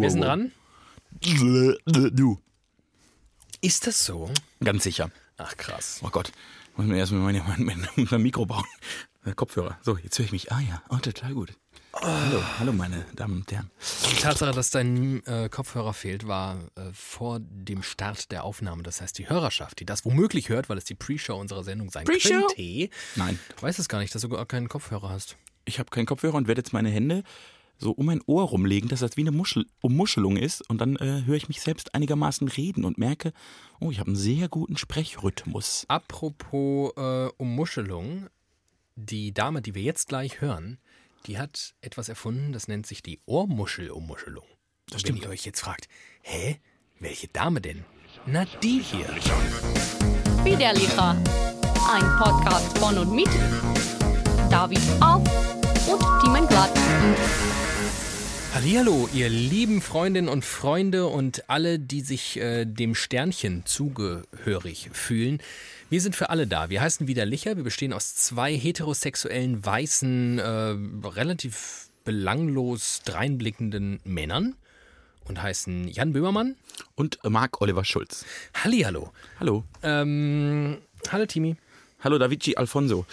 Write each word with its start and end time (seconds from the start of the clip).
Wir 0.00 0.10
sind 0.10 0.20
dran. 0.20 0.52
Du. 2.12 2.38
Ist 3.62 3.86
das 3.86 4.04
so? 4.04 4.30
Ganz 4.62 4.84
sicher. 4.84 5.10
Ach 5.38 5.56
krass. 5.56 6.00
Oh 6.04 6.10
Gott. 6.10 6.30
Muss 6.76 6.86
mir 6.86 6.98
erstmal 6.98 7.32
mein, 7.32 7.42
mein, 7.64 7.88
mein, 7.96 8.22
Mikro 8.22 8.44
bauen. 8.44 8.64
Äh, 9.24 9.32
Kopfhörer. 9.32 9.78
So, 9.80 9.96
jetzt 9.96 10.18
höre 10.18 10.26
ich 10.26 10.32
mich. 10.32 10.52
Ah 10.52 10.60
ja, 10.60 10.82
oh, 10.90 10.96
total 10.96 11.32
gut. 11.32 11.54
Hallo, 11.94 12.42
hallo 12.58 12.72
meine 12.72 13.06
Damen 13.14 13.38
und 13.38 13.50
Herren. 13.50 13.70
Die 14.10 14.16
Tatsache, 14.16 14.52
dass 14.52 14.70
dein 14.70 15.24
äh, 15.24 15.48
Kopfhörer 15.48 15.94
fehlt, 15.94 16.26
war 16.26 16.58
äh, 16.74 16.90
vor 16.92 17.38
dem 17.40 17.82
Start 17.82 18.30
der 18.32 18.44
Aufnahme. 18.44 18.82
Das 18.82 19.00
heißt, 19.00 19.16
die 19.16 19.30
Hörerschaft, 19.30 19.80
die 19.80 19.86
das 19.86 20.04
womöglich 20.04 20.50
hört, 20.50 20.68
weil 20.68 20.76
es 20.76 20.84
die 20.84 20.94
Pre-Show 20.94 21.36
unserer 21.38 21.64
Sendung 21.64 21.90
sein 21.90 22.04
Pre-Show? 22.04 22.48
könnte, 22.54 22.90
Nein, 23.16 23.38
weiß 23.60 23.78
es 23.78 23.88
gar 23.88 24.00
nicht, 24.00 24.14
dass 24.14 24.20
du 24.20 24.28
gar 24.28 24.44
keinen 24.44 24.68
Kopfhörer 24.68 25.08
hast. 25.08 25.36
ich 25.64 25.78
habe 25.78 25.88
keinen 25.88 26.06
Kopfhörer 26.06 26.34
und 26.34 26.48
werde 26.48 26.58
jetzt 26.58 26.74
meine 26.74 26.90
Hände 26.90 27.22
so 27.78 27.92
um 27.92 28.06
mein 28.06 28.20
Ohr 28.26 28.44
rumlegen, 28.44 28.88
dass 28.88 29.00
das 29.00 29.16
wie 29.16 29.22
eine 29.22 29.30
Muschel, 29.30 29.66
Ummuschelung 29.80 30.36
ist. 30.36 30.68
Und 30.68 30.80
dann 30.80 30.96
äh, 30.96 31.22
höre 31.24 31.36
ich 31.36 31.48
mich 31.48 31.60
selbst 31.60 31.94
einigermaßen 31.94 32.48
reden 32.48 32.84
und 32.84 32.98
merke, 32.98 33.32
oh, 33.80 33.90
ich 33.90 33.98
habe 33.98 34.08
einen 34.08 34.16
sehr 34.16 34.48
guten 34.48 34.76
Sprechrhythmus. 34.76 35.84
Apropos 35.88 36.92
äh, 36.96 37.28
Ummuschelung, 37.36 38.28
die 38.96 39.32
Dame, 39.32 39.62
die 39.62 39.74
wir 39.74 39.82
jetzt 39.82 40.08
gleich 40.08 40.40
hören, 40.40 40.78
die 41.26 41.38
hat 41.38 41.74
etwas 41.80 42.08
erfunden, 42.08 42.52
das 42.52 42.68
nennt 42.68 42.86
sich 42.86 43.02
die 43.02 43.20
Ohrmuschel-Ummuschelung. 43.26 44.44
Das 44.86 44.94
Wenn 44.94 45.00
stimmt. 45.00 45.22
ihr 45.22 45.30
euch 45.30 45.44
jetzt 45.44 45.60
fragt, 45.60 45.88
hä, 46.22 46.58
welche 47.00 47.28
Dame 47.28 47.60
denn? 47.60 47.84
Na, 48.26 48.44
die 48.62 48.80
hier. 48.80 49.08
Widerlicher. 50.44 51.16
Ein 51.90 52.16
Podcast 52.18 52.78
von 52.78 52.98
und 52.98 53.14
mit 53.14 53.28
David 54.50 54.80
Auf 55.00 55.22
und 55.86 56.00
Timon 56.22 56.46
Glatt. 56.48 56.70
Hallihallo, 58.54 59.08
ihr 59.12 59.28
lieben 59.28 59.82
Freundinnen 59.82 60.28
und 60.28 60.44
Freunde 60.44 61.06
und 61.06 61.50
alle, 61.50 61.78
die 61.78 62.00
sich 62.00 62.38
äh, 62.38 62.64
dem 62.64 62.94
Sternchen 62.94 63.66
zugehörig 63.66 64.90
fühlen. 64.92 65.40
Wir 65.90 66.00
sind 66.00 66.16
für 66.16 66.30
alle 66.30 66.46
da. 66.46 66.70
Wir 66.70 66.80
heißen 66.80 67.06
Widerlicher. 67.06 67.56
Wir 67.56 67.64
bestehen 67.64 67.92
aus 67.92 68.14
zwei 68.14 68.56
heterosexuellen, 68.56 69.64
weißen, 69.64 70.38
äh, 70.38 70.76
relativ 71.08 71.88
belanglos 72.04 73.02
dreinblickenden 73.04 74.00
Männern 74.04 74.54
und 75.24 75.42
heißen 75.42 75.88
Jan 75.88 76.12
Böhmermann. 76.12 76.56
Und 76.94 77.18
Marc 77.24 77.60
Oliver 77.60 77.84
Schulz. 77.84 78.24
Hallihallo. 78.54 79.12
Hallo. 79.40 79.64
Ähm, 79.82 80.78
hallo 81.10 81.26
Timi. 81.26 81.56
Hallo 82.00 82.18
Davici 82.18 82.56
Alfonso. 82.56 83.04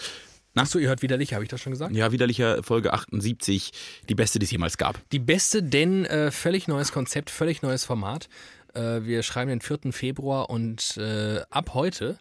Achso, 0.54 0.78
ihr 0.78 0.88
hört 0.88 1.00
Widerlicher, 1.02 1.36
habe 1.36 1.44
ich 1.44 1.48
das 1.50 1.60
schon 1.62 1.72
gesagt? 1.72 1.94
Ja, 1.94 2.12
widerlicher 2.12 2.62
Folge 2.62 2.92
78, 2.92 3.72
die 4.08 4.14
beste, 4.14 4.38
die 4.38 4.44
es 4.44 4.50
jemals 4.50 4.76
gab. 4.76 5.00
Die 5.10 5.18
beste, 5.18 5.62
denn 5.62 6.04
äh, 6.04 6.30
völlig 6.30 6.68
neues 6.68 6.92
Konzept, 6.92 7.30
völlig 7.30 7.62
neues 7.62 7.84
Format. 7.86 8.28
Äh, 8.74 9.02
wir 9.04 9.22
schreiben 9.22 9.48
den 9.48 9.60
4. 9.62 9.92
Februar 9.92 10.50
und 10.50 10.96
äh, 10.98 11.40
ab 11.48 11.70
heute 11.72 12.18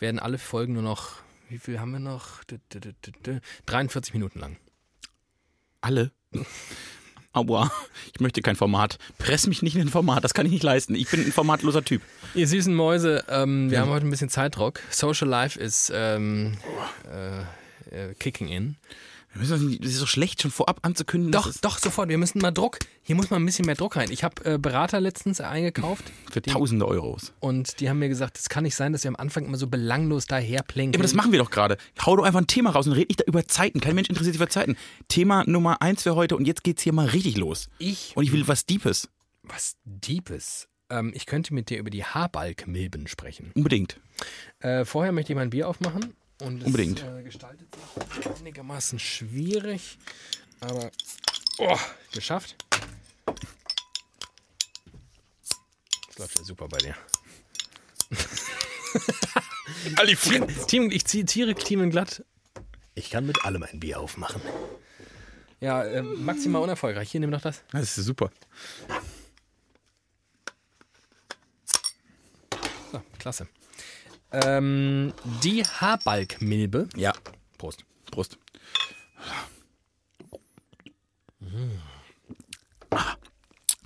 werden 0.00 0.18
alle 0.18 0.38
Folgen 0.38 0.72
nur 0.72 0.82
noch, 0.82 1.12
wie 1.48 1.58
viel 1.58 1.78
haben 1.78 1.92
wir 1.92 2.00
noch? 2.00 2.42
Dü- 2.44 2.58
dü- 2.72 2.80
dü- 2.80 2.94
dü- 3.04 3.22
dü- 3.24 3.40
43 3.66 4.12
Minuten 4.12 4.40
lang. 4.40 4.56
Alle. 5.80 6.10
Aua, 7.32 7.70
ich 8.12 8.20
möchte 8.20 8.42
kein 8.42 8.56
Format. 8.56 8.98
Press 9.18 9.46
mich 9.46 9.62
nicht 9.62 9.76
in 9.76 9.82
ein 9.82 9.88
Format, 9.88 10.24
das 10.24 10.34
kann 10.34 10.46
ich 10.46 10.52
nicht 10.52 10.64
leisten. 10.64 10.96
Ich 10.96 11.08
bin 11.10 11.20
ein 11.24 11.30
formatloser 11.30 11.84
Typ. 11.84 12.02
Ihr 12.34 12.48
süßen 12.48 12.74
Mäuse, 12.74 13.24
ähm, 13.28 13.70
wir 13.70 13.80
haben 13.80 13.90
heute 13.90 14.06
ein 14.06 14.10
bisschen 14.10 14.30
Zeitdruck. 14.30 14.80
Social 14.90 15.28
Life 15.28 15.58
ist 15.60 15.92
ähm, 15.94 16.54
äh, 17.04 17.42
äh, 17.92 18.14
kicking 18.14 18.48
in. 18.48 18.76
Das 19.34 19.50
ist 19.50 20.00
doch 20.02 20.08
schlecht, 20.08 20.40
schon 20.42 20.50
vorab 20.50 20.80
anzukündigen. 20.82 21.32
Doch, 21.32 21.52
doch, 21.60 21.78
sofort. 21.78 22.08
Wir 22.08 22.16
müssen 22.16 22.40
mal 22.40 22.50
Druck. 22.50 22.78
Hier 23.02 23.14
muss 23.14 23.28
mal 23.30 23.36
ein 23.36 23.44
bisschen 23.44 23.66
mehr 23.66 23.74
Druck 23.74 23.96
rein. 23.96 24.10
Ich 24.10 24.24
habe 24.24 24.42
äh, 24.54 24.58
Berater 24.58 25.00
letztens 25.00 25.40
eingekauft 25.40 26.04
Für 26.32 26.40
tausende 26.40 26.88
Euros. 26.88 27.32
und 27.38 27.78
die 27.80 27.90
haben 27.90 27.98
mir 27.98 28.08
gesagt, 28.08 28.38
es 28.38 28.48
kann 28.48 28.64
nicht 28.64 28.74
sein, 28.74 28.92
dass 28.92 29.04
wir 29.04 29.10
am 29.10 29.16
Anfang 29.16 29.44
immer 29.44 29.58
so 29.58 29.66
belanglos 29.66 30.26
daherplänkeln. 30.26 30.94
Ja, 30.94 30.96
aber 30.96 31.02
das 31.02 31.14
machen 31.14 31.30
wir 31.30 31.38
doch 31.38 31.50
gerade. 31.50 31.76
Hau 32.04 32.16
doch 32.16 32.24
einfach 32.24 32.40
ein 32.40 32.46
Thema 32.46 32.70
raus 32.70 32.86
und 32.86 32.94
red 32.94 33.08
nicht 33.10 33.20
da 33.20 33.24
über 33.26 33.46
Zeiten. 33.46 33.80
Kein 33.80 33.94
Mensch 33.94 34.08
interessiert 34.08 34.34
sich 34.34 34.42
für 34.42 34.48
Zeiten. 34.48 34.76
Thema 35.08 35.44
Nummer 35.46 35.82
eins 35.82 36.02
für 36.04 36.14
heute 36.16 36.34
und 36.34 36.46
jetzt 36.46 36.64
geht's 36.64 36.82
hier 36.82 36.94
mal 36.94 37.06
richtig 37.06 37.36
los. 37.36 37.68
Ich 37.78 38.16
Und 38.16 38.24
ich 38.24 38.32
will 38.32 38.48
was 38.48 38.64
Deepes. 38.64 39.08
Was 39.42 39.76
Deepes. 39.84 40.68
Ähm, 40.90 41.12
ich 41.14 41.26
könnte 41.26 41.52
mit 41.52 41.68
dir 41.68 41.78
über 41.78 41.90
die 41.90 42.02
Haarbalgmilben 42.04 43.06
sprechen. 43.06 43.52
Unbedingt. 43.54 44.00
Äh, 44.60 44.86
vorher 44.86 45.12
möchte 45.12 45.32
ich 45.32 45.36
mein 45.36 45.50
Bier 45.50 45.68
aufmachen. 45.68 46.14
Und 46.40 46.60
es, 46.60 46.66
Unbedingt. 46.66 47.02
Äh, 47.02 47.22
gestaltet 47.22 47.68
sich 48.14 48.26
einigermaßen 48.38 48.98
schwierig. 48.98 49.98
Aber 50.60 50.90
oh, 51.58 51.78
geschafft. 52.12 52.56
Das 56.08 56.18
läuft 56.18 56.38
ja 56.38 56.44
super 56.44 56.68
bei 56.68 56.78
dir. 56.78 56.94
Ali 59.96 60.16
Team, 60.66 60.90
ich 60.90 61.04
zitiere 61.04 61.54
Clemen 61.54 61.90
glatt. 61.90 62.24
Ich 62.94 63.10
kann 63.10 63.26
mit 63.26 63.44
allem 63.44 63.62
ein 63.62 63.80
Bier 63.80 64.00
aufmachen. 64.00 64.40
Ja, 65.60 65.84
äh, 65.84 66.02
maximal 66.02 66.62
unerfolgreich. 66.62 67.10
Hier, 67.10 67.20
nimm 67.20 67.30
doch 67.30 67.40
das. 67.40 67.62
Das 67.72 67.96
ist 67.98 68.04
super. 68.04 68.30
So, 72.92 73.02
klasse. 73.18 73.48
Ähm, 74.32 75.12
die 75.42 75.64
Haarbalgmilbe. 75.64 76.88
Ja. 76.96 77.12
Prost. 77.56 77.84
Prost. 78.10 78.38
Ah. 82.90 83.16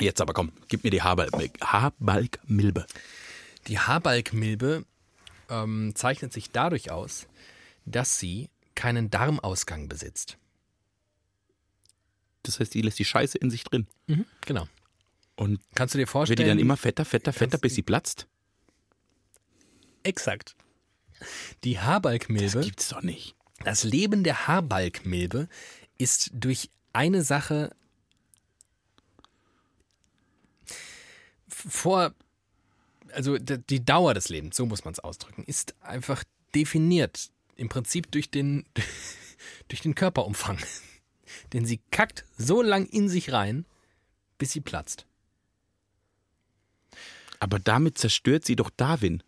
Jetzt 0.00 0.20
aber 0.20 0.32
komm, 0.32 0.52
gib 0.68 0.84
mir 0.84 0.90
die 0.90 1.02
Haarbalgmilbe. 1.02 2.86
Die 3.68 3.78
Haarbalgmilbe 3.78 4.84
ähm, 5.48 5.92
zeichnet 5.94 6.32
sich 6.32 6.50
dadurch 6.50 6.90
aus, 6.90 7.28
dass 7.84 8.18
sie 8.18 8.48
keinen 8.74 9.10
Darmausgang 9.10 9.88
besitzt. 9.88 10.38
Das 12.42 12.58
heißt, 12.58 12.74
die 12.74 12.82
lässt 12.82 12.98
die 12.98 13.04
Scheiße 13.04 13.38
in 13.38 13.50
sich 13.50 13.62
drin. 13.62 13.86
Genau. 14.40 14.66
Und 15.36 15.60
Kannst 15.74 15.94
du 15.94 15.98
dir 15.98 16.06
vorstellen? 16.08 16.38
wird 16.38 16.46
die 16.46 16.50
dann 16.50 16.58
immer 16.58 16.76
fetter, 16.76 17.04
fetter, 17.04 17.32
fetter, 17.32 17.58
bis 17.58 17.76
sie 17.76 17.82
platzt? 17.82 18.26
Exakt. 20.02 20.56
Die 21.64 21.74
Das 21.74 21.84
Haarbalgmilbe, 21.84 22.60
gibt's 22.60 22.88
doch 22.88 23.02
nicht. 23.02 23.36
das 23.64 23.84
Leben 23.84 24.24
der 24.24 24.46
Haarbalgmilbe 24.46 25.48
ist 25.98 26.30
durch 26.34 26.70
eine 26.92 27.22
Sache 27.22 27.70
vor, 31.48 32.14
also 33.12 33.38
die 33.38 33.84
Dauer 33.84 34.14
des 34.14 34.28
Lebens, 34.28 34.56
so 34.56 34.66
muss 34.66 34.84
man 34.84 34.92
es 34.92 35.00
ausdrücken, 35.00 35.44
ist 35.44 35.74
einfach 35.80 36.24
definiert. 36.54 37.30
Im 37.54 37.68
Prinzip 37.68 38.10
durch 38.10 38.30
den, 38.30 38.64
durch 39.68 39.82
den 39.82 39.94
Körperumfang. 39.94 40.58
Denn 41.52 41.64
sie 41.64 41.80
kackt 41.90 42.24
so 42.36 42.62
lang 42.62 42.86
in 42.86 43.08
sich 43.08 43.32
rein, 43.32 43.64
bis 44.38 44.52
sie 44.52 44.60
platzt. 44.60 45.06
Aber 47.38 47.58
damit 47.58 47.98
zerstört 47.98 48.44
sie 48.44 48.56
doch 48.56 48.70
Darwin. 48.70 49.22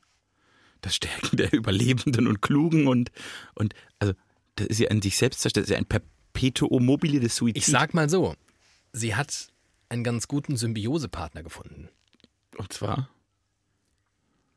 Das 0.85 0.97
Stärken 0.97 1.39
der 1.39 1.51
Überlebenden 1.55 2.27
und 2.27 2.43
Klugen 2.43 2.87
und, 2.89 3.11
und 3.55 3.75
also, 4.01 4.13
das 4.57 4.67
ist 4.67 4.81
ja 4.81 4.91
an 4.91 5.01
sich 5.01 5.17
selbst 5.17 5.41
zerstört, 5.41 5.65
das 5.65 5.71
ist 5.71 5.73
ja 5.73 5.79
ein 5.79 5.87
Perpetuum 5.87 6.85
mobile 6.85 7.21
des 7.21 7.37
Suizids. 7.37 7.67
Ich 7.69 7.73
sag 7.73 7.95
mal 7.95 8.11
so, 8.11 8.35
sie 8.93 9.15
hat 9.15 9.49
einen 9.89 10.05
ganz 10.05 10.29
guten 10.29 10.59
Symbiosepartner 10.59 11.43
gefunden. 11.43 11.89
Und 12.59 12.71
zwar 12.73 13.09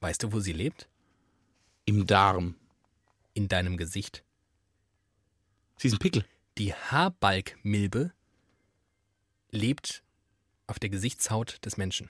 Weißt 0.02 0.22
du, 0.22 0.34
wo 0.34 0.40
sie 0.42 0.52
lebt? 0.52 0.90
im 1.86 2.06
Darm. 2.06 2.56
In 3.34 3.48
deinem 3.48 3.78
Gesicht. 3.78 4.26
Sie 5.78 5.88
ist 5.88 5.94
ein 5.94 6.00
Pickel. 6.00 6.26
Die 6.58 6.74
Haarbalgmilbe 6.74 8.12
lebt 9.52 10.04
auf 10.66 10.80
der 10.80 10.90
Gesichtshaut 10.90 11.64
des 11.64 11.78
Menschen. 11.78 12.10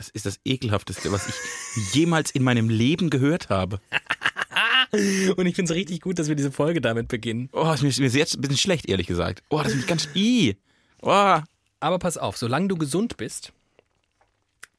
Das 0.00 0.08
ist 0.08 0.24
das 0.24 0.40
ekelhafteste, 0.46 1.12
was 1.12 1.28
ich 1.28 1.92
jemals 1.92 2.30
in 2.30 2.42
meinem 2.42 2.70
Leben 2.70 3.10
gehört 3.10 3.50
habe. 3.50 3.82
Und 5.36 5.44
ich 5.44 5.54
finde 5.54 5.70
es 5.70 5.76
richtig 5.76 6.00
gut, 6.00 6.18
dass 6.18 6.28
wir 6.28 6.36
diese 6.36 6.50
Folge 6.50 6.80
damit 6.80 7.08
beginnen. 7.08 7.50
Oh, 7.52 7.70
ist 7.70 7.82
mir, 7.82 8.08
jetzt 8.08 8.34
ein 8.34 8.40
bisschen 8.40 8.56
schlecht, 8.56 8.88
ehrlich 8.88 9.06
gesagt. 9.06 9.42
Oh, 9.50 9.60
das 9.62 9.74
ist 9.74 9.86
ganz. 9.86 10.08
I. 10.14 10.56
Oh. 11.02 11.40
Aber 11.80 11.98
pass 11.98 12.16
auf, 12.16 12.38
solange 12.38 12.68
du 12.68 12.78
gesund 12.78 13.18
bist, 13.18 13.52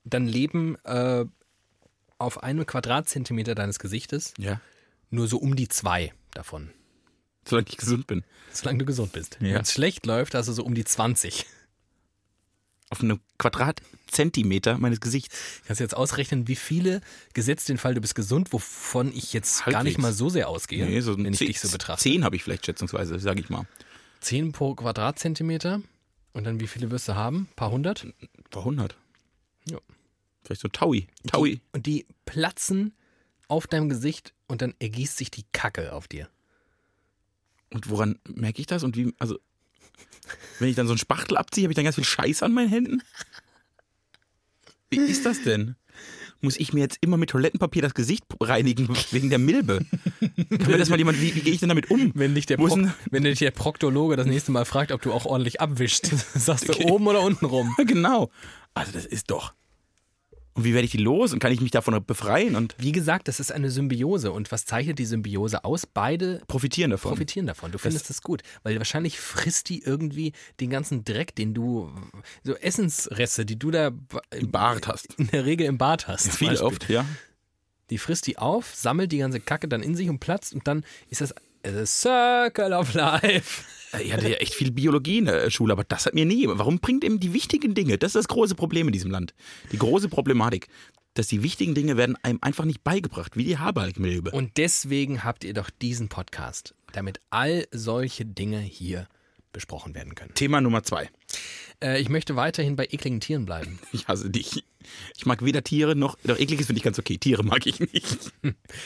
dann 0.06 0.25
leben 0.25 0.75
äh, 0.85 1.25
auf 2.18 2.41
einem 2.41 2.65
Quadratzentimeter 2.65 3.53
deines 3.53 3.77
Gesichtes 3.77 4.33
Ja. 4.39 4.59
nur 5.12 5.27
so 5.27 5.38
um 5.38 5.56
die 5.56 5.68
zwei 5.68 6.13
davon. 6.33 6.71
Solange 7.47 7.68
ich 7.69 7.77
gesund 7.77 8.07
bin. 8.07 8.23
Solange 8.51 8.79
du 8.79 8.85
gesund 8.85 9.12
bist. 9.12 9.38
Ja. 9.39 9.53
Wenn 9.53 9.62
es 9.62 9.71
schlecht 9.71 10.07
läuft, 10.07 10.33
hast 10.33 10.47
du 10.47 10.53
so 10.53 10.63
um 10.63 10.73
die 10.73 10.83
20. 10.83 11.45
Auf 12.92 13.02
einem 13.02 13.20
Quadratzentimeter 13.40 14.78
meines 14.78 15.00
Gesichts. 15.02 15.36
Kannst 15.66 15.80
du 15.80 15.84
jetzt 15.84 15.96
ausrechnen, 15.96 16.48
wie 16.48 16.56
viele, 16.58 17.02
gesetzt 17.34 17.70
den 17.70 17.78
Fall, 17.78 17.96
du 17.96 18.02
bist 18.02 18.14
gesund, 18.16 18.52
wovon 18.54 19.12
ich 19.14 19.34
jetzt 19.34 19.60
gar 19.66 19.68
nicht 19.68 19.76
Halbwegs. 19.78 19.98
mal 19.98 20.14
so 20.14 20.30
sehr 20.30 20.50
ausgehe, 20.50 20.86
Nee, 20.86 21.00
so 21.02 21.18
wenn 21.18 21.26
ich 21.34 21.40
zehn- 21.40 21.48
dich 21.48 21.60
so 21.62 21.70
betrachte. 21.70 22.04
Zehn 22.04 22.24
habe 22.24 22.36
ich 22.36 22.44
vielleicht 22.44 22.66
schätzungsweise, 22.66 23.18
sage 23.20 23.40
ich 23.40 23.50
mal. 23.50 23.66
10 24.20 24.52
pro 24.52 24.76
Quadratzentimeter. 24.76 25.82
Und 26.34 26.44
dann 26.46 26.60
wie 26.60 26.68
viele 26.68 26.92
wirst 26.92 27.08
du 27.08 27.16
haben? 27.16 27.48
Ein 27.52 27.56
paar 27.56 27.72
hundert? 27.72 28.06
War 28.52 28.62
100. 28.64 28.96
Ja. 29.70 29.80
Vielleicht 30.44 30.62
so 30.62 30.68
Taui. 30.68 31.08
Taui. 31.28 31.56
Die, 31.56 31.62
und 31.74 31.86
die 31.86 32.06
platzen 32.26 32.94
auf 33.48 33.68
deinem 33.68 33.90
Gesicht 33.90 34.34
und 34.48 34.62
dann 34.62 34.74
ergießt 34.80 35.18
sich 35.18 35.32
die 35.32 35.44
Kacke 35.54 35.94
auf 35.94 36.08
dir. 36.08 36.30
Und 37.70 37.90
woran 37.90 38.20
merke 38.28 38.60
ich 38.62 38.68
das? 38.68 38.84
Und 38.84 38.96
wie, 38.98 39.14
also, 39.20 39.40
wenn 40.60 40.70
ich 40.70 40.76
dann 40.76 40.88
so 40.88 40.94
einen 40.94 41.00
Spachtel 41.00 41.38
abziehe, 41.38 41.66
habe 41.66 41.72
ich 41.72 41.76
dann 41.76 41.86
ganz 41.86 41.96
viel 41.96 42.04
Scheiß 42.04 42.44
an 42.44 42.54
meinen 42.54 42.70
Händen? 42.70 43.02
Wie 44.90 44.98
ist 44.98 45.26
das 45.26 45.42
denn? 45.42 45.76
Muss 46.42 46.58
ich 46.58 46.74
mir 46.74 46.80
jetzt 46.80 46.98
immer 47.02 47.18
mit 47.18 47.30
Toilettenpapier 47.30 47.84
das 47.84 47.94
Gesicht 47.94 48.26
reinigen 48.40 48.90
wegen 49.12 49.30
der 49.30 49.38
Milbe? 49.38 49.86
Kann 50.50 50.72
mir 50.72 50.78
das 50.80 50.90
mal 50.90 50.98
jemand, 50.98 51.22
wie, 51.22 51.36
wie 51.36 51.42
gehe 51.42 51.54
ich 51.54 51.60
denn 51.60 51.70
damit 51.70 51.92
um? 51.92 52.12
Wenn 52.16 52.34
dich, 52.34 52.48
der 52.48 52.58
Pro 52.58 52.90
wenn 53.12 53.24
dich 53.24 53.40
der 53.40 53.52
Proktologe 53.52 54.16
das 54.16 54.26
nächste 54.26 54.52
Mal 54.52 54.66
fragt, 54.66 54.92
ob 54.92 55.02
du 55.02 55.14
auch 55.14 55.26
ordentlich 55.26 55.62
abwischst, 55.62 56.08
sagst 56.34 56.68
du 56.68 56.74
oben 56.88 57.08
oder 57.08 57.22
unten 57.22 57.46
rum. 57.46 57.76
genau. 57.86 58.32
Also 58.74 58.92
das 58.92 59.06
ist 59.06 59.30
doch. 59.30 59.54
Und 60.53 60.65
wie 60.65 60.74
werde 60.74 60.86
ich 60.86 60.92
die 60.92 60.98
los? 60.98 61.31
Und 61.31 61.39
kann 61.39 61.51
ich 61.53 61.62
mich 61.62 61.71
davon 61.71 62.03
befreien 62.06 62.56
und 62.57 62.75
Wie 62.77 62.92
gesagt, 62.92 63.27
das 63.30 63.39
ist 63.39 63.51
eine 63.51 63.71
Symbiose. 63.71 64.31
Und 64.31 64.51
was 64.51 64.65
zeichnet 64.65 65.00
die 65.00 65.06
Symbiose 65.06 65.63
aus? 65.63 65.86
Beide 65.86 66.42
profitieren 66.48 66.92
davon? 66.92 67.12
profitieren 67.12 67.48
davon. 67.48 67.71
Du 67.71 67.77
findest 67.77 68.09
das 68.09 68.21
gut, 68.21 68.42
weil 68.63 68.77
wahrscheinlich 68.77 69.19
frisst 69.19 69.69
die 69.69 69.81
irgendwie 69.81 70.33
den 70.59 70.69
ganzen 70.69 71.06
Dreck, 71.06 71.36
den 71.36 71.53
du, 71.53 71.89
so 72.44 72.53
Essensreste, 72.56 73.45
die 73.45 73.57
du 73.57 73.71
da 73.71 73.92
Im 74.31 74.51
Bart 74.51 74.88
hast. 74.88 75.13
in 75.18 75.27
der 75.27 75.45
Regel 75.45 75.68
im 75.68 75.77
Bad 75.77 76.07
hast. 76.07 76.24
zum 76.24 76.31
Viel 76.33 76.48
Beispiel. 76.50 76.68
oft, 76.68 76.89
ja. 76.89 77.06
Die 77.89 77.97
frisst 77.97 78.27
die 78.27 78.38
auf, 78.38 78.74
sammelt 78.75 79.12
die 79.12 79.18
ganze 79.19 79.39
Kacke 79.39 79.68
dann 79.68 79.81
in 79.83 79.95
sich 79.95 80.09
und 80.09 80.19
platzt 80.19 80.54
und 80.54 80.68
dann 80.68 80.83
ist 81.09 81.21
das 81.21 81.33
a 81.65 81.86
Circle 81.86 82.74
of 82.74 82.94
Life. 82.94 83.63
Ich 84.00 84.14
hatte 84.14 84.30
ja 84.30 84.38
echt 84.38 84.54
viel 84.54 84.72
Biologie 84.72 85.18
in 85.18 85.26
der 85.26 85.50
Schule, 85.50 85.74
aber 85.74 85.84
das 85.84 86.06
hat 86.06 86.14
mir 86.14 86.26
nie. 86.26 86.48
Warum 86.48 86.80
bringt 86.80 87.04
eben 87.04 87.20
die 87.20 87.34
wichtigen 87.34 87.74
Dinge? 87.74 87.98
Das 87.98 88.10
ist 88.10 88.16
das 88.16 88.28
große 88.28 88.56
Problem 88.56 88.88
in 88.88 88.94
diesem 88.94 89.12
Land. 89.12 89.34
Die 89.72 89.78
große 89.78 90.08
Problematik, 90.10 90.68
dass 91.14 91.28
die 91.28 91.44
wichtigen 91.44 91.76
Dinge 91.76 91.98
werden 91.98 92.16
einem 92.24 92.40
einfach 92.42 92.66
nicht 92.66 92.84
beigebracht, 92.84 93.36
wie 93.36 93.44
die 93.44 93.58
Haarbalgmilbe. 93.58 94.32
Und 94.32 94.58
deswegen 94.58 95.24
habt 95.24 95.44
ihr 95.44 95.54
doch 95.54 95.70
diesen 95.70 96.08
Podcast, 96.10 96.74
damit 96.94 97.20
all 97.30 97.68
solche 97.72 98.26
Dinge 98.26 98.60
hier 98.60 99.08
besprochen 99.52 99.94
werden 99.96 100.16
können. 100.16 100.34
Thema 100.34 100.62
Nummer 100.62 100.84
zwei. 100.84 101.10
Äh, 101.84 102.00
ich 102.00 102.10
möchte 102.10 102.36
weiterhin 102.36 102.76
bei 102.76 102.86
ekligen 102.86 103.20
Tieren 103.20 103.46
bleiben. 103.46 103.80
Ich 103.92 104.08
hasse 104.08 104.30
dich. 104.30 104.64
Ich 105.18 105.26
mag 105.26 105.44
weder 105.44 105.64
Tiere 105.64 105.96
noch. 105.96 106.18
Doch 106.24 106.40
ekliges 106.40 106.68
finde 106.68 106.78
ich 106.78 106.84
ganz 106.84 106.98
okay. 106.98 107.18
Tiere 107.18 107.44
mag 107.44 107.66
ich 107.68 107.80
nicht. 107.80 108.32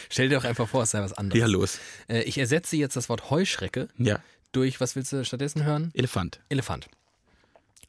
Stell 0.09 0.29
dir 0.29 0.37
doch 0.37 0.43
einfach 0.43 0.67
vor, 0.67 0.83
es 0.83 0.91
sei 0.91 1.01
was 1.01 1.13
anderes. 1.13 1.39
Ja, 1.39 1.45
los. 1.45 1.79
Äh, 2.07 2.23
ich 2.23 2.37
ersetze 2.37 2.75
jetzt 2.75 2.95
das 2.95 3.07
Wort 3.07 3.29
Heuschrecke 3.29 3.89
Ja. 3.97 4.19
Durch, 4.55 4.79
was 4.79 4.95
willst 4.95 5.11
du 5.13 5.23
stattdessen 5.25 5.63
hören? 5.63 5.91
Elefant. 5.93 6.41
Elefant. 6.49 6.87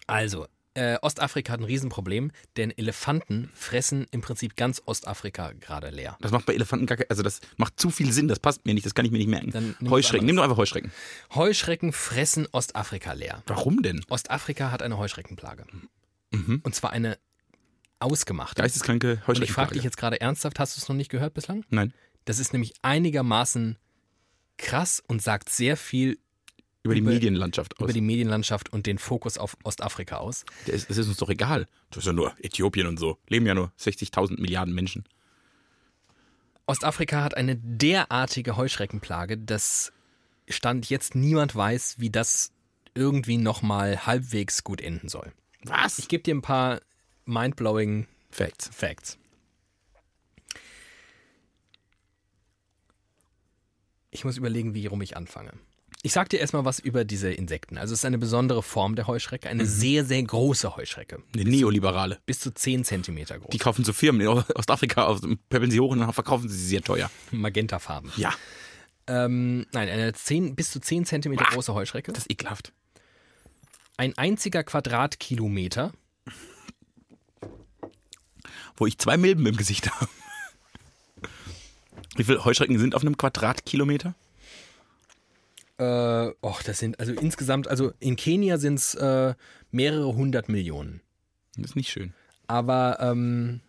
Also, 0.06 0.46
äh, 0.74 0.98
Ostafrika 1.00 1.54
hat 1.54 1.60
ein 1.60 1.64
Riesenproblem, 1.64 2.32
denn 2.56 2.70
Elefanten 2.70 3.50
fressen 3.54 4.06
im 4.10 4.20
Prinzip 4.20 4.56
ganz 4.56 4.82
Ostafrika 4.84 5.52
gerade 5.52 5.90
leer. 5.90 6.18
Das 6.20 6.32
macht 6.32 6.44
bei 6.46 6.54
Elefanten 6.54 6.86
gar 6.86 6.98
kein, 6.98 7.08
also 7.08 7.22
das 7.22 7.40
macht 7.56 7.80
zu 7.80 7.90
viel 7.90 8.12
Sinn, 8.12 8.28
das 8.28 8.38
passt 8.38 8.66
mir 8.66 8.74
nicht, 8.74 8.84
das 8.84 8.94
kann 8.94 9.06
ich 9.06 9.10
mir 9.10 9.18
nicht 9.18 9.28
merken. 9.28 9.76
Heuschrecken, 9.88 10.26
nimm 10.26 10.36
doch 10.36 10.42
einfach 10.42 10.58
Heuschrecken. 10.58 10.92
Heuschrecken 11.34 11.92
fressen 11.92 12.46
Ostafrika 12.52 13.14
leer. 13.14 13.42
Warum 13.46 13.82
denn? 13.82 14.04
Ostafrika 14.10 14.70
hat 14.70 14.82
eine 14.82 14.98
Heuschreckenplage. 14.98 15.64
Und 16.62 16.74
zwar 16.74 16.90
eine 16.90 17.16
ausgemachte. 17.98 18.60
Geisteskranke 18.60 19.22
Und 19.26 19.42
ich 19.42 19.52
frage 19.52 19.74
dich 19.74 19.82
jetzt 19.82 19.96
gerade 19.96 20.20
ernsthaft, 20.20 20.58
hast 20.58 20.76
du 20.76 20.80
es 20.80 20.88
noch 20.88 20.96
nicht 20.96 21.10
gehört 21.10 21.32
bislang? 21.32 21.64
Nein. 21.70 21.94
Das 22.26 22.38
ist 22.38 22.52
nämlich 22.52 22.74
einigermaßen 22.82 23.78
krass 24.58 25.02
und 25.06 25.22
sagt 25.22 25.48
sehr 25.48 25.76
viel 25.76 26.18
Über 26.86 26.94
die 26.94 27.00
über- 27.00 27.10
Medienlandschaft 27.10 27.76
aus. 27.78 27.84
über 27.84 27.92
die 27.92 28.00
Medienlandschaft 28.00 28.72
und 28.72 28.86
den 28.86 28.98
Fokus 28.98 29.38
auf 29.38 29.56
Ostafrika 29.64 30.16
aus. 30.16 30.44
Das 30.66 30.74
ist, 30.84 30.90
ist 30.90 31.06
uns 31.08 31.16
doch 31.18 31.28
egal. 31.30 31.66
Das 31.90 31.98
ist 31.98 32.06
ja 32.06 32.12
nur 32.12 32.34
Äthiopien 32.40 32.86
und 32.86 32.98
so. 32.98 33.18
Leben 33.28 33.46
ja 33.46 33.54
nur 33.54 33.72
60.000 33.78 34.40
Milliarden 34.40 34.74
Menschen. 34.74 35.04
Ostafrika 36.66 37.22
hat 37.22 37.36
eine 37.36 37.56
derartige 37.56 38.56
Heuschreckenplage, 38.56 39.38
dass 39.38 39.92
Stand 40.48 40.88
jetzt 40.90 41.14
niemand 41.14 41.54
weiß, 41.54 41.96
wie 41.98 42.10
das 42.10 42.52
irgendwie 42.94 43.36
nochmal 43.36 44.06
halbwegs 44.06 44.64
gut 44.64 44.80
enden 44.80 45.08
soll. 45.08 45.32
Was? 45.62 45.98
Ich 45.98 46.08
gebe 46.08 46.22
dir 46.22 46.34
ein 46.34 46.42
paar 46.42 46.80
mindblowing 47.24 48.06
Facts. 48.30 48.68
Facts. 48.72 49.18
Ich 54.10 54.24
muss 54.24 54.36
überlegen, 54.36 54.74
wie 54.74 54.86
rum 54.86 55.02
ich 55.02 55.16
anfange. 55.16 55.52
Ich 56.02 56.12
sag 56.12 56.28
dir 56.28 56.38
erstmal 56.38 56.64
was 56.64 56.78
über 56.78 57.04
diese 57.04 57.32
Insekten. 57.32 57.78
Also 57.78 57.92
es 57.92 58.00
ist 58.00 58.04
eine 58.04 58.18
besondere 58.18 58.62
Form 58.62 58.94
der 58.94 59.06
Heuschrecke, 59.06 59.48
eine 59.48 59.66
sehr, 59.66 60.04
sehr 60.04 60.22
große 60.22 60.76
Heuschrecke. 60.76 61.22
Eine 61.34 61.44
Neoliberale. 61.44 62.20
Bis 62.26 62.38
zu 62.38 62.52
10 62.54 62.84
Zentimeter 62.84 63.38
groß. 63.38 63.50
Die 63.50 63.58
kaufen 63.58 63.84
so 63.84 63.92
Firmen 63.92 64.20
in 64.20 64.28
Ostafrika, 64.28 65.04
aus 65.04 65.20
peppeln 65.48 65.70
sie 65.70 65.80
hoch 65.80 65.90
und 65.90 65.98
dann 66.00 66.12
verkaufen 66.12 66.48
sie 66.48 66.56
sie 66.56 66.66
sehr 66.66 66.82
teuer. 66.82 67.10
Magentafarben. 67.32 68.12
Ja. 68.16 68.32
Ähm, 69.08 69.66
nein, 69.72 69.88
eine 69.88 70.12
10, 70.12 70.54
bis 70.54 70.70
zu 70.70 70.80
10 70.80 71.06
Zentimeter 71.06 71.44
Bah. 71.44 71.50
große 71.54 71.74
Heuschrecke. 71.74 72.12
Das 72.12 72.24
ist 72.24 72.30
ekelhaft. 72.30 72.72
Ein 73.96 74.16
einziger 74.18 74.62
Quadratkilometer. 74.62 75.92
Wo 78.76 78.86
ich 78.86 78.98
zwei 78.98 79.16
Milben 79.16 79.46
im 79.46 79.56
Gesicht 79.56 79.90
habe. 79.90 80.08
Wie 82.16 82.24
viele 82.24 82.44
Heuschrecken 82.44 82.78
sind 82.78 82.94
auf 82.94 83.02
einem 83.02 83.16
Quadratkilometer? 83.16 84.14
Äh, 85.78 86.32
och, 86.42 86.62
das 86.64 86.78
sind 86.78 86.98
also 87.00 87.12
insgesamt, 87.12 87.68
also 87.68 87.92
in 88.00 88.16
Kenia 88.16 88.56
sind 88.58 88.76
es 88.78 88.94
äh, 88.94 89.34
mehrere 89.70 90.14
hundert 90.14 90.48
Millionen. 90.48 91.00
Das 91.56 91.70
ist 91.70 91.76
nicht 91.76 91.90
schön. 91.90 92.14
Aber 92.46 92.98
ähm, 93.00 93.60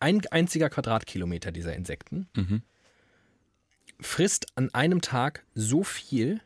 ein 0.00 0.24
einziger 0.30 0.68
Quadratkilometer 0.70 1.52
dieser 1.52 1.74
Insekten 1.74 2.28
Mhm. 2.36 2.62
frisst 4.00 4.46
an 4.56 4.72
einem 4.74 5.00
Tag 5.00 5.44
so 5.54 5.82
viel, 5.82 6.40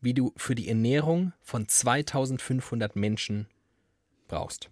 wie 0.00 0.14
du 0.14 0.32
für 0.36 0.54
die 0.54 0.68
Ernährung 0.68 1.32
von 1.42 1.68
2500 1.68 2.96
Menschen 2.96 3.46
brauchst. 4.28 4.68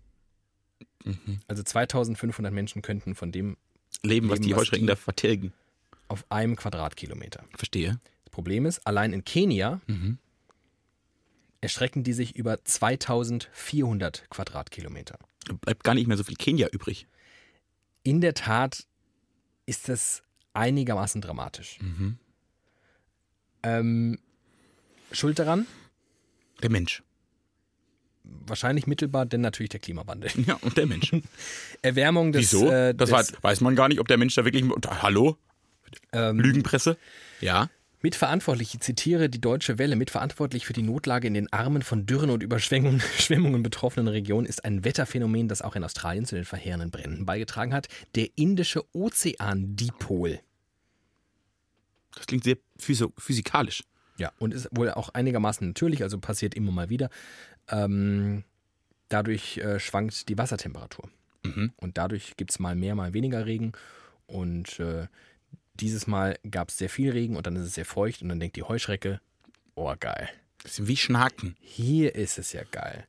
Mhm. 1.04 1.40
Also 1.48 1.62
2500 1.62 2.52
Menschen 2.52 2.82
könnten 2.82 3.14
von 3.14 3.30
dem 3.32 3.56
Leben, 4.02 4.28
was 4.28 4.38
Leben, 4.38 4.48
die 4.48 4.52
was 4.52 4.60
Heuschrecken 4.60 4.86
die- 4.86 4.90
da 4.92 4.96
vertilgen. 4.96 5.52
auf 6.08 6.24
einem 6.30 6.56
Quadratkilometer. 6.56 7.44
Verstehe. 7.56 8.00
Problem 8.30 8.66
ist, 8.66 8.86
allein 8.86 9.12
in 9.12 9.24
Kenia 9.24 9.80
Mhm. 9.86 10.18
erstrecken 11.60 12.02
die 12.04 12.12
sich 12.12 12.36
über 12.36 12.64
2400 12.64 14.28
Quadratkilometer. 14.30 15.18
Bleibt 15.60 15.84
gar 15.84 15.94
nicht 15.94 16.06
mehr 16.06 16.16
so 16.16 16.24
viel 16.24 16.36
Kenia 16.36 16.68
übrig. 16.68 17.06
In 18.02 18.20
der 18.20 18.34
Tat 18.34 18.86
ist 19.66 19.88
das 19.88 20.22
einigermaßen 20.54 21.20
dramatisch. 21.20 21.78
Mhm. 21.80 22.18
Ähm, 23.62 24.18
Schuld 25.12 25.38
daran? 25.38 25.66
Der 26.62 26.70
Mensch. 26.70 27.02
Wahrscheinlich 28.22 28.86
mittelbar, 28.86 29.26
denn 29.26 29.40
natürlich 29.40 29.70
der 29.70 29.80
Klimawandel. 29.80 30.30
Ja, 30.46 30.54
und 30.62 30.76
der 30.76 30.86
Mensch. 30.86 31.10
Erwärmung 31.82 32.32
des, 32.32 32.42
Wieso? 32.52 32.70
Äh, 32.70 32.94
das 32.94 33.10
des, 33.10 33.42
weiß 33.42 33.60
man 33.60 33.74
gar 33.76 33.88
nicht, 33.88 33.98
ob 34.00 34.08
der 34.08 34.18
Mensch 34.18 34.34
da 34.34 34.44
wirklich. 34.44 34.64
Hallo? 35.02 35.36
ähm, 36.12 36.38
Lügenpresse? 36.38 36.96
Ja. 37.40 37.68
Mitverantwortlich, 38.02 38.74
ich 38.74 38.80
zitiere 38.80 39.28
die 39.28 39.40
Deutsche 39.40 39.78
Welle, 39.78 39.94
mitverantwortlich 39.94 40.64
für 40.64 40.72
die 40.72 40.82
Notlage 40.82 41.28
in 41.28 41.34
den 41.34 41.52
armen, 41.52 41.82
von 41.82 42.06
Dürren 42.06 42.30
und 42.30 42.42
Überschwemmungen 42.42 43.00
Schwemmungen 43.18 43.62
betroffenen 43.62 44.08
Regionen 44.08 44.46
ist 44.46 44.64
ein 44.64 44.84
Wetterphänomen, 44.84 45.48
das 45.48 45.60
auch 45.60 45.76
in 45.76 45.84
Australien 45.84 46.24
zu 46.24 46.34
den 46.34 46.46
verheerenden 46.46 46.90
Bränden 46.90 47.26
beigetragen 47.26 47.74
hat, 47.74 47.88
der 48.14 48.28
Indische 48.36 48.84
Ozeandipol. 48.94 50.40
Das 52.14 52.26
klingt 52.26 52.44
sehr 52.44 52.56
physi 52.78 53.06
physikalisch. 53.18 53.84
Ja, 54.16 54.32
und 54.38 54.52
ist 54.52 54.68
wohl 54.72 54.90
auch 54.90 55.10
einigermaßen 55.10 55.66
natürlich, 55.66 56.02
also 56.02 56.18
passiert 56.18 56.54
immer 56.54 56.72
mal 56.72 56.90
wieder. 56.90 57.08
Ähm, 57.68 58.44
dadurch 59.08 59.58
äh, 59.58 59.78
schwankt 59.78 60.28
die 60.28 60.36
Wassertemperatur. 60.36 61.08
Mhm. 61.42 61.72
Und 61.76 61.98
dadurch 61.98 62.36
gibt 62.36 62.50
es 62.50 62.58
mal 62.58 62.74
mehr, 62.74 62.94
mal 62.94 63.14
weniger 63.14 63.46
Regen. 63.46 63.72
Und 64.26 64.78
äh, 64.78 65.06
dieses 65.80 66.06
Mal 66.06 66.38
gab 66.50 66.68
es 66.68 66.78
sehr 66.78 66.88
viel 66.90 67.10
Regen 67.10 67.36
und 67.36 67.46
dann 67.46 67.56
ist 67.56 67.66
es 67.66 67.74
sehr 67.74 67.84
feucht 67.86 68.22
und 68.22 68.28
dann 68.28 68.40
denkt 68.40 68.56
die 68.56 68.62
Heuschrecke, 68.62 69.20
oh 69.74 69.94
geil, 69.98 70.28
Das 70.62 70.76
sind 70.76 70.88
wie 70.88 70.96
Schnaken. 70.96 71.56
hier 71.60 72.14
ist 72.14 72.38
es 72.38 72.52
ja 72.52 72.62
geil. 72.70 73.06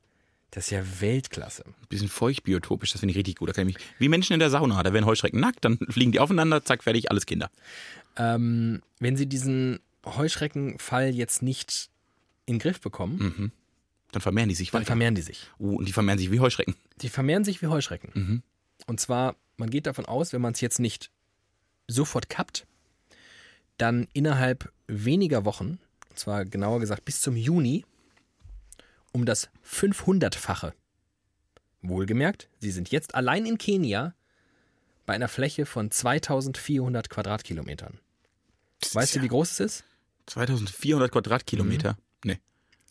Das 0.52 0.66
ist 0.66 0.72
ja 0.72 0.84
Weltklasse. 1.00 1.64
Ein 1.66 1.88
bisschen 1.88 2.10
feuchtbiotopisch, 2.10 2.92
das 2.92 3.00
finde 3.00 3.12
ich 3.12 3.18
richtig 3.18 3.38
gut. 3.38 3.48
Da 3.50 3.54
kann 3.54 3.68
ich 3.70 3.76
mich, 3.76 3.84
wie 4.00 4.10
Menschen 4.10 4.34
in 4.34 4.40
der 4.40 4.50
Sauna, 4.50 4.84
da 4.84 4.92
werden 4.92 5.06
Heuschrecken 5.06 5.40
nackt, 5.40 5.64
dann 5.64 5.78
fliegen 5.90 6.12
die 6.12 6.20
aufeinander, 6.20 6.64
zack, 6.66 6.84
fertig, 6.84 7.10
alles 7.10 7.26
Kinder. 7.26 7.50
Ähm, 8.18 8.82
wenn 9.00 9.16
sie 9.16 9.28
diesen 9.28 9.80
Heuschreckenfall 10.06 11.10
jetzt 11.14 11.42
nicht 11.42 11.90
in 12.46 12.56
den 12.56 12.60
Griff 12.60 12.82
bekommen, 12.82 13.52
Dann 14.12 14.22
vermehren 14.22 14.50
die 14.50 14.56
sich 14.56 14.72
dann 14.72 14.82
weiter. 14.82 14.88
vermehren 14.88 15.16
die 15.16 15.22
sich. 15.22 15.48
Uh, 15.60 15.78
und 15.78 15.88
die 15.88 15.94
vermehren 15.94 16.20
sich 16.20 16.32
wie 16.32 16.40
Heuschrecken. 16.42 16.76
Die 17.02 17.08
vermehren 17.10 17.46
sich 17.46 17.62
wie 17.62 17.68
Heuschrecken. 17.68 18.12
Mhm. 18.14 18.44
Und 18.88 19.00
zwar, 19.00 19.36
man 19.58 19.70
geht 19.70 19.86
davon 19.88 20.06
aus, 20.06 20.34
wenn 20.34 20.42
man 20.42 20.52
es 20.54 20.60
jetzt 20.60 20.80
nicht 20.80 21.12
sofort 21.92 22.30
kappt, 22.30 22.66
dann 23.78 24.08
innerhalb 24.14 24.72
weniger 24.88 25.46
Wochen, 25.46 25.80
und 26.10 26.20
zwar 26.20 26.46
genauer 26.46 26.80
gesagt 26.80 27.06
bis 27.06 27.22
zum 27.22 27.36
Juni, 27.36 27.86
um 29.12 29.26
das 29.26 29.50
500-fache. 29.66 30.74
Wohlgemerkt, 31.82 32.48
sie 32.60 32.72
sind 32.72 32.92
jetzt 32.92 33.16
allein 33.16 33.46
in 33.46 33.58
Kenia 33.58 34.14
bei 35.06 35.14
einer 35.14 35.28
Fläche 35.28 35.66
von 35.66 35.90
2400 35.90 37.10
Quadratkilometern. 37.10 38.00
Weißt 38.94 39.16
du, 39.16 39.22
wie 39.22 39.28
groß 39.28 39.52
es 39.52 39.60
ist? 39.60 39.84
2400 40.28 41.12
Quadratkilometer. 41.12 41.98
Nee. 42.24 42.40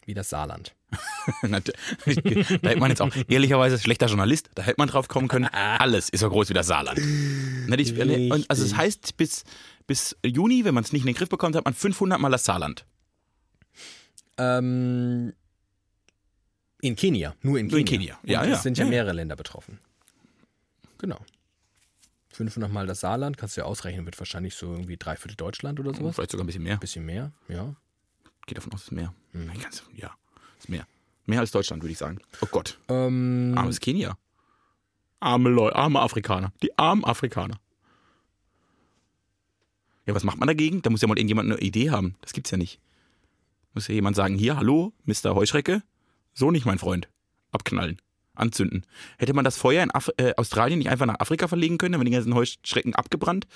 Wie 0.04 0.14
das 0.14 0.30
Saarland. 0.30 0.74
da 1.42 1.58
hätte 1.58 2.80
man 2.80 2.90
jetzt 2.90 3.00
auch, 3.02 3.10
ehrlicherweise, 3.28 3.78
schlechter 3.78 4.06
Journalist, 4.06 4.50
da 4.54 4.62
hätte 4.62 4.76
man 4.78 4.88
drauf 4.88 5.08
kommen 5.08 5.28
können, 5.28 5.44
alles 5.52 6.08
ist 6.08 6.20
so 6.20 6.28
groß 6.28 6.48
wie 6.50 6.54
das 6.54 6.66
Saarland. 6.66 6.98
Die- 6.98 8.30
und 8.32 8.50
Also 8.50 8.62
es 8.62 8.70
Richtig. 8.72 8.76
heißt, 8.78 9.16
bis, 9.16 9.44
bis 9.86 10.16
Juni, 10.24 10.64
wenn 10.64 10.74
man 10.74 10.84
es 10.84 10.92
nicht 10.92 11.02
in 11.02 11.06
den 11.06 11.14
Griff 11.14 11.28
bekommt, 11.28 11.56
hat 11.56 11.64
man 11.64 11.74
500 11.74 12.20
mal 12.20 12.30
das 12.30 12.44
Saarland. 12.44 12.84
Ähm, 14.38 15.32
in 16.80 16.96
Kenia, 16.96 17.34
nur 17.42 17.58
in 17.58 17.68
Kenia. 17.68 17.70
Nur 17.70 17.78
in 17.78 17.84
Kenia. 17.84 18.18
Ja, 18.24 18.44
ja. 18.44 18.54
Es 18.54 18.62
sind 18.62 18.78
ja, 18.78 18.84
Ja, 18.84 18.90
mehrere 18.90 19.12
Länder 19.12 19.36
betroffen. 19.36 19.78
Genau. 20.98 21.18
500 22.32 22.72
Mal 22.72 22.86
das 22.86 23.00
Saarland, 23.00 23.36
kannst 23.36 23.56
du 23.56 23.62
ja 23.62 23.66
ausrechnen, 23.66 24.06
wird 24.06 24.18
wahrscheinlich 24.18 24.54
so 24.54 24.72
irgendwie 24.72 24.96
dreiviertel 24.96 25.36
Deutschland 25.36 25.78
oder 25.80 25.92
sowas. 25.94 26.14
Vielleicht 26.14 26.30
sogar 26.30 26.44
ein 26.44 26.46
bisschen 26.46 26.62
mehr. 26.62 26.76
Bisschen 26.78 27.04
mehr, 27.04 27.32
ja. 27.48 27.74
Geht 28.46 28.56
davon 28.56 28.72
aus, 28.72 28.80
es 28.80 28.86
ist 28.86 28.92
mehr. 28.92 29.12
Mhm. 29.32 29.52
Ja, 29.94 30.14
ist 30.60 30.68
mehr. 30.68 30.86
Mehr 31.26 31.40
als 31.40 31.50
Deutschland, 31.50 31.82
würde 31.82 31.92
ich 31.92 31.98
sagen. 31.98 32.18
Oh 32.40 32.46
Gott. 32.50 32.78
Ähm, 32.88 33.54
Armes 33.56 33.80
Kenia. 33.80 34.16
Arme 35.20 35.50
Leute, 35.50 35.76
arme 35.76 36.00
Afrikaner. 36.00 36.52
Die 36.62 36.76
armen 36.78 37.04
Afrikaner. 37.04 37.60
Ja, 40.06 40.14
was 40.14 40.24
macht 40.24 40.38
man 40.38 40.48
dagegen? 40.48 40.82
Da 40.82 40.90
muss 40.90 41.02
ja 41.02 41.08
mal 41.08 41.18
irgendjemand 41.18 41.50
eine 41.50 41.60
Idee 41.60 41.90
haben. 41.90 42.16
Das 42.22 42.32
gibt's 42.32 42.50
ja 42.50 42.58
nicht. 42.58 42.80
Muss 43.74 43.86
ja 43.86 43.94
jemand 43.94 44.16
sagen, 44.16 44.34
hier, 44.34 44.56
hallo, 44.56 44.92
Mr. 45.04 45.34
Heuschrecke. 45.34 45.82
So 46.32 46.50
nicht, 46.50 46.66
mein 46.66 46.78
Freund. 46.78 47.08
Abknallen. 47.52 48.00
Anzünden. 48.34 48.84
Hätte 49.18 49.34
man 49.34 49.44
das 49.44 49.58
Feuer 49.58 49.82
in 49.82 49.90
Af 49.90 50.10
äh, 50.16 50.32
Australien 50.36 50.78
nicht 50.78 50.88
einfach 50.88 51.06
nach 51.06 51.20
Afrika 51.20 51.46
verlegen 51.46 51.78
können, 51.78 51.92
dann 51.92 52.00
wären 52.00 52.06
die 52.06 52.12
ganzen 52.12 52.34
Heuschrecken 52.34 52.94
abgebrannt. 52.94 53.46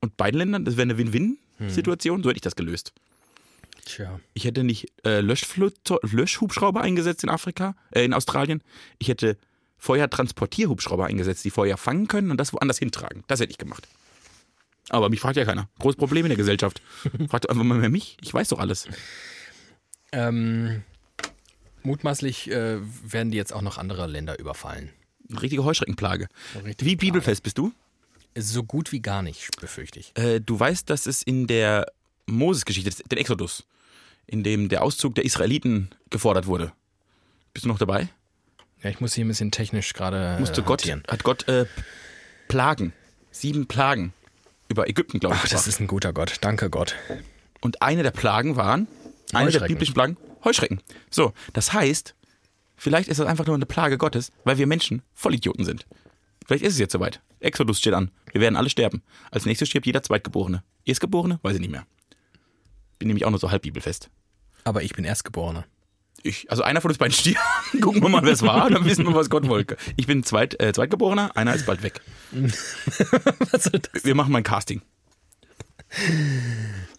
Und 0.00 0.16
beiden 0.16 0.38
Ländern, 0.38 0.64
das 0.64 0.76
wäre 0.76 0.84
eine 0.84 0.96
Win-Win-Situation. 0.96 2.22
So 2.22 2.28
hätte 2.28 2.38
ich 2.38 2.42
das 2.42 2.54
gelöst. 2.54 2.92
Tja. 3.88 4.20
Ich 4.34 4.44
hätte 4.44 4.64
nicht 4.64 4.92
äh, 5.04 5.20
Löschhubschrauber 5.20 6.80
eingesetzt 6.80 7.22
in 7.24 7.30
Afrika, 7.30 7.74
äh, 7.90 8.04
in 8.04 8.14
Australien. 8.14 8.62
Ich 8.98 9.08
hätte 9.08 9.36
Feuertransportierhubschrauber 9.78 11.06
eingesetzt, 11.06 11.44
die 11.44 11.50
Feuer 11.50 11.76
fangen 11.76 12.08
können 12.08 12.30
und 12.30 12.38
das 12.38 12.52
woanders 12.52 12.78
hintragen. 12.78 13.24
Das 13.28 13.40
hätte 13.40 13.50
ich 13.50 13.58
gemacht. 13.58 13.86
Aber 14.90 15.10
mich 15.10 15.20
fragt 15.20 15.36
ja 15.36 15.44
keiner. 15.44 15.68
Großes 15.78 15.98
Problem 15.98 16.24
in 16.24 16.30
der 16.30 16.38
Gesellschaft. 16.38 16.80
Fragt 17.28 17.44
doch 17.44 17.50
einfach 17.50 17.64
mal 17.64 17.78
mehr 17.78 17.90
mich. 17.90 18.16
Ich 18.22 18.32
weiß 18.32 18.48
doch 18.48 18.58
alles. 18.58 18.88
Ähm, 20.12 20.82
mutmaßlich 21.82 22.50
äh, 22.50 22.78
werden 23.04 23.30
die 23.30 23.36
jetzt 23.36 23.52
auch 23.52 23.60
noch 23.60 23.76
andere 23.76 24.06
Länder 24.06 24.38
überfallen. 24.38 24.90
Eine 25.28 25.42
richtige 25.42 25.64
Heuschreckenplage. 25.64 26.28
richtige 26.64 26.90
Wie 26.90 26.96
bibelfest 26.96 27.42
bist 27.42 27.58
du? 27.58 27.72
So 28.36 28.62
gut 28.62 28.92
wie 28.92 29.00
gar 29.00 29.22
nicht, 29.22 29.60
befürchte 29.60 30.00
ich. 30.00 30.16
Äh, 30.16 30.40
du 30.40 30.58
weißt, 30.58 30.88
dass 30.88 31.06
es 31.06 31.22
in 31.22 31.46
der 31.46 31.92
Moses-Geschichte, 32.26 32.90
den 33.04 33.18
Exodus, 33.18 33.64
in 34.28 34.44
dem 34.44 34.68
der 34.68 34.82
Auszug 34.82 35.14
der 35.16 35.24
Israeliten 35.24 35.90
gefordert 36.10 36.46
wurde. 36.46 36.72
Bist 37.52 37.64
du 37.64 37.68
noch 37.68 37.78
dabei? 37.78 38.08
Ja, 38.82 38.90
ich 38.90 39.00
muss 39.00 39.14
hier 39.14 39.24
ein 39.24 39.28
bisschen 39.28 39.50
technisch 39.50 39.92
gerade 39.94 40.36
Musste 40.38 40.60
äh, 40.60 40.64
Gott, 40.64 40.82
hantieren. 40.82 41.02
hat 41.08 41.24
Gott 41.24 41.48
äh, 41.48 41.66
Plagen, 42.46 42.92
sieben 43.32 43.66
Plagen 43.66 44.12
über 44.68 44.88
Ägypten, 44.88 45.18
glaube 45.18 45.34
ich. 45.34 45.42
Ach, 45.44 45.48
das 45.48 45.66
ist 45.66 45.80
ein 45.80 45.88
guter 45.88 46.12
Gott. 46.12 46.36
Danke 46.42 46.70
Gott. 46.70 46.94
Und 47.60 47.82
eine 47.82 48.02
der 48.04 48.12
Plagen 48.12 48.54
waren, 48.56 48.86
eine 49.32 49.50
der 49.50 49.60
biblischen 49.60 49.94
Plagen, 49.94 50.16
Heuschrecken. 50.44 50.80
So, 51.10 51.32
das 51.54 51.72
heißt, 51.72 52.14
vielleicht 52.76 53.08
ist 53.08 53.18
das 53.18 53.26
einfach 53.26 53.46
nur 53.46 53.56
eine 53.56 53.66
Plage 53.66 53.98
Gottes, 53.98 54.30
weil 54.44 54.58
wir 54.58 54.66
Menschen 54.66 55.02
Vollidioten 55.14 55.64
sind. 55.64 55.86
Vielleicht 56.46 56.64
ist 56.64 56.74
es 56.74 56.78
jetzt 56.78 56.92
soweit. 56.92 57.20
Exodus 57.40 57.78
steht 57.78 57.94
an. 57.94 58.10
Wir 58.32 58.40
werden 58.40 58.56
alle 58.56 58.70
sterben. 58.70 59.02
Als 59.30 59.44
nächstes 59.46 59.68
stirbt 59.68 59.86
jeder 59.86 60.02
Zweitgeborene. 60.02 60.62
Erstgeborene? 60.84 61.40
Weiß 61.42 61.54
ich 61.54 61.60
nicht 61.60 61.70
mehr. 61.70 61.86
Bin 62.98 63.08
nämlich 63.08 63.24
auch 63.24 63.30
nur 63.30 63.38
so 63.38 63.50
halb 63.50 63.62
bibelfest. 63.62 64.10
Aber 64.68 64.82
ich 64.82 64.92
bin 64.92 65.06
Erstgeborener. 65.06 65.64
Ich, 66.22 66.50
also 66.50 66.62
einer 66.62 66.82
von 66.82 66.90
uns 66.90 66.98
beiden 66.98 67.14
stirbt. 67.14 67.38
Gucken 67.80 68.02
wir 68.02 68.08
mal, 68.10 68.22
wer 68.22 68.32
es 68.32 68.42
war, 68.42 68.68
dann 68.68 68.84
wissen 68.84 69.06
wir, 69.06 69.14
was 69.14 69.30
Gott 69.30 69.48
wollte. 69.48 69.78
Ich 69.96 70.06
bin 70.06 70.24
Zweit, 70.24 70.60
äh, 70.60 70.72
Zweitgeborener, 70.74 71.34
einer 71.36 71.54
ist 71.54 71.64
bald 71.64 71.82
weg. 71.82 72.02
Wir 74.02 74.14
machen 74.14 74.30
mal 74.32 74.38
ein 74.38 74.44
Casting. 74.44 74.82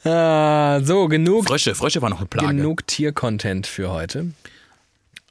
Ah, 0.03 0.79
so, 0.83 1.07
genug, 1.07 1.45
Frösche, 1.47 1.75
Frösche 1.75 2.01
war 2.01 2.09
noch 2.09 2.17
eine 2.19 2.27
Plage. 2.27 2.55
genug 2.55 2.87
Tier-Content 2.87 3.67
für 3.67 3.91
heute. 3.91 4.31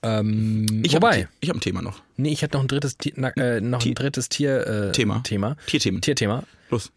Ähm, 0.02 0.66
Ich 0.84 0.94
habe 0.94 1.06
wobei, 1.06 1.28
ich 1.40 1.48
hab 1.48 1.56
ein 1.56 1.60
Thema 1.60 1.82
noch. 1.82 2.00
nee, 2.16 2.30
ich 2.30 2.44
hatte 2.44 2.56
noch 2.56 2.62
ein 2.64 2.68
drittes, 2.68 2.98
Ti- 2.98 3.14
na, 3.16 3.30
äh, 3.30 3.60
noch 3.60 3.84
ein 3.84 3.94
drittes 3.94 4.28
Tier, 4.28 4.64
äh, 4.66 4.92
Thema. 4.92 5.22
Thema. 5.24 5.56
Tierthemen. 5.66 6.00
Tierthema. 6.02 6.44
Los. 6.70 6.92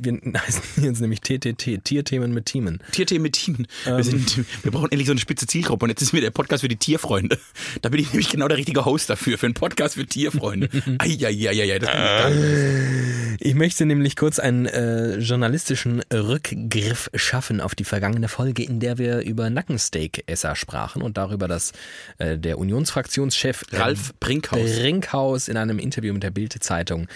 Wir 0.00 0.20
heißen 0.34 0.84
jetzt 0.84 1.00
nämlich 1.00 1.20
TTT, 1.20 1.84
Tierthemen 1.84 2.32
mit 2.32 2.46
Teamen. 2.46 2.80
Tierthemen 2.92 3.22
mit 3.22 3.32
Teamen. 3.34 3.66
Ähm. 3.86 3.96
Wir, 3.96 4.04
sind, 4.04 4.64
wir 4.64 4.70
brauchen 4.70 4.90
endlich 4.90 5.06
so 5.06 5.12
eine 5.12 5.20
spitze 5.20 5.46
Zielgruppe 5.46 5.84
und 5.84 5.90
jetzt 5.90 6.02
ist 6.02 6.12
mir 6.12 6.20
der 6.20 6.30
Podcast 6.30 6.62
für 6.62 6.68
die 6.68 6.76
Tierfreunde. 6.76 7.38
Da 7.82 7.88
bin 7.88 8.00
ich 8.00 8.12
nämlich 8.12 8.28
genau 8.28 8.48
der 8.48 8.56
richtige 8.56 8.84
Host 8.84 9.10
dafür, 9.10 9.38
für 9.38 9.46
einen 9.46 9.54
Podcast 9.54 9.94
für 9.94 10.06
Tierfreunde. 10.06 10.68
Eieieiei, 10.98 11.78
das 11.78 11.90
kann 11.90 12.02
ich 12.02 12.22
gar 12.22 12.30
nicht. 12.30 13.36
Ich 13.40 13.54
möchte 13.54 13.86
nämlich 13.86 14.16
kurz 14.16 14.38
einen 14.38 14.66
äh, 14.66 15.18
journalistischen 15.18 16.02
Rückgriff 16.12 17.10
schaffen 17.14 17.60
auf 17.60 17.74
die 17.74 17.84
vergangene 17.84 18.28
Folge, 18.28 18.62
in 18.62 18.80
der 18.80 18.98
wir 18.98 19.20
über 19.20 19.50
Nackensteak-Esser 19.50 20.56
sprachen 20.56 21.02
und 21.02 21.16
darüber, 21.16 21.48
dass 21.48 21.72
äh, 22.18 22.38
der 22.38 22.58
Unionsfraktionschef 22.58 23.64
äh, 23.70 23.76
Ralf 23.76 24.14
Brinkhaus. 24.20 24.78
Brinkhaus 24.78 25.48
in 25.48 25.56
einem 25.56 25.78
Interview 25.78 26.12
mit 26.12 26.22
der 26.22 26.30
Bild-Zeitung 26.30 27.08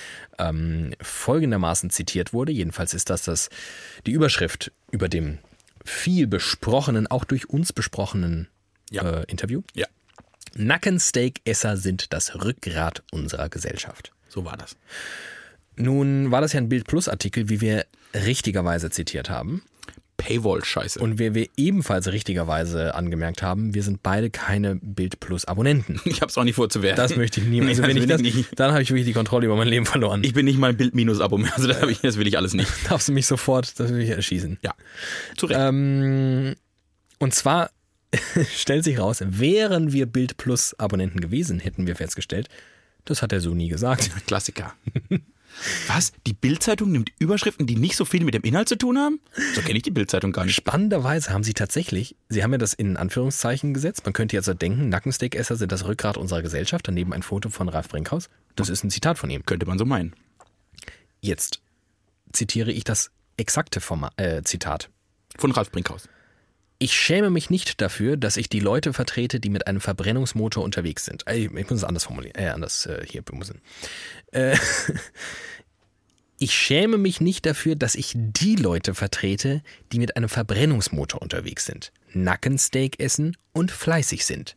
ähm, 0.49 0.95
folgendermaßen 1.01 1.91
zitiert 1.91 2.33
wurde. 2.33 2.53
Jedenfalls 2.53 2.95
ist 2.95 3.11
das, 3.11 3.23
das 3.23 3.49
die 4.07 4.13
Überschrift 4.13 4.73
über 4.91 5.09
dem 5.09 5.39
viel 5.85 6.27
besprochenen, 6.27 7.07
auch 7.07 7.25
durch 7.25 7.49
uns 7.49 7.73
besprochenen 7.73 8.49
Ja. 8.91 9.21
äh, 9.21 9.25
Interview. 9.29 9.63
Ja, 9.75 9.87
Nackensteak-Esser 10.55 11.77
sind 11.77 12.13
das 12.13 12.35
Rückgrat 12.45 13.03
unserer 13.13 13.49
Gesellschaft. 13.49 14.13
so 14.29 14.45
war 14.45 14.57
das. 14.57 14.77
Nun 15.77 16.31
war 16.31 16.41
das 16.41 16.53
ja 16.53 16.61
ein 16.61 16.69
Bild 16.69 16.87
Plus 16.87 17.09
Artikel, 17.09 17.49
wie 17.49 17.61
wir 17.61 17.87
richtigerweise 18.15 18.91
zitiert 18.91 19.31
haben. 19.31 19.63
Paywall-Scheiße. 20.21 21.01
Und 21.01 21.19
wie 21.19 21.35
wir 21.35 21.49
ebenfalls 21.57 22.13
richtigerweise 22.13 22.95
angemerkt 22.95 23.43
haben, 23.43 23.75
wir 23.75 23.83
sind 23.83 24.03
beide 24.03 24.29
keine 24.31 24.77
Bild 24.77 25.19
Plus 25.19 25.47
Abonnenten. 25.47 26.01
ich 26.05 26.21
hab's 26.21 26.37
auch 26.37 26.45
nicht 26.45 26.55
vorzuwerfen. 26.57 26.97
Das 26.97 27.17
möchte 27.17 27.41
ich 27.41 27.47
nie. 27.47 27.61
Nee, 27.61 27.69
Also 27.69 27.83
wenn 27.83 27.97
das 27.97 28.05
ich 28.05 28.09
das, 28.11 28.21
ich 28.21 28.35
nicht. 28.35 28.61
dann 28.61 28.73
habe 28.73 28.83
ich 28.83 28.91
wirklich 28.91 29.07
die 29.07 29.13
Kontrolle 29.15 29.47
über 29.47 29.57
mein 29.57 29.69
Leben 29.69 29.87
verloren. 29.87 30.23
Ich 30.23 30.35
bin 30.35 30.45
nicht 30.45 30.59
mal 30.59 30.71
ein 30.71 30.77
Bild-Minus-Abo 30.77 31.39
mehr, 31.39 31.53
also 31.55 31.69
das, 31.69 31.83
ich, 31.89 32.01
das 32.01 32.19
will 32.19 32.27
ich 32.27 32.37
alles 32.37 32.53
nicht. 32.55 32.71
darfst 32.91 33.09
du 33.09 33.13
mich 33.13 33.27
sofort, 33.27 33.79
das 33.81 33.91
will 33.91 34.01
ich 34.01 34.11
erschießen. 34.11 34.59
Ja, 34.63 34.75
zu 35.37 35.47
Recht. 35.47 35.59
Ähm, 35.61 36.55
und 37.19 37.35
zwar 37.35 37.71
stellt 38.57 38.85
sich 38.85 38.99
raus, 38.99 39.21
wären 39.25 39.93
wir 39.93 40.07
Bild 40.07 40.37
Plus 40.37 40.79
Abonnenten 40.79 41.21
gewesen, 41.21 41.59
hätten 41.61 41.87
wir 41.87 41.97
festgestellt, 41.97 42.49
das 43.05 43.23
hat 43.23 43.33
er 43.33 43.41
so 43.41 43.55
nie 43.55 43.69
gesagt. 43.69 44.11
Klassiker. 44.27 44.75
Was? 45.89 46.13
Die 46.27 46.33
Bildzeitung 46.33 46.91
nimmt 46.91 47.11
Überschriften, 47.19 47.67
die 47.67 47.77
nicht 47.77 47.97
so 47.97 48.05
viel 48.05 48.25
mit 48.25 48.35
dem 48.35 48.43
Inhalt 48.43 48.69
zu 48.69 48.77
tun 48.77 48.99
haben? 48.99 49.21
So 49.55 49.61
kenne 49.61 49.77
ich 49.77 49.83
die 49.83 49.91
Bildzeitung 49.91 50.33
gar 50.33 50.45
nicht. 50.45 50.55
Spannenderweise 50.55 51.31
haben 51.31 51.45
sie 51.45 51.55
tatsächlich, 51.55 52.17
sie 52.29 52.43
haben 52.43 52.53
ja 52.53 52.59
das 52.59 52.73
in 52.73 52.97
Anführungszeichen 52.97 53.75
gesetzt, 53.75 54.05
man 54.05 54.13
könnte 54.13 54.37
jetzt 54.37 54.47
so 54.47 54.55
denken, 54.55 54.89
Nackensteak-Esser 54.89 55.57
sind 55.57 55.73
das 55.73 55.87
Rückgrat 55.87 56.17
unserer 56.17 56.43
Gesellschaft, 56.43 56.89
daneben 56.89 57.13
ein 57.13 57.23
Foto 57.23 57.51
von 57.51 57.69
Ralf 57.69 57.89
Brinkhaus. 57.89 58.29
Das 58.57 58.69
ist 58.69 58.85
ein 58.85 58.91
Zitat 58.91 59.19
von 59.19 59.31
ihm. 59.31 59.45
Könnte 59.47 59.67
man 59.67 59.79
so 59.79 59.85
meinen. 59.85 60.15
Jetzt 61.21 61.61
zitiere 62.33 62.73
ich 62.73 62.85
das 62.85 63.11
exakte 63.37 63.81
Forma 63.81 64.11
äh, 64.17 64.43
Zitat. 64.43 64.91
Von 65.37 65.53
Ralf 65.53 65.71
Brinkhaus. 65.71 66.09
Ich 66.83 66.95
schäme 66.95 67.29
mich 67.29 67.51
nicht 67.51 67.83
dafür, 67.83 68.17
dass 68.17 68.39
ich 68.39 68.49
die 68.49 68.59
Leute 68.59 68.95
vertrete, 68.95 69.39
die 69.39 69.51
mit 69.51 69.67
einem 69.67 69.83
Verbrennungsmotor 69.83 70.65
unterwegs 70.65 71.05
sind. 71.05 71.25
Ich 71.31 71.51
muss 71.53 71.71
es 71.71 71.85
anders 71.85 72.05
formulieren, 72.05 72.35
äh, 72.37 72.49
anders 72.49 72.87
äh, 72.87 73.05
hier 73.07 73.21
bemussen. 73.21 73.61
Äh, 74.33 74.57
ich 76.39 76.55
schäme 76.55 76.97
mich 76.97 77.21
nicht 77.21 77.45
dafür, 77.45 77.77
dass 77.77 77.95
ich 77.95 78.15
die 78.17 78.57
Leute 78.57 78.95
vertrete, 78.95 79.63
die 79.93 79.99
mit 79.99 80.17
einem 80.17 80.31
Verbrennungsmotor 80.31 81.21
unterwegs 81.21 81.67
sind, 81.67 81.93
Nackensteak 82.15 82.99
essen 82.99 83.37
und 83.53 83.71
fleißig 83.71 84.25
sind. 84.25 84.57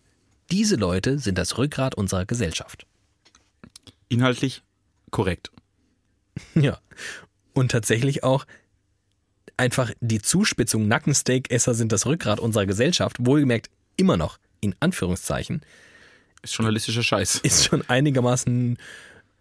Diese 0.50 0.78
Leute 0.78 1.20
sind 1.20 1.38
das 1.38 1.58
Rückgrat 1.58 1.94
unserer 1.94 2.26
Gesellschaft. 2.26 2.86
Inhaltlich 4.08 4.64
korrekt. 5.12 5.52
Ja. 6.56 6.80
Und 7.54 7.70
tatsächlich 7.72 8.24
auch 8.24 8.48
einfach 9.58 9.92
die 10.02 10.22
Zuspitzung 10.22 10.88
Nackensteak-Esser 10.88 11.74
sind 11.74 11.92
das 11.92 12.06
Rückgrat 12.06 12.40
unserer 12.40 12.66
Gesellschaft, 12.66 13.18
wohlgemerkt 13.20 13.70
immer 13.98 14.18
noch 14.18 14.40
in 14.62 14.76
Anführungszeichen, 14.80 15.62
Ist 16.42 16.56
journalistischer 16.56 17.04
Scheiß. 17.04 17.36
ist 17.44 17.66
schon 17.66 17.84
einigermaßen 17.90 18.78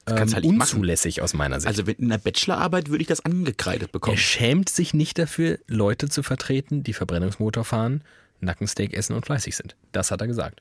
ähm, 0.06 0.16
halt 0.16 0.28
nicht 0.44 0.44
machen. 0.44 0.58
unzulässig 0.58 1.22
aus 1.22 1.32
meiner 1.32 1.60
Sicht. 1.60 1.68
Also 1.68 1.82
in 1.90 2.06
einer 2.12 2.18
Bachelorarbeit 2.18 2.88
würde 2.88 3.02
ich 3.02 3.08
das 3.08 3.24
angekreidet 3.24 3.88
er 3.90 3.92
bekommen. 3.92 4.16
schämt 4.16 4.68
sich 4.68 4.94
nicht 4.94 5.18
dafür, 5.18 5.58
Leute 5.68 6.08
zu 6.08 6.22
vertreten, 6.24 6.82
die 6.82 6.92
Verbrennungsmotor 6.92 7.64
fahren, 7.64 8.02
Nackensteak 8.40 8.92
essen 8.94 9.14
und 9.14 9.24
fleißig 9.26 9.54
sind. 9.56 9.76
Das 9.92 10.10
hat 10.10 10.20
er 10.20 10.26
gesagt. 10.26 10.60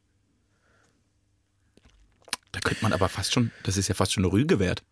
Da 2.51 2.60
könnte 2.60 2.84
man 2.84 2.93
aber 2.93 3.10
fast 3.10 3.34
schon, 3.34 3.51
das 3.63 3.77
ist 3.77 3.88
ja 3.88 3.96
fast 3.96 4.13
schon 4.13 4.24
eine 4.24 4.31
Rüge 4.34 4.60
wert. 4.60 4.84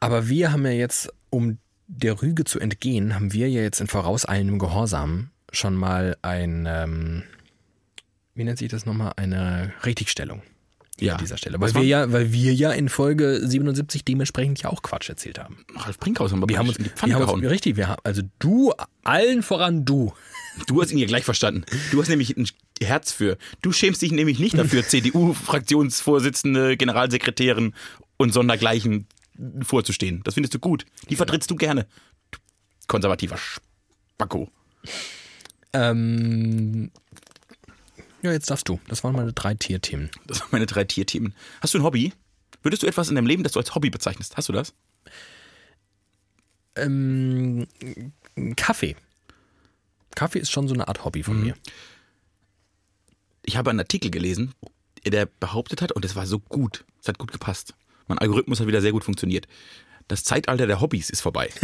Aber 0.00 0.28
wir 0.28 0.52
haben 0.52 0.64
ja 0.66 0.72
jetzt, 0.72 1.12
um 1.30 1.58
der 1.86 2.20
Rüge 2.22 2.44
zu 2.44 2.58
entgehen, 2.60 3.14
haben 3.14 3.32
wir 3.32 3.48
ja 3.48 3.60
jetzt 3.62 3.80
in 3.80 3.86
vorauseilendem 3.86 4.58
Gehorsam 4.58 5.30
schon 5.52 5.74
mal 5.74 6.16
ein, 6.22 6.66
ähm, 6.68 7.22
wie 8.34 8.44
nennt 8.44 8.58
sich 8.58 8.68
das 8.68 8.86
nochmal, 8.86 9.12
eine 9.16 9.72
Richtigstellung 9.84 10.42
Ja. 10.98 11.14
an 11.14 11.18
dieser 11.20 11.36
Stelle. 11.36 11.60
Weil 11.60 11.74
wir, 11.74 11.82
ja, 11.82 12.10
weil 12.12 12.32
wir 12.32 12.54
ja 12.54 12.72
in 12.72 12.88
Folge 12.88 13.40
77 13.46 14.04
dementsprechend 14.04 14.62
ja 14.62 14.70
auch 14.70 14.82
Quatsch 14.82 15.08
erzählt 15.08 15.38
haben. 15.38 15.64
Ralf 15.76 15.98
Brinkhaus 15.98 16.32
haben 16.32 16.40
wir, 16.40 16.48
Wir 16.48 16.58
haben 16.58 16.68
uns, 16.68 16.78
in 16.78 16.84
die 16.84 16.90
Pfanne 16.90 17.10
wir 17.12 17.14
haben 17.16 17.26
gehauen. 17.26 17.40
uns 17.42 17.50
richtig, 17.50 17.76
wir 17.76 17.88
haben, 17.88 18.00
also 18.04 18.22
du, 18.40 18.72
allen 19.04 19.42
voran 19.42 19.84
du. 19.84 20.12
Du 20.68 20.80
hast 20.80 20.90
ihn 20.92 20.98
ja 20.98 21.06
gleich 21.06 21.24
verstanden. 21.24 21.64
Du 21.90 22.00
hast 22.00 22.08
nämlich 22.08 22.36
ein 22.36 22.46
Herz 22.80 23.10
für. 23.12 23.36
Du 23.60 23.72
schämst 23.72 24.02
dich 24.02 24.12
nämlich 24.12 24.38
nicht 24.38 24.56
dafür, 24.56 24.82
CDU-Fraktionsvorsitzende, 25.64 26.76
Generalsekretärin 26.76 27.74
und 28.16 28.32
Sondergleichen 28.32 29.06
vorzustehen. 29.62 30.22
Das 30.24 30.34
findest 30.34 30.54
du 30.54 30.58
gut. 30.58 30.86
Die 31.08 31.16
vertrittst 31.16 31.50
du 31.50 31.56
gerne. 31.56 31.86
Du 32.30 32.38
konservativer 32.86 33.36
Spacko. 33.36 34.50
Ähm, 35.72 36.90
ja, 38.22 38.32
jetzt 38.32 38.50
darfst 38.50 38.68
du. 38.68 38.80
Das 38.88 39.04
waren 39.04 39.14
meine 39.14 39.32
drei 39.32 39.54
Tierthemen. 39.54 40.10
Das 40.26 40.40
waren 40.40 40.48
meine 40.52 40.66
drei 40.66 40.84
Tierthemen. 40.84 41.34
Hast 41.60 41.74
du 41.74 41.78
ein 41.78 41.84
Hobby? 41.84 42.12
Würdest 42.62 42.82
du 42.82 42.86
etwas 42.86 43.08
in 43.08 43.16
deinem 43.16 43.26
Leben, 43.26 43.42
das 43.42 43.52
du 43.52 43.58
als 43.58 43.74
Hobby 43.74 43.90
bezeichnest? 43.90 44.36
Hast 44.36 44.48
du 44.48 44.52
das? 44.52 44.72
Ähm, 46.76 47.66
Kaffee. 48.56 48.96
Kaffee 50.14 50.38
ist 50.38 50.50
schon 50.50 50.68
so 50.68 50.74
eine 50.74 50.88
Art 50.88 51.04
Hobby 51.04 51.22
von 51.22 51.42
mir. 51.42 51.54
Ich 53.42 53.56
habe 53.56 53.70
einen 53.70 53.80
Artikel 53.80 54.10
gelesen, 54.10 54.54
der 55.04 55.26
behauptet 55.26 55.82
hat, 55.82 55.92
und 55.92 56.04
es 56.04 56.16
war 56.16 56.26
so 56.26 56.38
gut, 56.38 56.84
es 57.02 57.08
hat 57.08 57.18
gut 57.18 57.32
gepasst. 57.32 57.74
Mein 58.08 58.18
Algorithmus 58.18 58.60
hat 58.60 58.66
wieder 58.66 58.80
sehr 58.80 58.92
gut 58.92 59.04
funktioniert. 59.04 59.46
Das 60.08 60.24
Zeitalter 60.24 60.66
der 60.66 60.80
Hobbys 60.80 61.10
ist 61.10 61.20
vorbei. 61.20 61.50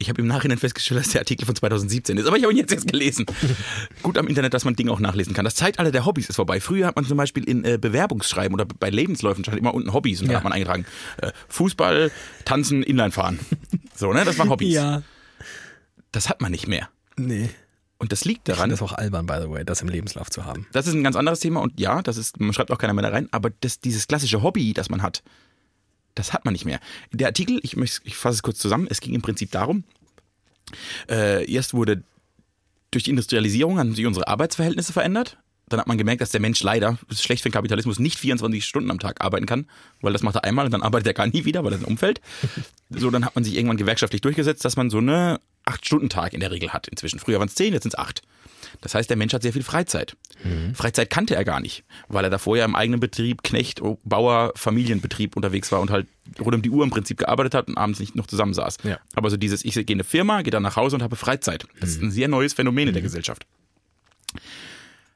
Ich 0.00 0.08
habe 0.08 0.20
im 0.20 0.28
Nachhinein 0.28 0.58
festgestellt, 0.58 1.00
dass 1.00 1.08
der 1.10 1.22
Artikel 1.22 1.44
von 1.44 1.56
2017 1.56 2.18
ist, 2.18 2.26
aber 2.26 2.36
ich 2.36 2.44
habe 2.44 2.52
ihn 2.52 2.56
jetzt 2.58 2.72
erst 2.72 2.86
gelesen. 2.86 3.26
Gut 4.04 4.16
am 4.16 4.28
Internet, 4.28 4.54
dass 4.54 4.64
man 4.64 4.76
Dinge 4.76 4.92
auch 4.92 5.00
nachlesen 5.00 5.34
kann. 5.34 5.44
Das 5.44 5.56
Zeitalter 5.56 5.90
der 5.90 6.06
Hobbys 6.06 6.28
ist 6.28 6.36
vorbei. 6.36 6.60
Früher 6.60 6.86
hat 6.86 6.94
man 6.94 7.04
zum 7.04 7.16
Beispiel 7.16 7.42
in 7.42 7.64
äh, 7.64 7.78
Bewerbungsschreiben 7.80 8.54
oder 8.54 8.64
bei 8.64 8.90
Lebensläufen 8.90 9.42
stand 9.42 9.58
immer 9.58 9.74
unten 9.74 9.92
Hobbys 9.92 10.20
und 10.20 10.28
da 10.28 10.34
Ja. 10.34 10.36
hat 10.38 10.44
man 10.44 10.52
eingetragen 10.52 10.86
äh, 11.20 11.32
Fußball, 11.48 12.12
Tanzen, 12.44 12.84
Inlinefahren. 12.84 13.40
So, 13.96 14.12
ne? 14.12 14.24
Das 14.24 14.38
waren 14.38 14.50
Hobbys. 14.50 14.72
Ja. 14.72 15.02
Das 16.12 16.28
hat 16.28 16.40
man 16.40 16.52
nicht 16.52 16.68
mehr. 16.68 16.88
Nee. 17.16 17.50
Und 17.98 18.12
das 18.12 18.24
liegt 18.24 18.48
daran, 18.48 18.70
das 18.70 18.80
auch 18.80 18.92
albern, 18.92 19.26
by 19.26 19.38
the 19.42 19.50
way, 19.50 19.64
das 19.64 19.82
im 19.82 19.88
Lebenslauf 19.88 20.30
zu 20.30 20.44
haben. 20.44 20.66
das 20.72 20.86
ist 20.86 20.94
ein 20.94 21.02
ganz 21.02 21.16
anderes 21.16 21.40
Thema 21.40 21.60
und 21.60 21.78
ja, 21.80 22.00
das 22.00 22.16
ist, 22.16 22.38
man 22.38 22.52
schreibt 22.52 22.70
auch 22.70 22.78
keiner 22.78 22.94
mehr 22.94 23.02
da 23.02 23.10
rein, 23.10 23.28
aber 23.32 23.50
das, 23.50 23.80
dieses 23.80 24.06
klassische 24.06 24.42
Hobby, 24.42 24.72
das 24.72 24.88
man 24.88 25.02
hat, 25.02 25.22
das 26.14 26.32
hat 26.32 26.44
man 26.44 26.52
nicht 26.52 26.64
mehr. 26.64 26.78
Der 27.12 27.26
Artikel, 27.26 27.58
ich, 27.62 27.76
ich 27.76 28.16
fasse 28.16 28.36
es 28.36 28.42
kurz 28.42 28.58
zusammen, 28.58 28.86
es 28.88 29.00
ging 29.00 29.14
im 29.14 29.22
Prinzip 29.22 29.50
darum, 29.50 29.82
äh, 31.10 31.50
erst 31.50 31.74
wurde 31.74 32.02
durch 32.90 33.04
die 33.04 33.10
Industrialisierung 33.10 33.78
haben 33.78 33.94
sich 33.94 34.06
unsere 34.06 34.28
Arbeitsverhältnisse 34.28 34.92
verändert. 34.92 35.38
Dann 35.68 35.80
hat 35.80 35.86
man 35.86 35.98
gemerkt, 35.98 36.22
dass 36.22 36.30
der 36.30 36.40
Mensch 36.40 36.62
leider, 36.62 36.98
das 37.08 37.18
ist 37.18 37.24
schlecht 37.24 37.42
für 37.42 37.50
den 37.50 37.52
Kapitalismus, 37.52 37.98
nicht 37.98 38.18
24 38.18 38.64
Stunden 38.64 38.90
am 38.90 38.98
Tag 38.98 39.22
arbeiten 39.22 39.44
kann, 39.44 39.66
weil 40.00 40.14
das 40.14 40.22
macht 40.22 40.36
er 40.36 40.44
einmal 40.44 40.64
und 40.64 40.70
dann 40.70 40.82
arbeitet 40.82 41.08
er 41.08 41.14
gar 41.14 41.26
nie 41.26 41.44
wieder, 41.44 41.62
weil 41.64 41.72
das 41.72 41.80
ein 41.80 41.86
Umfeld. 41.86 42.22
So, 42.88 43.10
dann 43.10 43.24
hat 43.24 43.34
man 43.34 43.44
sich 43.44 43.54
irgendwann 43.54 43.76
gewerkschaftlich 43.76 44.22
durchgesetzt, 44.22 44.64
dass 44.64 44.76
man 44.76 44.88
so 44.88 44.98
eine 44.98 45.40
8-Stunden-Tag 45.68 46.32
in 46.32 46.40
der 46.40 46.50
Regel 46.50 46.72
hat 46.72 46.88
inzwischen. 46.88 47.18
Früher 47.18 47.38
waren 47.38 47.48
es 47.48 47.54
10, 47.54 47.72
jetzt 47.72 47.82
sind 47.82 47.94
es 47.94 47.98
8. 47.98 48.22
Das 48.80 48.94
heißt, 48.94 49.08
der 49.08 49.16
Mensch 49.16 49.32
hat 49.32 49.42
sehr 49.42 49.52
viel 49.52 49.62
Freizeit. 49.62 50.16
Freizeit 50.74 51.10
kannte 51.10 51.34
er 51.34 51.44
gar 51.44 51.60
nicht, 51.60 51.84
weil 52.08 52.22
er 52.24 52.30
davor 52.30 52.56
ja 52.56 52.64
im 52.64 52.76
eigenen 52.76 53.00
Betrieb, 53.00 53.42
Knecht, 53.42 53.80
Bauer, 54.04 54.52
Familienbetrieb 54.54 55.36
unterwegs 55.36 55.72
war 55.72 55.80
und 55.80 55.90
halt 55.90 56.06
rund 56.40 56.54
um 56.54 56.62
die 56.62 56.70
Uhr 56.70 56.84
im 56.84 56.90
Prinzip 56.90 57.18
gearbeitet 57.18 57.54
hat 57.54 57.68
und 57.68 57.76
abends 57.76 57.98
nicht 57.98 58.14
noch 58.14 58.26
zusammensaß. 58.26 58.78
Ja. 58.84 58.98
Aber 59.14 59.30
so 59.30 59.36
dieses, 59.36 59.64
ich 59.64 59.74
gehe 59.74 59.82
in 59.82 59.94
eine 59.94 60.04
Firma, 60.04 60.42
gehe 60.42 60.50
dann 60.50 60.62
nach 60.62 60.76
Hause 60.76 60.96
und 60.96 61.02
habe 61.02 61.16
Freizeit. 61.16 61.66
Das 61.80 61.90
ist 61.90 62.02
ein 62.02 62.10
sehr 62.10 62.28
neues 62.28 62.52
Phänomen 62.52 62.88
in 62.88 62.94
der 62.94 63.02
Gesellschaft. 63.02 63.46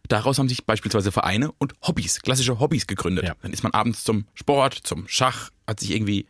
Daraus 0.08 0.38
haben 0.38 0.48
sich 0.48 0.64
beispielsweise 0.64 1.12
Vereine 1.12 1.52
und 1.58 1.74
Hobbys, 1.82 2.20
klassische 2.20 2.58
Hobbys 2.58 2.86
gegründet. 2.86 3.24
Ja. 3.24 3.34
Dann 3.42 3.52
ist 3.52 3.62
man 3.62 3.72
abends 3.72 4.04
zum 4.04 4.26
Sport, 4.34 4.74
zum 4.74 5.06
Schach, 5.06 5.50
hat 5.66 5.80
sich 5.80 5.92
irgendwie 5.92 6.26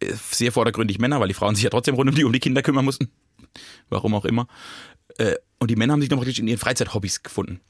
äh, 0.00 0.12
sehr 0.30 0.52
vordergründig 0.52 0.98
Männer, 0.98 1.20
weil 1.20 1.28
die 1.28 1.34
Frauen 1.34 1.54
sich 1.54 1.64
ja 1.64 1.70
trotzdem 1.70 1.94
rund 1.94 2.10
um 2.10 2.16
die, 2.16 2.24
um 2.24 2.32
die 2.32 2.40
Kinder 2.40 2.62
kümmern 2.62 2.84
mussten. 2.84 3.10
Warum 3.88 4.14
auch 4.14 4.24
immer. 4.24 4.46
Äh, 5.18 5.36
Und 5.58 5.70
die 5.70 5.76
Männer 5.76 5.92
haben 5.92 6.00
sich 6.00 6.10
noch 6.10 6.18
praktisch 6.18 6.38
in 6.38 6.48
ihren 6.48 6.58
Freizeithobbys 6.58 7.22
gefunden. 7.22 7.60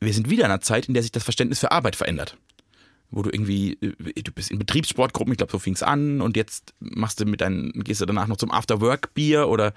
Wir 0.00 0.12
sind 0.14 0.30
wieder 0.30 0.44
in 0.44 0.50
einer 0.50 0.60
Zeit, 0.60 0.86
in 0.86 0.94
der 0.94 1.02
sich 1.02 1.12
das 1.12 1.24
Verständnis 1.24 1.60
für 1.60 1.72
Arbeit 1.72 1.96
verändert. 1.96 2.36
Wo 3.12 3.22
du 3.22 3.30
irgendwie, 3.30 3.72
äh, 3.74 4.22
du 4.22 4.32
bist 4.32 4.50
in 4.50 4.58
Betriebssportgruppen, 4.58 5.32
ich 5.32 5.38
glaube, 5.38 5.52
so 5.52 5.58
fing 5.58 5.74
es 5.74 5.82
an 5.82 6.20
und 6.20 6.36
jetzt 6.36 6.74
machst 6.80 7.20
du 7.20 7.26
mit 7.26 7.40
deinen, 7.40 7.72
gehst 7.84 8.00
du 8.00 8.06
danach 8.06 8.28
noch 8.28 8.36
zum 8.36 8.50
After-Work-Bier 8.50 9.48
oder 9.48 9.74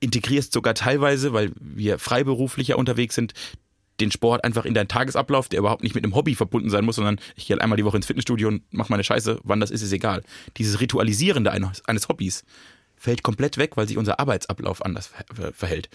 integrierst 0.00 0.52
sogar 0.52 0.74
teilweise, 0.74 1.32
weil 1.32 1.52
wir 1.60 1.98
freiberuflicher 1.98 2.78
unterwegs 2.78 3.14
sind, 3.14 3.34
den 4.00 4.10
Sport 4.10 4.42
einfach 4.42 4.64
in 4.64 4.74
deinen 4.74 4.88
Tagesablauf, 4.88 5.48
der 5.48 5.60
überhaupt 5.60 5.82
nicht 5.82 5.94
mit 5.94 6.02
einem 6.02 6.14
Hobby 6.14 6.34
verbunden 6.34 6.70
sein 6.70 6.84
muss, 6.84 6.96
sondern 6.96 7.20
ich 7.36 7.46
gehe 7.46 7.54
halt 7.54 7.62
einmal 7.62 7.76
die 7.76 7.84
Woche 7.84 7.96
ins 7.96 8.06
Fitnessstudio 8.06 8.48
und 8.48 8.62
mache 8.72 8.90
meine 8.90 9.04
Scheiße, 9.04 9.40
wann 9.44 9.60
das 9.60 9.70
ist, 9.70 9.82
ist 9.82 9.92
egal. 9.92 10.22
Dieses 10.56 10.80
Ritualisierende 10.80 11.52
eines, 11.52 11.84
eines 11.86 12.08
Hobbys 12.08 12.42
fällt 13.02 13.24
komplett 13.24 13.58
weg, 13.58 13.76
weil 13.76 13.88
sich 13.88 13.98
unser 13.98 14.20
Arbeitsablauf 14.20 14.84
anders 14.84 15.08
ver 15.08 15.52
verhält. 15.52 15.90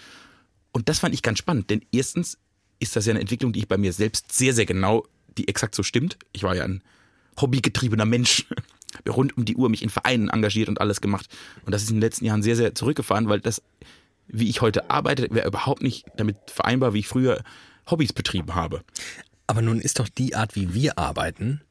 Und 0.72 0.90
das 0.90 0.98
fand 0.98 1.14
ich 1.14 1.22
ganz 1.22 1.38
spannend, 1.38 1.70
denn 1.70 1.80
erstens 1.90 2.36
ist 2.80 2.96
das 2.96 3.06
ja 3.06 3.12
eine 3.12 3.20
Entwicklung, 3.20 3.54
die 3.54 3.60
ich 3.60 3.68
bei 3.68 3.78
mir 3.78 3.94
selbst 3.94 4.30
sehr, 4.30 4.52
sehr 4.52 4.66
genau, 4.66 5.06
die 5.38 5.48
exakt 5.48 5.74
so 5.74 5.82
stimmt. 5.82 6.18
Ich 6.32 6.42
war 6.42 6.54
ja 6.54 6.64
ein 6.64 6.82
hobbygetriebener 7.40 8.04
Mensch, 8.04 8.46
habe 8.94 9.10
rund 9.10 9.38
um 9.38 9.46
die 9.46 9.56
Uhr 9.56 9.70
mich 9.70 9.82
in 9.82 9.88
Vereinen 9.88 10.28
engagiert 10.28 10.68
und 10.68 10.82
alles 10.82 11.00
gemacht. 11.00 11.26
Und 11.64 11.72
das 11.72 11.82
ist 11.82 11.88
in 11.88 11.96
den 11.96 12.02
letzten 12.02 12.26
Jahren 12.26 12.42
sehr, 12.42 12.56
sehr 12.56 12.74
zurückgefahren, 12.74 13.30
weil 13.30 13.40
das, 13.40 13.62
wie 14.26 14.50
ich 14.50 14.60
heute 14.60 14.90
arbeite, 14.90 15.28
wäre 15.30 15.48
überhaupt 15.48 15.80
nicht 15.80 16.04
damit 16.18 16.36
vereinbar, 16.46 16.92
wie 16.92 16.98
ich 16.98 17.08
früher 17.08 17.42
Hobbys 17.90 18.12
betrieben 18.12 18.54
habe. 18.54 18.84
Aber 19.46 19.62
nun 19.62 19.80
ist 19.80 19.98
doch 19.98 20.10
die 20.10 20.34
Art, 20.34 20.56
wie 20.56 20.74
wir 20.74 20.98
arbeiten, 20.98 21.62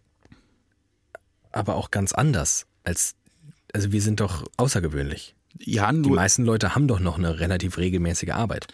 aber 1.52 1.76
auch 1.76 1.91
ganz 1.91 2.12
anders 2.12 2.65
als, 2.84 3.13
also 3.73 3.91
wir 3.91 4.01
sind 4.01 4.19
doch 4.19 4.43
außergewöhnlich. 4.58 5.36
Ja, 5.60 5.91
Die 5.91 5.99
nur, 5.99 6.15
meisten 6.15 6.45
Leute 6.45 6.75
haben 6.75 6.88
doch 6.88 6.99
noch 6.99 7.17
eine 7.17 7.39
relativ 7.39 7.77
regelmäßige 7.77 8.30
Arbeit. 8.32 8.67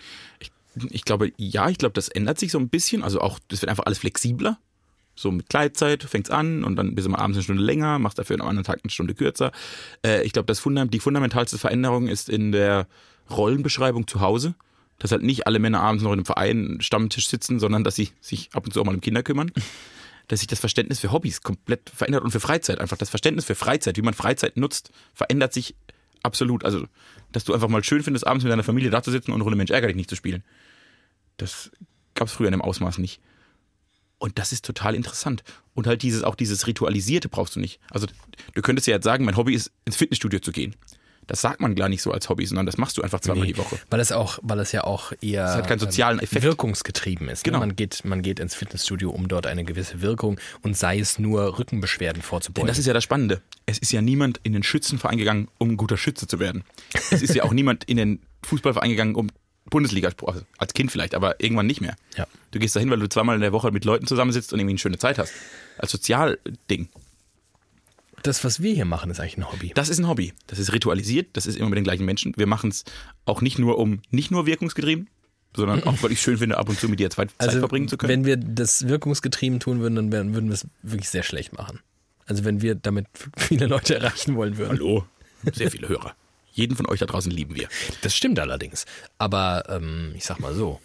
ich 0.90 1.06
glaube, 1.06 1.32
ja, 1.38 1.70
ich 1.70 1.78
glaube, 1.78 1.94
das 1.94 2.10
ändert 2.10 2.40
sich 2.40 2.52
so 2.52 2.60
ein 2.60 2.70
bisschen. 2.70 3.04
Also 3.04 3.22
auch, 3.22 3.40
das 3.48 3.62
wird 3.62 3.70
einfach 3.70 3.86
alles 3.86 4.00
flexibler. 4.00 4.58
So 5.16 5.32
mit 5.32 5.48
Gleitzeit 5.48 6.04
fängt's 6.04 6.32
an 6.32 6.64
und 6.64 6.76
dann 6.76 6.96
bist 6.96 7.06
du 7.06 7.12
mal 7.12 7.20
abends 7.20 7.38
eine 7.38 7.44
Stunde 7.44 7.62
länger, 7.62 8.00
machst 8.00 8.18
dafür 8.18 8.40
am 8.40 8.48
anderen 8.48 8.66
Tag 8.66 8.80
eine 8.84 8.90
Stunde 8.90 9.14
kürzer. 9.14 9.52
Äh, 10.04 10.24
ich 10.24 10.34
glaube, 10.34 10.48
das 10.48 10.60
Fundam 10.60 10.90
die 10.90 11.00
fundamentalste 11.00 11.60
Veränderung 11.60 12.08
ist 12.08 12.30
in 12.30 12.52
der 12.52 12.88
Rollenbeschreibung 13.30 14.08
zu 14.08 14.22
Hause. 14.22 14.56
Dass 15.00 15.12
halt 15.12 15.24
nicht 15.24 15.48
alle 15.48 15.60
Männer 15.60 15.82
abends 15.82 16.04
noch 16.04 16.12
in 16.12 16.20
einem 16.20 16.26
Verein 16.26 16.78
Stammtisch 16.80 17.28
sitzen, 17.28 17.60
sondern 17.60 17.84
dass 17.84 17.96
sie 17.96 18.12
sich 18.22 18.50
ab 18.54 18.66
und 18.66 18.72
zu 18.74 18.82
auch 18.82 18.86
mal 18.86 18.96
um 18.96 19.02
Kinder 19.02 19.22
kümmern. 19.22 19.52
Dass 20.28 20.40
sich 20.40 20.48
das 20.48 20.60
Verständnis 20.60 21.00
für 21.00 21.12
Hobbys 21.12 21.42
komplett 21.42 21.90
verändert 21.90 22.24
und 22.24 22.32
für 22.32 22.40
Freizeit 22.40 22.80
einfach. 22.80 22.98
Das 22.98 23.10
Verständnis 23.10 23.46
für 23.46 23.56
Freizeit, 23.56 23.98
wie 23.98 24.02
man 24.02 24.14
Freizeit 24.14 24.58
nutzt, 24.58 24.92
verändert 25.14 25.54
sich 25.54 25.76
absolut. 26.24 26.66
Also, 26.66 26.88
dass 27.32 27.44
du 27.44 27.54
einfach 27.54 27.68
mal 27.68 27.84
schön 27.84 28.04
findest, 28.04 28.26
abends 28.26 28.44
mit 28.44 28.52
deiner 28.52 28.64
Familie 28.64 28.90
da 28.90 29.04
zu 29.04 29.12
sitzen 29.12 29.32
und 29.32 29.42
Runde 29.42 29.58
Mensch 29.58 29.72
ärger 29.72 29.88
dich 29.88 29.96
nicht 29.96 30.10
zu 30.10 30.16
spielen. 30.16 30.44
Das 31.38 31.72
gab 32.16 32.28
es 32.28 32.34
früher 32.34 32.48
in 32.48 32.54
dem 32.54 32.62
Ausmaß 32.62 32.98
nicht. 33.00 33.22
Und 34.18 34.40
das 34.40 34.54
ist 34.54 34.64
total 34.64 34.96
interessant. 34.96 35.44
Und 35.74 35.86
halt 35.86 36.02
dieses, 36.02 36.24
auch 36.24 36.36
dieses 36.36 36.66
Ritualisierte 36.66 37.28
brauchst 37.28 37.58
du 37.58 37.60
nicht. 37.60 37.82
Also 37.90 38.08
du 38.54 38.62
könntest 38.62 38.88
ja 38.88 38.96
jetzt 38.96 39.04
sagen, 39.04 39.26
mein 39.26 39.36
Hobby 39.36 39.54
ist, 39.54 39.72
ins 39.84 39.98
Fitnessstudio 39.98 40.40
zu 40.40 40.54
gehen. 40.54 40.76
Das 41.28 41.42
sagt 41.42 41.62
man 41.62 41.76
gar 41.76 41.90
nicht 41.90 42.02
so 42.02 42.12
als 42.12 42.30
Hobby, 42.30 42.46
sondern 42.46 42.66
das 42.66 42.78
machst 42.78 42.98
du 42.98 43.02
einfach 43.02 43.20
zweimal 43.20 43.48
die 43.48 43.58
Woche. 43.58 43.80
Weil 43.90 44.00
es 44.00 44.12
auch, 44.12 44.40
weil 44.42 44.60
es 44.60 44.72
ja 44.72 44.84
auch 44.84 45.14
eher 45.22 45.46
Das 45.46 45.56
hat 45.56 45.68
keinen 45.68 45.80
sozialen 45.80 46.20
ähm, 46.20 46.24
Effekt. 46.24 46.44
wirkungsgetrieben 46.44 47.30
ist. 47.30 47.44
Genau. 47.44 47.60
Ne? 47.60 47.68
Man, 47.68 47.76
geht, 47.76 48.04
man 48.06 48.22
geht 48.22 48.40
ins 48.40 48.56
Fitnessstudio, 48.56 49.10
um 49.10 49.28
dort 49.28 49.48
eine 49.48 49.64
gewisse 49.64 50.02
Wirkung 50.02 50.40
und 50.62 50.78
sei 50.78 51.00
es 51.00 51.20
nur 51.20 51.58
Rückenbeschwerden 51.60 52.22
Denn 52.22 52.28
vorzubeugen. 52.28 52.68
das 52.68 52.78
ist 52.78 52.86
ja 52.86 52.94
das 52.94 53.04
Spannende. 53.04 53.42
Es 53.66 53.78
ist 53.78 53.92
ja 53.92 54.02
niemand 54.02 54.40
in 54.44 54.54
den 54.54 54.64
Schützenverein 54.64 55.18
gegangen, 55.18 55.48
um 55.58 55.72
ein 55.72 55.78
guter 55.78 55.98
Schütze 55.98 56.28
zu 56.28 56.40
werden. 56.40 56.64
Es 57.12 57.22
ist 57.22 57.36
ja 57.36 57.44
auch 57.44 57.54
niemand 57.54 57.84
in 57.86 57.98
den 57.98 58.20
Fußballverein 58.44 58.90
gegangen, 58.90 59.16
um 59.16 59.30
Bundesliga, 59.70 60.10
also 60.26 60.42
als 60.58 60.74
Kind 60.74 60.92
vielleicht, 60.92 61.16
aber 61.16 61.40
irgendwann 61.40 61.66
nicht 61.66 61.82
mehr. 61.82 61.96
Ja. 62.18 62.28
Du 62.52 62.60
gehst 62.60 62.76
dahin, 62.76 62.90
weil 62.90 63.00
du 63.00 63.08
zweimal 63.08 63.36
in 63.36 63.42
der 63.42 63.54
Woche 63.54 63.72
mit 63.72 63.86
Leuten 63.86 64.06
zusammensitzt 64.06 64.54
und 64.54 64.60
irgendwie 64.60 64.74
eine 64.74 64.80
schöne 64.80 64.98
Zeit 64.98 65.18
hast. 65.18 65.34
Als 65.78 65.92
Sozialding. 65.92 66.90
Das, 68.24 68.44
was 68.44 68.62
wir 68.62 68.74
hier 68.74 68.86
machen, 68.86 69.12
ist 69.12 69.20
eigentlich 69.20 69.38
ein 69.38 69.52
Hobby. 69.52 69.72
Das 69.76 69.90
ist 69.90 70.00
ein 70.00 70.08
Hobby. 70.08 70.34
Das 70.48 70.60
ist 70.60 70.74
ritualisiert. 70.74 71.28
Das 71.34 71.46
ist 71.46 71.56
immer 71.58 71.70
mit 71.70 71.78
den 71.78 71.84
gleichen 71.84 72.06
Menschen. 72.06 72.34
Wir 72.36 72.48
machen 72.48 72.70
es 72.72 72.84
auch 73.26 73.42
nicht 73.42 73.60
nur 73.60 73.78
um, 73.78 74.02
nicht 74.12 74.32
nur 74.32 74.46
wirkungsgetrieben, 74.46 75.08
sondern 75.56 75.84
auch, 75.84 76.02
weil 76.02 76.12
ich 76.12 76.22
schön 76.22 76.38
finde, 76.38 76.58
ab 76.58 76.68
und 76.70 76.80
zu 76.80 76.90
mit 76.90 77.00
dir 77.00 77.10
Zeit, 77.10 77.30
also, 77.38 77.60
verbringen 77.60 77.88
zu 77.88 77.98
können. 77.98 78.10
wenn 78.10 78.26
wir 78.26 78.38
das 78.38 78.88
wirkungsgetrieben 78.88 79.60
tun 79.60 79.80
würden, 79.82 79.96
dann 79.96 80.12
wären- 80.12 80.34
würden 80.34 80.50
wir 80.50 80.56
es 80.56 80.66
wirklich 80.82 81.10
sehr 81.10 81.24
schlecht 81.24 81.54
machen. 81.54 81.80
Also 82.26 82.44
wenn 82.46 82.62
wir 82.62 82.76
damit 82.76 83.06
viele 83.38 83.68
Leute 83.68 83.96
erreichen 83.96 84.36
wollen 84.36 84.58
würden. 84.58 84.70
Hallo. 84.72 85.06
Sehr 85.54 85.70
viele 85.70 85.90
Hörer. 85.90 86.16
Jeden 86.54 86.78
von 86.78 86.86
euch 86.88 87.00
da 87.00 87.06
draußen 87.06 87.32
lieben 87.32 87.56
wir. 87.56 87.68
Das 88.02 88.16
stimmt 88.16 88.40
allerdings. 88.40 88.86
Aber 89.18 89.64
ähm, 89.70 90.14
ich 90.16 90.24
sag 90.24 90.40
mal 90.40 90.54
so, 90.56 90.80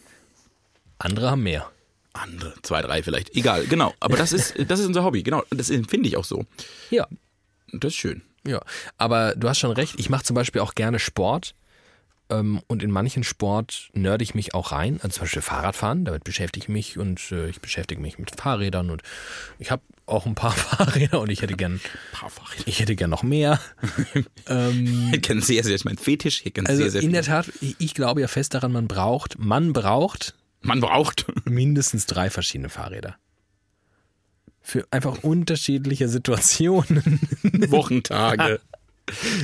andere 0.98 1.31
haben 1.31 1.42
mehr. 1.42 1.70
Andere, 2.14 2.55
zwei, 2.62 2.83
drei 2.83 3.03
vielleicht. 3.03 3.37
Egal, 3.37 3.66
genau. 3.66 3.94
Aber 4.01 4.16
das 4.16 4.33
ist, 4.33 4.55
das 4.66 4.81
ist 4.81 4.87
unser 4.87 5.05
Hobby, 5.05 5.22
genau. 5.22 5.44
Das 5.51 5.70
empfinde 5.70 6.09
ich 6.09 6.16
auch 6.16 6.24
so. 6.24 6.44
Ja, 6.90 7.07
Das 7.72 7.92
ist 7.92 7.98
schön. 7.98 8.22
ja. 8.46 8.61
Aber 8.96 9.35
du 9.37 9.48
hast 9.48 9.59
schon 9.59 9.72
recht, 9.72 9.94
ich 9.98 10.11
mache 10.11 10.24
zum 10.24 10.35
Beispiel 10.35 10.61
auch 10.61 10.74
gerne 10.74 10.98
Sport. 10.98 11.54
Ähm, 12.31 12.61
und 12.66 12.83
in 12.83 12.90
manchen 12.90 13.24
Sport 13.24 13.88
nörde 13.94 14.22
ich 14.22 14.35
mich 14.35 14.52
auch 14.52 14.72
rein. 14.72 15.00
Also 15.02 15.14
zum 15.14 15.22
Beispiel 15.22 15.40
Fahrradfahren, 15.40 16.04
damit 16.04 16.24
beschäftige 16.24 16.64
ich 16.64 16.68
mich 16.68 16.98
und 16.98 17.33
äh, 17.33 17.48
ich 17.48 17.61
beschäftige 17.61 18.00
mich 18.02 18.18
mit 18.18 18.38
Fahrrädern 18.38 18.90
und 18.90 19.02
ich 19.59 19.70
habe 19.70 19.83
auch 20.04 20.26
ein 20.26 20.35
paar 20.35 20.52
Fahrräder 20.52 21.20
und 21.20 21.31
ich 21.31 21.40
hätte 21.40 21.54
gern, 21.54 21.81
ich 22.66 22.81
hätte 22.81 22.96
gern 22.96 23.09
noch 23.09 23.22
mehr. 23.22 23.59
ähm, 24.46 25.11
Ich 25.14 25.22
kenne 25.22 25.40
sehr, 25.40 25.64
sehr, 25.64 25.74
ich 25.74 25.87
mein 25.87 25.96
Fetisch, 25.96 26.42
kenne 26.52 26.68
also 26.68 26.83
sehr, 26.83 26.90
sehr 26.90 27.02
in 27.02 27.12
der 27.12 27.22
Tat, 27.22 27.50
ich 27.62 27.76
ich 27.78 27.94
glaube 27.94 28.20
ja 28.20 28.28
fest 28.28 28.52
daran, 28.52 28.72
man 28.72 28.88
braucht, 28.88 29.38
man 29.38 29.72
braucht 29.72 30.35
Man 30.61 30.81
braucht 30.81 31.26
mindestens 31.46 32.04
drei 32.04 32.28
verschiedene 32.28 32.68
Fahrräder. 32.68 33.16
Für 34.68 34.87
einfach 34.90 35.22
unterschiedliche 35.22 36.11
Situationen. 36.11 37.20
Wochentage, 37.70 38.61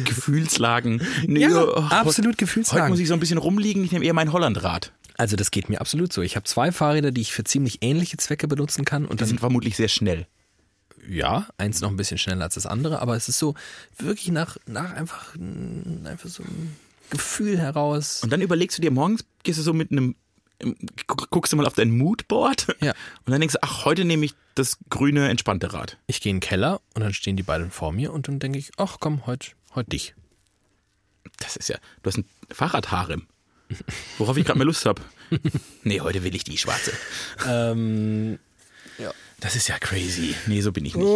Gefühlslagen. 0.05 1.01
Nee, 1.27 1.41
Ja, 1.47 1.65
ach, 1.77 1.91
absolut 1.93 2.33
Heute 2.33 2.37
Gefühlslagen. 2.37 2.91
muss 2.91 2.99
ich 2.99 3.09
so 3.09 3.15
ein 3.15 3.21
bisschen 3.21 3.39
rumliegen, 3.39 3.83
ich 3.85 3.93
nehme 3.93 4.05
eher 4.05 4.13
mein 4.13 4.33
Hollandrad. 4.35 4.93
Also 5.17 5.37
das 5.37 5.51
geht 5.51 5.71
mir 5.71 5.81
absolut 5.81 6.13
so. 6.13 6.21
Ich 6.21 6.37
habe 6.37 6.45
zwei 6.45 6.73
Fahrräder, 6.73 7.11
die 7.11 7.23
ich 7.23 7.33
für 7.33 7.43
ziemlich 7.43 7.79
ähnliche 7.81 8.19
Zwecke 8.19 8.49
benutzen 8.49 8.85
kann. 8.85 9.07
Und 9.07 9.23
Die 9.23 9.25
sind 9.25 9.41
vermutlich 9.41 9.77
sehr 9.77 9.89
schnell. 9.89 10.27
ja, 11.09 11.47
eins 11.57 11.81
noch 11.81 11.89
ein 11.89 11.97
bisschen 11.97 12.19
schneller 12.19 12.45
als 12.45 12.55
das 12.57 12.67
andere, 12.67 13.01
aber 13.01 13.17
es 13.17 13.29
ist 13.31 13.39
so 13.39 13.55
wirklich 13.97 14.29
nach, 14.31 14.59
nach 14.67 14.93
einfach, 14.93 15.35
mm, 15.37 16.07
einfach 16.07 16.29
so 16.29 16.43
ein 16.43 16.77
Gefühl 17.09 17.57
heraus. 17.59 18.21
Und 18.23 18.31
dann 18.31 18.43
überlegst 18.43 18.77
du 18.77 18.83
dir 18.83 18.91
morgens, 18.91 19.25
gehst 19.43 19.59
du 19.59 19.63
so 19.63 19.73
mit 19.73 19.91
einem, 19.91 20.17
gu- 21.07 21.27
guckst 21.31 21.53
du 21.55 21.57
mal 21.57 21.67
auf 21.67 21.75
dein 21.75 21.97
Moodboard 21.97 22.77
Ja. 22.83 22.91
und 23.25 23.31
dann 23.33 23.41
denkst 23.41 23.55
du, 23.55 23.63
ach, 23.63 23.87
heute 23.87 24.05
nehme 24.05 24.27
ich 24.27 24.35
das 24.55 24.79
grüne, 24.90 25.29
entspannte 25.29 25.73
Rad. 25.73 25.99
Ich 26.07 26.21
gehe 26.21 26.31
in 26.31 26.37
den 26.37 26.40
Keller 26.40 26.81
und 26.95 27.03
dann 27.03 27.14
stehen 27.14 27.37
die 27.37 27.43
beiden 27.43 27.71
vor 27.71 27.93
mir 27.93 28.12
und 28.12 28.29
dann 28.29 28.38
denke 28.38 28.59
ich, 28.59 28.71
ach 28.77 28.97
komm, 29.01 29.27
heute 29.27 29.53
heut 29.75 29.90
dich. 29.93 30.14
Das 31.40 31.57
ist 31.57 31.69
ja, 31.69 31.77
du 32.03 32.09
hast 32.09 32.19
ein 32.19 32.25
Fahrradharem. 32.51 33.27
Worauf 34.19 34.37
ich 34.37 34.45
gerade 34.45 34.59
mehr 34.59 34.67
Lust 34.67 34.87
habe. 34.87 35.03
Nee, 35.83 36.01
heute 36.01 36.23
will 36.23 36.35
ich 36.35 36.45
die 36.45 36.59
schwarze. 36.59 36.93
Ähm, 37.49 38.38
Das 39.40 39.57
ist 39.57 39.69
ja 39.69 39.79
crazy. 39.79 40.35
Nee, 40.47 40.61
so 40.61 40.71
bin 40.71 40.85
ich 40.85 40.95
nicht. 40.95 41.07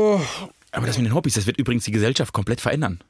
Aber 0.73 0.87
das 0.87 0.97
mit 0.99 1.07
den 1.07 1.15
Hobbys, 1.15 1.35
das 1.35 1.47
wird 1.47 1.59
übrigens 1.59 1.85
die 1.85 1.93
Gesellschaft 1.93 2.33
komplett 2.33 2.61
verändern. 2.61 3.01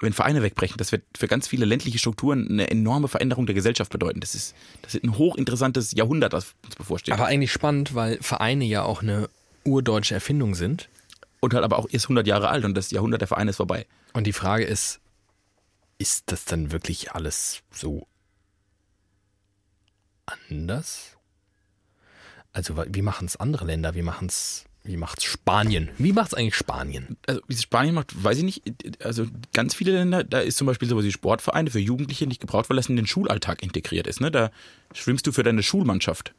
Wenn 0.00 0.12
Vereine 0.12 0.42
wegbrechen, 0.42 0.76
das 0.76 0.92
wird 0.92 1.04
für 1.16 1.26
ganz 1.28 1.48
viele 1.48 1.64
ländliche 1.64 1.98
Strukturen 1.98 2.46
eine 2.50 2.68
enorme 2.70 3.08
Veränderung 3.08 3.46
der 3.46 3.54
Gesellschaft 3.54 3.90
bedeuten. 3.90 4.20
Das 4.20 4.34
ist, 4.34 4.54
das 4.82 4.94
ist 4.94 5.04
ein 5.04 5.16
hochinteressantes 5.16 5.92
Jahrhundert, 5.92 6.32
das 6.34 6.54
uns 6.64 6.76
bevorsteht. 6.76 7.14
aber 7.14 7.26
eigentlich 7.26 7.52
spannend, 7.52 7.94
weil 7.94 8.18
Vereine 8.20 8.64
ja 8.66 8.82
auch 8.82 9.02
eine 9.02 9.30
urdeutsche 9.66 10.14
Erfindung 10.14 10.54
sind. 10.54 10.88
und 11.40 11.54
halt 11.54 11.64
aber 11.64 11.78
auch 11.78 11.86
erst 11.90 12.06
100 12.06 12.26
Jahre 12.26 12.48
alt 12.48 12.64
und 12.64 12.74
das 12.74 12.90
Jahrhundert 12.90 13.20
der 13.20 13.28
Vereine 13.28 13.50
ist 13.50 13.58
vorbei. 13.58 13.86
Und 14.14 14.26
die 14.26 14.32
Frage 14.32 14.64
ist, 14.64 15.00
ist 15.98 16.32
das 16.32 16.44
dann 16.44 16.72
wirklich 16.72 17.12
alles 17.12 17.62
so 17.70 18.06
anders? 20.24 21.16
Also 22.52 22.82
wie 22.88 23.02
machen 23.02 23.26
es 23.26 23.36
andere 23.36 23.66
Länder? 23.66 23.94
Wie 23.94 24.02
machen 24.02 24.28
es 24.28 24.64
wie 24.86 24.96
macht's 24.96 25.24
Spanien? 25.24 25.90
Wie 25.98 26.12
macht 26.12 26.28
es 26.28 26.34
eigentlich 26.34 26.54
Spanien? 26.54 27.16
Also 27.26 27.40
wie 27.48 27.54
es 27.54 27.62
Spanien 27.62 27.94
macht, 27.94 28.22
weiß 28.22 28.38
ich 28.38 28.44
nicht. 28.44 28.62
Also 29.04 29.26
ganz 29.52 29.74
viele 29.74 29.92
Länder, 29.92 30.22
da 30.22 30.38
ist 30.38 30.56
zum 30.56 30.66
Beispiel 30.66 30.88
sowas 30.88 31.04
wie 31.04 31.12
Sportvereine 31.12 31.70
für 31.70 31.80
Jugendliche 31.80 32.26
nicht 32.26 32.40
gebraucht, 32.40 32.70
weil 32.70 32.76
das 32.76 32.88
in 32.88 32.96
den 32.96 33.06
Schulalltag 33.06 33.62
integriert 33.62 34.06
ist. 34.06 34.20
Ne? 34.20 34.30
Da 34.30 34.50
schwimmst 34.94 35.26
du 35.26 35.32
für 35.32 35.42
deine 35.42 35.62
Schulmannschaft. 35.62 36.34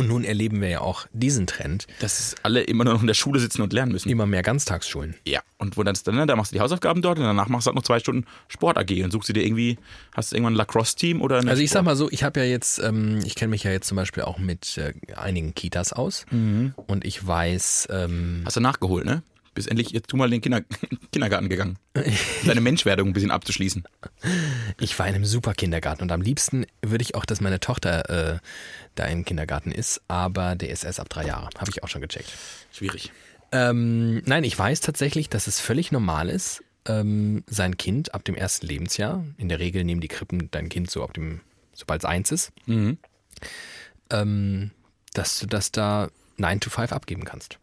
Und 0.00 0.08
nun 0.08 0.24
erleben 0.24 0.60
wir 0.60 0.68
ja 0.68 0.80
auch 0.80 1.06
diesen 1.12 1.46
Trend, 1.46 1.86
Dass 2.00 2.34
alle 2.42 2.62
immer 2.62 2.84
nur 2.84 2.94
noch 2.94 3.00
in 3.00 3.06
der 3.06 3.14
Schule 3.14 3.38
sitzen 3.40 3.62
und 3.62 3.72
lernen 3.72 3.92
müssen. 3.92 4.08
immer 4.08 4.26
mehr 4.26 4.42
Ganztagsschulen. 4.42 5.14
Ja, 5.26 5.40
und 5.58 5.76
wo 5.76 5.82
dann, 5.82 5.94
ist 5.94 6.06
dann 6.08 6.14
ne, 6.16 6.26
da 6.26 6.36
machst 6.36 6.52
du 6.52 6.56
die 6.56 6.60
Hausaufgaben 6.60 7.02
dort 7.02 7.18
und 7.18 7.24
danach 7.24 7.48
machst 7.48 7.66
du 7.66 7.68
halt 7.68 7.76
noch 7.76 7.82
zwei 7.82 7.98
Stunden 8.00 8.24
Sport 8.48 8.78
AG 8.78 9.02
und 9.04 9.10
suchst 9.10 9.28
du 9.28 9.32
dir 9.32 9.44
irgendwie, 9.44 9.78
hast 10.14 10.32
du 10.32 10.36
irgendwann 10.36 10.54
ein 10.54 10.56
Lacrosse-Team 10.56 11.20
oder 11.20 11.38
eine 11.38 11.50
Also 11.50 11.62
ich 11.62 11.70
Sport- 11.70 11.78
sag 11.80 11.84
mal 11.84 11.96
so, 11.96 12.10
ich 12.10 12.22
habe 12.24 12.40
ja 12.40 12.46
jetzt, 12.46 12.78
ähm, 12.80 13.20
ich 13.24 13.34
kenne 13.34 13.50
mich 13.50 13.62
ja 13.64 13.70
jetzt 13.70 13.86
zum 13.88 13.96
Beispiel 13.96 14.22
auch 14.24 14.38
mit 14.38 14.78
äh, 14.78 14.92
einigen 15.16 15.54
Kitas 15.54 15.92
aus 15.92 16.26
und 16.30 17.04
ich 17.04 17.26
weiß, 17.26 17.88
ähm, 17.90 18.42
Hast 18.46 18.56
du 18.56 18.60
nachgeholt, 18.60 19.04
ne? 19.04 19.22
Bist 19.54 19.68
endlich 19.68 19.90
jetzt 19.90 20.12
du 20.12 20.16
mal 20.16 20.26
in 20.26 20.30
den 20.32 20.40
Kinder 20.40 20.60
Kindergarten 21.12 21.48
gegangen. 21.48 21.76
um 21.96 22.02
Deine 22.46 22.60
Menschwerdung 22.60 23.08
ein 23.08 23.12
bisschen 23.12 23.30
abzuschließen. 23.32 23.82
Ich 24.78 24.98
war 24.98 25.08
in 25.08 25.14
einem 25.16 25.24
super 25.24 25.54
Kindergarten 25.54 26.02
und 26.02 26.12
am 26.12 26.22
liebsten 26.22 26.66
würde 26.82 27.02
ich 27.02 27.14
auch, 27.14 27.24
dass 27.24 27.40
meine 27.40 27.58
Tochter 27.60 28.34
äh, 28.34 28.38
da 28.94 29.06
im 29.06 29.24
Kindergarten 29.24 29.72
ist, 29.72 30.00
aber 30.08 30.54
der 30.54 30.70
ist 30.70 30.84
erst 30.84 31.00
ab 31.00 31.08
drei 31.08 31.26
Jahre. 31.26 31.48
Habe 31.58 31.70
ich 31.70 31.82
auch 31.82 31.88
schon 31.88 32.00
gecheckt. 32.00 32.32
Schwierig. 32.72 33.10
Ähm, 33.52 34.22
nein, 34.26 34.44
ich 34.44 34.56
weiß 34.56 34.80
tatsächlich, 34.80 35.28
dass 35.28 35.48
es 35.48 35.58
völlig 35.58 35.90
normal 35.90 36.28
ist, 36.28 36.62
ähm, 36.86 37.42
sein 37.48 37.76
Kind 37.76 38.14
ab 38.14 38.24
dem 38.24 38.36
ersten 38.36 38.66
Lebensjahr, 38.66 39.24
in 39.36 39.48
der 39.48 39.58
Regel 39.58 39.82
nehmen 39.84 40.00
die 40.00 40.08
Krippen 40.08 40.48
dein 40.52 40.68
Kind 40.68 40.90
so 40.90 41.02
ab 41.02 41.12
dem, 41.14 41.40
sobald 41.74 42.02
es 42.02 42.04
eins 42.04 42.30
ist, 42.30 42.52
Mhm. 42.66 42.98
ähm, 44.10 44.70
dass 45.14 45.40
du 45.40 45.46
das 45.46 45.72
da 45.72 46.08
9 46.36 46.60
to 46.60 46.70
5 46.70 46.92
abgeben 46.92 47.24
kannst. 47.24 47.58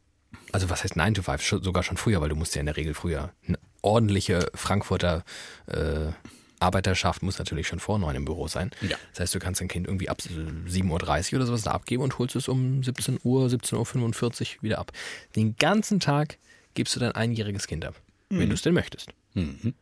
Also 0.51 0.69
was 0.69 0.83
heißt 0.83 0.95
9 0.95 1.13
to 1.13 1.21
5? 1.21 1.41
Schon, 1.41 1.63
sogar 1.63 1.83
schon 1.83 1.97
früher, 1.97 2.21
weil 2.21 2.29
du 2.29 2.35
musst 2.35 2.55
ja 2.55 2.61
in 2.61 2.65
der 2.65 2.77
Regel 2.77 2.93
früher 2.93 3.31
eine 3.47 3.59
ordentliche 3.81 4.49
Frankfurter 4.55 5.23
äh, 5.67 6.11
Arbeiterschaft 6.59 7.21
muss 7.21 7.37
natürlich 7.37 7.67
schon 7.67 7.79
vor 7.79 7.99
neun 7.99 8.15
im 8.15 8.25
Büro 8.25 8.47
sein. 8.47 8.71
Ja. 8.81 8.97
Das 9.11 9.19
heißt, 9.19 9.35
du 9.35 9.39
kannst 9.39 9.61
dein 9.61 9.67
Kind 9.67 9.85
irgendwie 9.85 10.09
ab 10.09 10.19
7.30 10.21 10.85
Uhr 11.33 11.37
oder 11.37 11.45
sowas 11.45 11.61
da 11.61 11.71
abgeben 11.71 12.03
und 12.03 12.17
holst 12.17 12.35
es 12.35 12.47
um 12.47 12.83
17 12.83 13.19
Uhr, 13.23 13.47
17.45 13.47 14.57
Uhr 14.57 14.63
wieder 14.63 14.79
ab. 14.79 14.91
Den 15.35 15.55
ganzen 15.55 15.99
Tag 15.99 16.37
gibst 16.73 16.95
du 16.95 16.99
dein 16.99 17.11
einjähriges 17.11 17.67
Kind 17.67 17.85
ab, 17.85 17.95
wenn 18.29 18.49
du 18.49 18.55
es 18.55 18.61
denn 18.61 18.73
möchtest. 18.73 19.11
Mhm. 19.35 19.73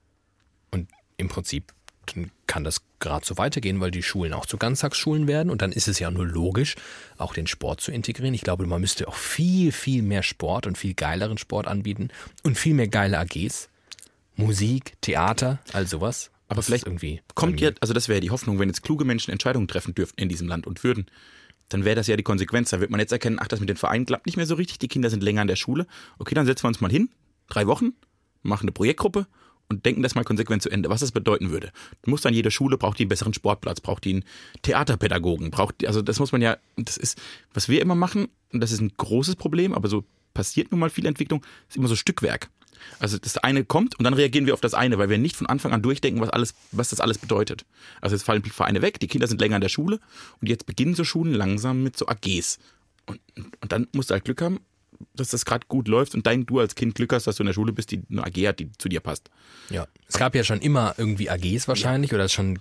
Und 0.72 0.90
im 1.18 1.30
Prinzip 1.30 1.74
dann 2.14 2.32
kann 2.48 2.64
das 2.64 2.82
gerade 3.00 3.26
so 3.26 3.38
weitergehen, 3.38 3.80
weil 3.80 3.92
die 3.92 4.04
Schulen 4.04 4.34
auch 4.34 4.46
zu 4.46 4.58
Ganztagsschulen 4.58 5.28
werden. 5.28 5.50
Und 5.50 5.62
dann 5.62 5.72
ist 5.72 5.88
es 5.88 6.00
ja 6.00 6.12
nur 6.12 6.26
logisch, 6.26 6.76
auch 7.18 7.34
den 7.34 7.48
Sport 7.48 7.82
zu 7.82 7.92
integrieren. 7.92 8.34
Ich 8.34 8.42
glaube, 8.42 8.66
man 8.66 8.82
müsste 8.82 9.08
auch 9.08 9.16
viel, 9.16 9.72
viel 9.72 10.02
mehr 10.02 10.24
Sport 10.24 10.68
und 10.68 10.78
viel 10.78 10.94
geileren 10.94 11.38
Sport 11.38 11.68
anbieten 11.68 12.10
und 12.44 12.58
viel 12.58 12.74
mehr 12.74 12.88
geile 12.88 13.20
AGs. 13.20 13.70
Musik, 14.36 14.94
Theater, 15.02 15.60
all 15.74 15.88
sowas. 15.88 16.32
Aber 16.48 16.58
Das 16.58 16.68
vielleicht 16.68 16.86
irgendwie 16.86 17.22
Kommt 17.34 17.60
ja, 17.60 17.72
also 17.80 17.94
das 17.94 18.08
wäre 18.08 18.20
die 18.20 18.30
Hoffnung, 18.30 18.60
wenn 18.60 18.70
jetzt 18.70 18.84
kluge 18.84 19.06
Menschen 19.06 19.32
Entscheidungen 19.32 19.68
treffen 19.68 19.96
dürften 19.96 20.22
in 20.22 20.30
diesem 20.30 20.48
Land 20.48 20.68
und 20.68 20.84
würden, 20.84 21.08
dann 21.70 21.86
wäre 21.86 21.96
das 21.96 22.08
ja 22.08 22.16
die 22.16 22.24
Konsequenz. 22.24 22.70
Da 22.70 22.80
wird 22.80 22.92
man 22.92 23.00
jetzt 23.00 23.12
erkennen, 23.12 23.40
ach, 23.40 23.48
das 23.48 23.60
mit 23.60 23.70
den 23.70 23.78
Vereinen 23.78 24.06
klappt 24.06 24.28
nicht 24.28 24.38
mehr 24.38 24.46
so 24.46 24.56
richtig, 24.56 24.78
die 24.78 24.88
Kinder 24.88 25.10
sind 25.10 25.24
länger 25.24 25.42
in 25.42 25.48
der 25.48 25.56
Schule. 25.56 25.88
Okay, 26.20 26.36
dann 26.36 26.46
setzen 26.46 26.64
wir 26.64 26.68
uns 26.68 26.82
mal 26.82 26.92
hin, 26.92 27.10
drei 27.50 27.66
Wochen, 27.66 27.94
machen 28.44 28.66
eine 28.66 28.72
Projektgruppe 28.72 29.26
und 29.70 29.86
denken 29.86 30.04
das 30.04 30.16
mal 30.16 30.24
konsequent 30.24 30.62
zu 30.62 30.70
Ende, 30.70 30.90
was 30.90 31.02
das 31.02 31.12
bedeuten 31.12 31.50
würde. 31.52 31.72
Du 32.04 32.12
musst 32.12 32.26
an 32.26 32.34
jeder 32.34 32.52
Schule, 32.52 32.78
braucht 32.78 33.00
die 33.00 33.04
einen 33.04 33.10
besseren 33.10 33.34
Sportplatz, 33.34 33.82
braucht 33.82 34.06
die 34.06 34.14
einen 34.14 34.24
Theaterpädagogen, 34.62 35.52
braucht 35.52 35.82
die, 35.82 35.88
also 35.88 36.02
das 36.02 36.20
muss 36.20 36.32
man 36.32 36.42
ja, 36.42 36.58
das 36.78 36.98
ist, 36.98 37.20
was 37.54 37.70
wir 37.70 37.82
immer 37.82 37.96
machen, 37.96 38.28
und 38.52 38.62
das 38.62 38.72
ist 38.72 38.82
ein 38.82 38.92
großes 38.96 39.36
Problem, 39.36 39.74
aber 39.74 39.88
so 39.88 40.04
passiert 40.34 40.72
nun 40.72 40.80
mal 40.80 40.90
viel 40.90 41.06
Entwicklung, 41.06 41.44
ist 41.68 41.78
immer 41.78 41.88
so 41.88 41.96
Stückwerk. 41.96 42.50
Also 43.00 43.18
das 43.18 43.38
eine 43.38 43.66
kommt 43.66 43.98
und 43.98 44.04
dann 44.04 44.14
reagieren 44.14 44.46
wir 44.46 44.54
auf 44.54 44.62
das 44.62 44.74
eine, 44.74 44.98
weil 44.98 45.10
wir 45.10 45.18
nicht 45.18 45.36
von 45.36 45.48
Anfang 45.48 45.74
an 45.74 45.82
durchdenken, 45.82 46.22
was 46.22 46.30
alles, 46.30 46.54
was 46.72 46.90
das 46.90 47.00
alles 47.00 47.18
bedeutet. 47.18 47.66
Also 48.02 48.16
jetzt 48.16 48.24
fallen 48.24 48.44
die 48.44 48.50
Vereine 48.50 48.82
weg, 48.82 49.00
die 49.00 49.08
Kinder 49.08 49.28
sind 49.28 49.42
länger 49.42 49.56
in 49.56 49.62
der 49.62 49.70
Schule 49.70 50.00
und 50.42 50.48
jetzt 50.50 50.66
beginnen 50.66 50.94
so 50.94 51.04
Schulen 51.04 51.34
langsam 51.34 51.84
mit 51.84 51.98
so 51.98 52.08
AGs. 52.08 52.60
Und, 53.08 53.20
und 53.62 53.72
dann 53.72 53.88
musst 53.94 54.10
du 54.10 54.14
halt 54.14 54.26
Glück 54.26 54.42
haben, 54.42 54.60
dass 55.14 55.30
das 55.30 55.46
gerade 55.46 55.68
gut 55.68 55.88
läuft 55.88 56.16
und 56.16 56.26
dein 56.28 56.46
du 56.46 56.60
als 56.60 56.76
Kind 56.76 56.96
Glück 56.96 57.14
hast, 57.14 57.28
dass 57.28 57.38
du 57.38 57.44
in 57.44 57.48
der 57.48 57.54
Schule 57.54 57.74
bist, 57.74 57.92
die 57.92 58.02
eine 58.10 58.24
AG 58.24 58.48
hat, 58.48 58.60
die 58.60 58.72
zu 58.78 58.90
dir 58.90 59.00
passt. 59.00 59.30
Ja, 59.70 59.88
es 60.08 60.18
gab 60.18 60.36
ja 60.36 60.44
schon 60.44 60.60
immer 60.60 60.96
irgendwie 60.98 61.30
AGs 61.30 61.68
wahrscheinlich 61.68 62.14
oder 62.14 62.30
schon 62.30 62.60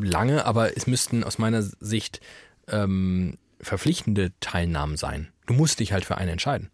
lange, 0.00 0.44
aber 0.44 0.76
es 0.76 0.86
müssten 0.86 1.24
aus 1.24 1.38
meiner 1.38 1.62
Sicht 1.62 2.20
ähm, 2.68 3.38
verpflichtende 3.60 4.32
Teilnahmen 4.40 4.96
sein. 4.96 5.28
Du 5.46 5.54
musst 5.54 5.80
dich 5.80 5.92
halt 5.92 6.04
für 6.04 6.18
einen 6.18 6.30
entscheiden. 6.30 6.70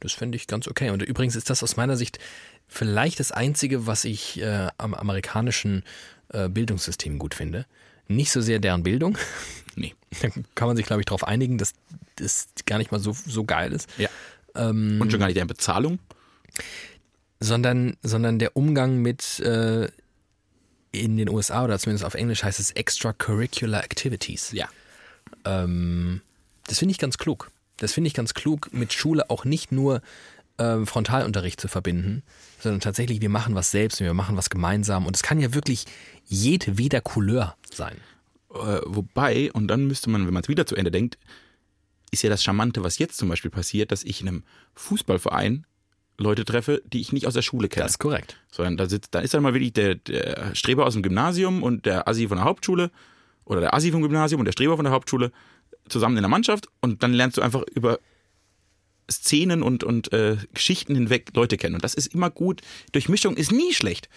Das 0.00 0.12
finde 0.12 0.36
ich 0.36 0.46
ganz 0.46 0.68
okay. 0.68 0.90
Und 0.90 1.02
übrigens 1.02 1.36
ist 1.36 1.50
das 1.50 1.62
aus 1.62 1.76
meiner 1.76 1.96
Sicht 1.96 2.18
vielleicht 2.66 3.20
das 3.20 3.32
Einzige, 3.32 3.86
was 3.86 4.04
ich 4.04 4.40
äh, 4.40 4.68
am 4.78 4.94
amerikanischen 4.94 5.82
äh, 6.28 6.48
Bildungssystem 6.48 7.18
gut 7.18 7.34
finde. 7.34 7.66
Nicht 8.08 8.32
so 8.32 8.40
sehr 8.40 8.58
deren 8.58 8.82
Bildung. 8.82 9.16
Nee. 9.76 9.94
Da 10.20 10.28
kann 10.56 10.66
man 10.66 10.76
sich, 10.76 10.86
glaube 10.86 11.02
ich, 11.02 11.06
darauf 11.06 11.22
einigen, 11.22 11.56
dass 11.56 11.72
das 12.16 12.48
gar 12.66 12.78
nicht 12.78 12.90
mal 12.90 12.98
so, 12.98 13.12
so 13.12 13.44
geil 13.44 13.72
ist. 13.72 13.88
Ja. 13.96 14.08
und 14.54 15.08
schon 15.08 15.20
gar 15.20 15.26
nicht 15.26 15.36
deren 15.36 15.46
Bezahlung. 15.46 16.00
sondern, 17.38 17.96
sondern 18.02 18.40
der 18.40 18.56
Umgang 18.56 18.96
mit 19.00 19.38
äh, 19.38 19.88
in 20.90 21.16
den 21.16 21.28
USA 21.28 21.64
oder 21.64 21.78
zumindest 21.78 22.04
auf 22.04 22.14
Englisch 22.14 22.42
heißt 22.42 22.58
es 22.58 22.72
Extracurricular 22.72 23.84
Activities. 23.84 24.50
Ja. 24.52 24.68
Ähm, 25.44 26.22
das 26.66 26.78
finde 26.78 26.92
ich 26.92 26.98
ganz 26.98 27.18
klug. 27.18 27.50
Das 27.76 27.92
finde 27.92 28.08
ich 28.08 28.14
ganz 28.14 28.34
klug, 28.34 28.72
mit 28.72 28.92
Schule 28.92 29.30
auch 29.30 29.44
nicht 29.44 29.70
nur 29.70 30.02
ähm, 30.58 30.86
Frontalunterricht 30.86 31.60
zu 31.60 31.68
verbinden, 31.68 32.22
sondern 32.60 32.80
tatsächlich, 32.80 33.20
wir 33.20 33.28
machen 33.28 33.54
was 33.54 33.70
selbst, 33.70 34.00
wir 34.00 34.14
machen 34.14 34.36
was 34.36 34.50
gemeinsam 34.50 35.06
und 35.06 35.16
es 35.16 35.22
kann 35.22 35.40
ja 35.40 35.54
wirklich 35.54 35.84
jedweder 36.26 37.00
Couleur 37.00 37.56
sein. 37.72 37.96
Äh, 38.52 38.80
wobei, 38.84 39.52
und 39.52 39.68
dann 39.68 39.86
müsste 39.86 40.10
man, 40.10 40.26
wenn 40.26 40.34
man 40.34 40.42
es 40.42 40.48
wieder 40.48 40.66
zu 40.66 40.76
Ende 40.76 40.90
denkt, 40.90 41.18
ist 42.10 42.22
ja 42.22 42.30
das 42.30 42.42
Charmante, 42.42 42.82
was 42.82 42.98
jetzt 42.98 43.18
zum 43.18 43.28
Beispiel 43.28 43.50
passiert, 43.50 43.92
dass 43.92 44.02
ich 44.02 44.20
in 44.20 44.28
einem 44.28 44.44
Fußballverein 44.74 45.66
Leute 46.16 46.44
treffe, 46.44 46.82
die 46.86 47.00
ich 47.00 47.12
nicht 47.12 47.26
aus 47.26 47.34
der 47.34 47.42
Schule 47.42 47.68
kenne. 47.68 47.84
Das 47.84 47.92
ist 47.92 47.98
korrekt. 47.98 48.36
Sondern 48.50 48.76
da 48.76 48.88
sitzt, 48.88 49.14
da 49.14 49.20
ist 49.20 49.34
dann 49.34 49.42
mal 49.42 49.54
wirklich 49.54 49.72
der, 49.72 49.94
der 49.94 50.54
Streber 50.54 50.84
aus 50.84 50.94
dem 50.94 51.02
Gymnasium 51.02 51.62
und 51.62 51.86
der 51.86 52.08
Assi 52.08 52.26
von 52.26 52.38
der 52.38 52.44
Hauptschule 52.44 52.90
oder 53.44 53.60
der 53.60 53.74
Assi 53.74 53.92
vom 53.92 54.02
Gymnasium 54.02 54.40
und 54.40 54.46
der 54.46 54.52
Streber 54.52 54.76
von 54.76 54.84
der 54.84 54.92
Hauptschule 54.92 55.30
zusammen 55.88 56.16
in 56.16 56.22
der 56.22 56.28
Mannschaft 56.28 56.66
und 56.80 57.02
dann 57.02 57.12
lernst 57.12 57.36
du 57.36 57.42
einfach 57.42 57.62
über 57.74 58.00
Szenen 59.10 59.62
und, 59.62 59.84
und 59.84 60.12
äh, 60.12 60.36
Geschichten 60.54 60.94
hinweg 60.94 61.30
Leute 61.34 61.56
kennen. 61.56 61.74
Und 61.74 61.84
das 61.84 61.94
ist 61.94 62.14
immer 62.14 62.30
gut. 62.30 62.60
Durchmischung 62.92 63.36
ist 63.36 63.52
nie 63.52 63.72
schlecht. 63.72 64.08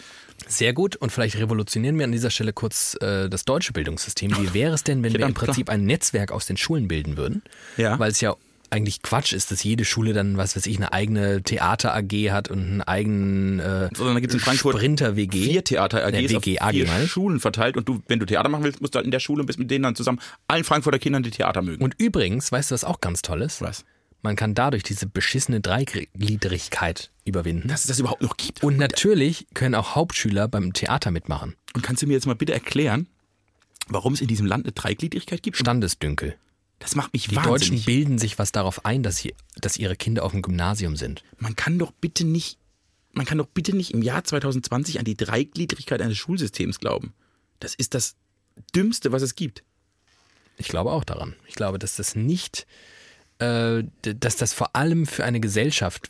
Sehr 0.48 0.74
gut. 0.74 0.96
Und 0.96 1.12
vielleicht 1.12 1.38
revolutionieren 1.38 1.98
wir 1.98 2.06
an 2.06 2.12
dieser 2.12 2.30
Stelle 2.30 2.54
kurz 2.54 2.98
äh, 3.02 3.30
das 3.30 3.46
deutsche 3.46 3.74
Bildungssystem. 3.74 4.32
Wie 4.38 4.54
wäre 4.54 4.74
es 4.74 4.84
denn, 4.84 5.04
wenn 5.04 5.14
wir 5.14 5.26
im 5.26 5.34
Prinzip 5.34 5.70
ein 5.70 5.86
Netzwerk 5.86 6.32
aus 6.32 6.46
den 6.46 6.58
Schulen 6.58 6.88
bilden 6.88 7.18
würden? 7.18 7.44
Ja. 7.78 7.98
Weil 8.00 8.12
es 8.12 8.22
ja 8.22 8.36
eigentlich 8.72 9.02
Quatsch 9.02 9.34
ist, 9.34 9.52
dass 9.52 9.64
jede 9.64 9.84
Schule 9.84 10.14
dann, 10.14 10.38
was 10.38 10.56
weiß 10.56 10.66
ich, 10.66 10.78
eine 10.78 10.94
eigene 10.94 11.44
Theater-AG 11.44 12.32
hat 12.32 12.50
und 12.50 12.60
einen 12.60 12.82
eigenen 12.82 13.60
äh, 13.60 13.90
Sondern 13.94 14.16
da 14.16 14.20
gibt's 14.22 14.34
in 14.34 14.40
Frankfurt 14.40 14.78
Sprinter-WG. 14.78 15.44
Vier 15.44 15.64
Theater 15.64 16.06
AGs 16.06 16.28
Der 16.28 16.38
auf 16.38 16.46
WG, 16.46 16.60
AG 16.60 16.72
vier 16.72 16.88
meine. 16.88 17.08
Schulen 17.08 17.40
verteilt 17.42 17.76
und 17.76 17.88
du, 17.88 18.02
wenn 18.08 18.20
du 18.20 18.26
Theater 18.26 18.48
machen 18.50 18.64
willst, 18.64 18.82
musst 18.82 18.96
du 18.96 18.98
halt 18.98 19.06
in 19.06 19.12
der 19.12 19.20
Schule 19.20 19.42
und 19.42 19.48
bist 19.48 19.60
mit 19.60 19.70
denen 19.70 19.84
dann 19.84 19.96
zusammen 19.96 20.20
allen 20.48 20.64
Frankfurter 20.64 21.00
Kindern 21.00 21.22
die 21.22 21.32
Theater 21.32 21.62
mögen. 21.62 21.84
Und 21.84 21.96
übrigens, 21.98 22.52
weißt 22.52 22.72
du, 22.72 22.74
was 22.74 22.86
auch 22.86 23.02
ganz 23.02 23.22
toll 23.22 23.42
ist? 23.42 23.62
was? 23.62 23.84
Man 24.22 24.36
kann 24.36 24.54
dadurch 24.54 24.84
diese 24.84 25.08
beschissene 25.08 25.62
Dreigliedrigkeit 25.62 27.12
überwinden. 27.26 27.68
Dass 27.68 27.82
es 27.82 27.88
das 27.88 28.00
überhaupt 28.00 28.22
noch 28.22 28.38
gibt. 28.38 28.64
und 28.64 28.78
natürlich 28.78 29.48
können 29.54 29.76
auch 29.76 29.96
Hauptschüler 29.96 30.48
beim 30.48 30.74
Theater 30.74 31.12
mitmachen. 31.12 31.56
Und 31.74 31.82
kannst 31.82 32.02
du 32.04 32.08
mir 32.08 32.14
jetzt 32.14 32.28
mal 32.28 32.36
bitte 32.36 32.54
erklären, 32.54 33.08
warum 33.88 34.14
es 34.14 34.22
in 34.22 34.28
diesem 34.28 34.46
Land 34.46 34.66
eine 34.66 34.74
Dreigliedrigkeit 34.74 35.42
gibt? 35.42 35.58
Standesdünkel. 35.58 36.36
Das 36.80 36.96
macht 36.96 37.14
mich 37.14 37.28
Die 37.28 37.36
Deutschen 37.36 37.52
wahnsinnig. 37.52 37.86
bilden 37.86 38.18
sich 38.18 38.40
was 38.40 38.52
darauf 38.52 38.86
ein, 38.86 39.04
dass, 39.04 39.18
sie, 39.18 39.34
dass 39.60 39.78
ihre 39.78 39.96
Kinder 39.96 40.24
auf 40.24 40.32
dem 40.32 40.42
Gymnasium 40.42 40.96
sind. 40.96 41.24
Man 41.38 41.56
kann 41.56 41.78
doch 41.78 41.92
bitte 41.92 42.26
nicht, 42.26 42.58
man 43.14 43.26
kann 43.26 43.38
doch 43.38 43.48
bitte 43.48 43.76
nicht 43.76 43.92
im 43.94 44.02
Jahr 44.02 44.24
2020 44.24 44.98
an 45.00 45.06
die 45.06 45.16
Dreigliedrigkeit 45.16 46.02
eines 46.02 46.18
Schulsystems 46.18 46.80
glauben. 46.80 47.14
Das 47.60 47.76
ist 47.76 47.94
das 47.94 48.16
Dümmste, 48.76 49.12
was 49.12 49.22
es 49.22 49.36
gibt. 49.36 49.64
Ich 50.58 50.68
glaube 50.68 50.92
auch 50.92 51.04
daran. 51.04 51.36
Ich 51.48 51.54
glaube, 51.56 51.78
dass 51.80 51.96
das 51.96 52.16
nicht, 52.16 52.66
dass 53.42 54.36
das 54.36 54.54
vor 54.54 54.76
allem 54.76 55.08
für 55.08 55.26
eine 55.26 55.40
Gesellschaft 55.40 56.10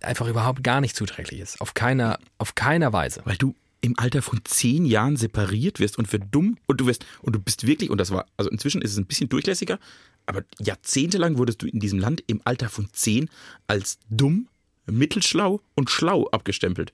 einfach 0.00 0.28
überhaupt 0.28 0.62
gar 0.62 0.80
nicht 0.80 0.94
zuträglich 0.94 1.40
ist. 1.40 1.60
Auf 1.60 1.74
keiner, 1.74 2.18
auf 2.38 2.54
keiner 2.54 2.92
Weise. 2.92 3.22
Weil 3.24 3.36
du 3.36 3.54
im 3.80 3.98
Alter 3.98 4.20
von 4.20 4.40
zehn 4.44 4.84
Jahren 4.84 5.16
separiert 5.16 5.80
wirst 5.80 5.98
und 5.98 6.06
für 6.06 6.18
dumm 6.18 6.58
und 6.66 6.80
du 6.80 6.86
wirst 6.86 7.06
und 7.22 7.34
du 7.34 7.38
bist 7.40 7.66
wirklich 7.66 7.88
und 7.88 7.98
das 7.98 8.10
war 8.10 8.26
also 8.36 8.50
inzwischen 8.50 8.82
ist 8.82 8.92
es 8.92 8.98
ein 8.98 9.06
bisschen 9.06 9.30
durchlässiger, 9.30 9.78
aber 10.26 10.44
jahrzehntelang 10.58 11.38
wurdest 11.38 11.62
du 11.62 11.66
in 11.66 11.80
diesem 11.80 11.98
Land 11.98 12.22
im 12.26 12.42
Alter 12.44 12.68
von 12.68 12.88
zehn 12.92 13.30
als 13.66 13.98
dumm, 14.10 14.48
mittelschlau 14.86 15.62
und 15.74 15.88
schlau 15.88 16.28
abgestempelt. 16.28 16.92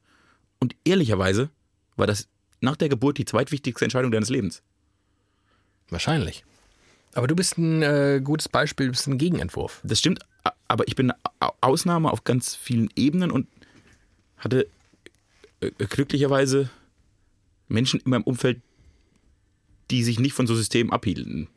Und 0.60 0.76
ehrlicherweise 0.84 1.50
war 1.96 2.06
das 2.06 2.28
nach 2.60 2.76
der 2.76 2.88
Geburt 2.88 3.18
die 3.18 3.24
zweitwichtigste 3.24 3.84
Entscheidung 3.84 4.12
deines 4.12 4.30
Lebens. 4.30 4.62
Wahrscheinlich. 5.88 6.44
Aber 7.16 7.26
du 7.26 7.34
bist 7.34 7.56
ein 7.56 7.82
äh, 7.82 8.20
gutes 8.22 8.46
Beispiel, 8.46 8.86
du 8.86 8.92
bist 8.92 9.06
ein 9.06 9.16
Gegenentwurf. 9.16 9.80
Das 9.82 9.98
stimmt, 9.98 10.20
aber 10.68 10.86
ich 10.86 10.96
bin 10.96 11.10
eine 11.10 11.20
Au- 11.40 11.54
Ausnahme 11.62 12.12
auf 12.12 12.24
ganz 12.24 12.54
vielen 12.54 12.90
Ebenen 12.94 13.30
und 13.30 13.48
hatte 14.36 14.68
äh, 15.60 15.70
glücklicherweise 15.78 16.68
Menschen 17.68 18.00
in 18.00 18.10
meinem 18.10 18.22
Umfeld, 18.24 18.60
die 19.90 20.04
sich 20.04 20.20
nicht 20.20 20.34
von 20.34 20.46
so 20.46 20.54
Systemen 20.54 20.92
abhielten. 20.92 21.48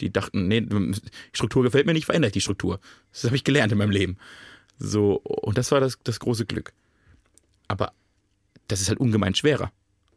Die 0.00 0.10
dachten, 0.10 0.48
nee, 0.48 0.62
die 0.62 0.94
Struktur 1.34 1.62
gefällt 1.62 1.84
mir 1.84 1.92
nicht, 1.92 2.06
verändere 2.06 2.28
ich 2.28 2.32
die 2.32 2.40
Struktur. 2.40 2.80
Das 3.12 3.24
habe 3.24 3.36
ich 3.36 3.44
gelernt 3.44 3.70
in 3.70 3.78
meinem 3.78 3.90
Leben. 3.90 4.16
So, 4.78 5.16
und 5.16 5.58
das 5.58 5.70
war 5.72 5.80
das, 5.80 5.98
das 6.04 6.20
große 6.20 6.46
Glück. 6.46 6.72
Aber 7.68 7.92
das 8.66 8.80
ist 8.80 8.88
halt 8.88 8.98
ungemein 8.98 9.34
schwerer. 9.34 9.72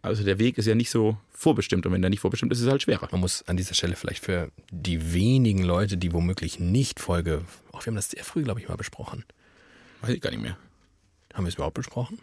Also 0.06 0.24
der 0.24 0.38
Weg 0.38 0.60
ist 0.60 0.68
ja 0.68 0.76
nicht 0.76 0.92
so 0.92 1.18
vorbestimmt 1.32 1.88
und 1.88 1.92
wenn 1.92 2.02
der 2.02 2.12
nicht 2.12 2.20
vorbestimmt 2.20 2.52
ist, 2.52 2.60
ist 2.60 2.66
es 2.66 2.70
halt 2.70 2.84
schwerer. 2.84 3.08
Man 3.12 3.22
muss 3.22 3.42
an 3.48 3.58
dieser 3.58 3.74
Stelle 3.74 3.96
vielleicht 3.96 4.24
für 4.24 4.52
die 4.70 5.14
wenigen 5.14 5.64
Leute, 5.64 5.98
die 5.98 6.14
womöglich 6.14 6.60
nicht 6.60 7.00
Folge, 7.00 7.44
auch 7.72 7.82
wir 7.82 7.88
haben 7.88 7.96
das 7.96 8.12
sehr 8.12 8.24
früh, 8.24 8.44
glaube 8.44 8.60
ich, 8.60 8.68
mal 8.68 8.76
besprochen. 8.76 9.26
Weiß 10.02 10.12
ich 10.12 10.22
gar 10.22 10.30
nicht 10.30 10.44
mehr. 10.44 10.58
Haben 11.34 11.46
wir 11.46 11.50
es 11.50 11.56
überhaupt 11.56 11.74
besprochen? 11.74 12.20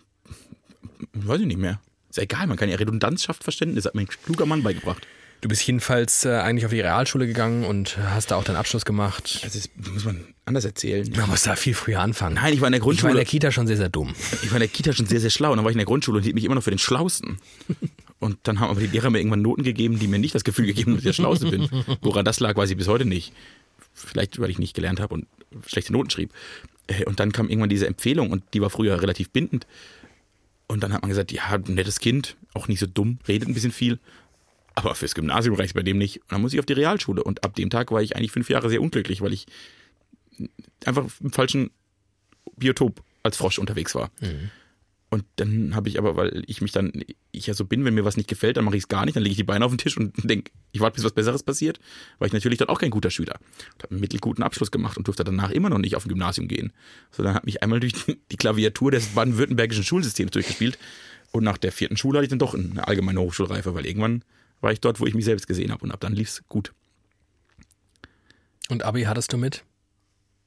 Weiß 1.12 1.40
ich 1.40 1.46
nicht 1.46 1.58
mehr. 1.58 1.80
Ist 2.08 2.18
ja 2.18 2.22
egal, 2.22 2.46
man 2.46 2.56
kann 2.56 2.68
ja 2.68 2.76
Redundanz 2.76 3.24
schafft 3.24 3.42
Verständnis, 3.42 3.84
hat 3.84 3.96
mir 3.96 4.02
ein 4.02 4.06
kluger 4.06 4.46
Mann 4.46 4.62
beigebracht. 4.62 5.04
Du 5.42 5.48
bist 5.48 5.66
jedenfalls 5.66 6.24
äh, 6.24 6.30
eigentlich 6.36 6.64
auf 6.64 6.70
die 6.70 6.80
Realschule 6.80 7.26
gegangen 7.26 7.64
und 7.64 7.98
hast 7.98 8.30
da 8.30 8.36
auch 8.36 8.44
deinen 8.44 8.54
Abschluss 8.56 8.84
gemacht. 8.84 9.40
Das 9.42 9.56
ist, 9.56 9.70
muss 9.92 10.04
man 10.04 10.24
anders 10.44 10.64
erzählen. 10.64 11.06
Man 11.16 11.28
muss 11.28 11.42
da 11.42 11.56
viel 11.56 11.74
früher 11.74 12.00
anfangen. 12.00 12.36
Nein, 12.36 12.54
ich 12.54 12.60
war 12.60 12.68
in 12.68 12.72
der 12.72 12.78
ich 12.78 12.84
war 12.84 12.92
in 12.92 12.98
Grundschule. 12.98 13.14
der 13.14 13.24
Kita 13.24 13.50
schon 13.50 13.66
sehr, 13.66 13.76
sehr 13.76 13.88
dumm. 13.88 14.14
Ich 14.42 14.50
war 14.50 14.56
in 14.56 14.60
der 14.60 14.68
Kita 14.68 14.92
schon 14.92 15.06
sehr, 15.06 15.18
sehr 15.20 15.30
schlau. 15.30 15.50
Und 15.50 15.56
dann 15.56 15.64
war 15.64 15.70
ich 15.70 15.74
in 15.74 15.78
der 15.80 15.86
Grundschule 15.86 16.18
und 16.18 16.22
hielt 16.22 16.36
mich 16.36 16.44
immer 16.44 16.54
noch 16.54 16.62
für 16.62 16.70
den 16.70 16.78
Schlausten. 16.78 17.38
Und 18.20 18.38
dann 18.44 18.60
haben 18.60 18.70
aber 18.70 18.78
die 18.80 18.86
Lehrer 18.86 19.10
mir 19.10 19.18
irgendwann 19.18 19.42
Noten 19.42 19.64
gegeben, 19.64 19.98
die 19.98 20.06
mir 20.06 20.20
nicht 20.20 20.32
das 20.32 20.44
Gefühl 20.44 20.66
gegeben 20.66 20.92
haben, 20.92 20.96
dass 20.98 21.00
ich 21.00 21.08
der 21.08 21.12
Schlauste 21.12 21.50
bin. 21.50 21.68
Woran 22.02 22.24
das 22.24 22.38
lag, 22.38 22.56
weiß 22.56 22.70
ich 22.70 22.76
bis 22.76 22.86
heute 22.86 23.04
nicht. 23.04 23.32
Vielleicht, 23.94 24.38
weil 24.40 24.48
ich 24.48 24.60
nicht 24.60 24.74
gelernt 24.74 25.00
habe 25.00 25.12
und 25.12 25.26
schlechte 25.66 25.92
Noten 25.92 26.10
schrieb. 26.10 26.30
Äh, 26.86 27.04
Und 27.04 27.18
dann 27.18 27.32
kam 27.32 27.48
irgendwann 27.48 27.68
diese 27.68 27.88
Empfehlung 27.88 28.30
und 28.30 28.44
die 28.54 28.60
war 28.62 28.70
früher 28.70 29.02
relativ 29.02 29.30
bindend. 29.30 29.66
Und 30.68 30.84
dann 30.84 30.92
hat 30.92 31.02
man 31.02 31.08
gesagt, 31.08 31.32
ja, 31.32 31.58
nettes 31.66 31.98
Kind, 31.98 32.36
auch 32.54 32.68
nicht 32.68 32.78
so 32.78 32.86
dumm, 32.86 33.18
redet 33.26 33.48
ein 33.48 33.54
bisschen 33.54 33.72
viel. 33.72 33.98
Aber 34.74 34.94
fürs 34.94 35.14
Gymnasium 35.14 35.56
reicht 35.56 35.70
es 35.70 35.74
bei 35.74 35.82
dem 35.82 35.98
nicht. 35.98 36.18
Und 36.22 36.32
dann 36.32 36.40
muss 36.40 36.52
ich 36.52 36.58
auf 36.58 36.66
die 36.66 36.72
Realschule. 36.72 37.22
Und 37.22 37.44
ab 37.44 37.54
dem 37.54 37.70
Tag 37.70 37.90
war 37.92 38.02
ich 38.02 38.16
eigentlich 38.16 38.32
fünf 38.32 38.48
Jahre 38.48 38.70
sehr 38.70 38.80
unglücklich, 38.80 39.20
weil 39.20 39.32
ich 39.32 39.46
einfach 40.84 41.06
im 41.20 41.32
falschen 41.32 41.70
Biotop 42.56 43.02
als 43.22 43.36
Frosch 43.36 43.58
unterwegs 43.58 43.94
war. 43.94 44.10
Und 45.10 45.24
dann 45.36 45.74
habe 45.74 45.90
ich 45.90 45.98
aber, 45.98 46.16
weil 46.16 46.42
ich 46.46 46.62
mich 46.62 46.72
dann, 46.72 46.90
ich 47.32 47.46
ja 47.46 47.52
so 47.52 47.66
bin, 47.66 47.84
wenn 47.84 47.92
mir 47.92 48.06
was 48.06 48.16
nicht 48.16 48.30
gefällt, 48.30 48.56
dann 48.56 48.64
mache 48.64 48.78
ich 48.78 48.84
es 48.84 48.88
gar 48.88 49.04
nicht, 49.04 49.14
dann 49.14 49.22
lege 49.22 49.32
ich 49.32 49.36
die 49.36 49.44
Beine 49.44 49.62
auf 49.66 49.70
den 49.70 49.76
Tisch 49.76 49.98
und 49.98 50.14
denke, 50.28 50.50
ich 50.72 50.80
warte, 50.80 50.94
bis 50.94 51.04
was 51.04 51.12
Besseres 51.12 51.42
passiert, 51.42 51.80
war 52.18 52.26
ich 52.26 52.32
natürlich 52.32 52.56
dann 52.56 52.68
auch 52.68 52.80
kein 52.80 52.88
guter 52.88 53.10
Schüler. 53.10 53.38
Und 53.74 53.82
habe 53.82 53.90
einen 53.90 54.00
mittelguten 54.00 54.42
Abschluss 54.42 54.70
gemacht 54.70 54.96
und 54.96 55.06
durfte 55.06 55.22
danach 55.22 55.50
immer 55.50 55.68
noch 55.68 55.76
nicht 55.76 55.96
auf 55.96 56.06
ein 56.06 56.08
Gymnasium 56.08 56.48
gehen. 56.48 56.72
So, 57.10 57.22
dann 57.22 57.34
hat 57.34 57.44
mich 57.44 57.62
einmal 57.62 57.78
durch 57.78 57.92
die 57.92 58.18
die 58.32 58.36
Klaviatur 58.36 58.90
des 58.90 59.08
baden-württembergischen 59.08 59.84
Schulsystems 59.84 60.30
durchgespielt 60.30 60.78
und 61.30 61.44
nach 61.44 61.58
der 61.58 61.72
vierten 61.72 61.98
Schule 61.98 62.18
hatte 62.18 62.24
ich 62.24 62.30
dann 62.30 62.38
doch 62.38 62.54
eine 62.54 62.88
allgemeine 62.88 63.20
Hochschulreife, 63.20 63.74
weil 63.74 63.84
irgendwann 63.84 64.24
war 64.62 64.72
ich 64.72 64.80
dort, 64.80 64.98
wo 65.00 65.06
ich 65.06 65.14
mich 65.14 65.24
selbst 65.26 65.46
gesehen 65.46 65.70
habe 65.70 65.84
und 65.84 65.90
ab 65.92 66.00
dann 66.00 66.14
lief 66.14 66.28
es 66.28 66.42
gut. 66.48 66.72
Und 68.70 68.82
Abi 68.84 69.02
hattest 69.02 69.32
du 69.32 69.36
mit? 69.36 69.64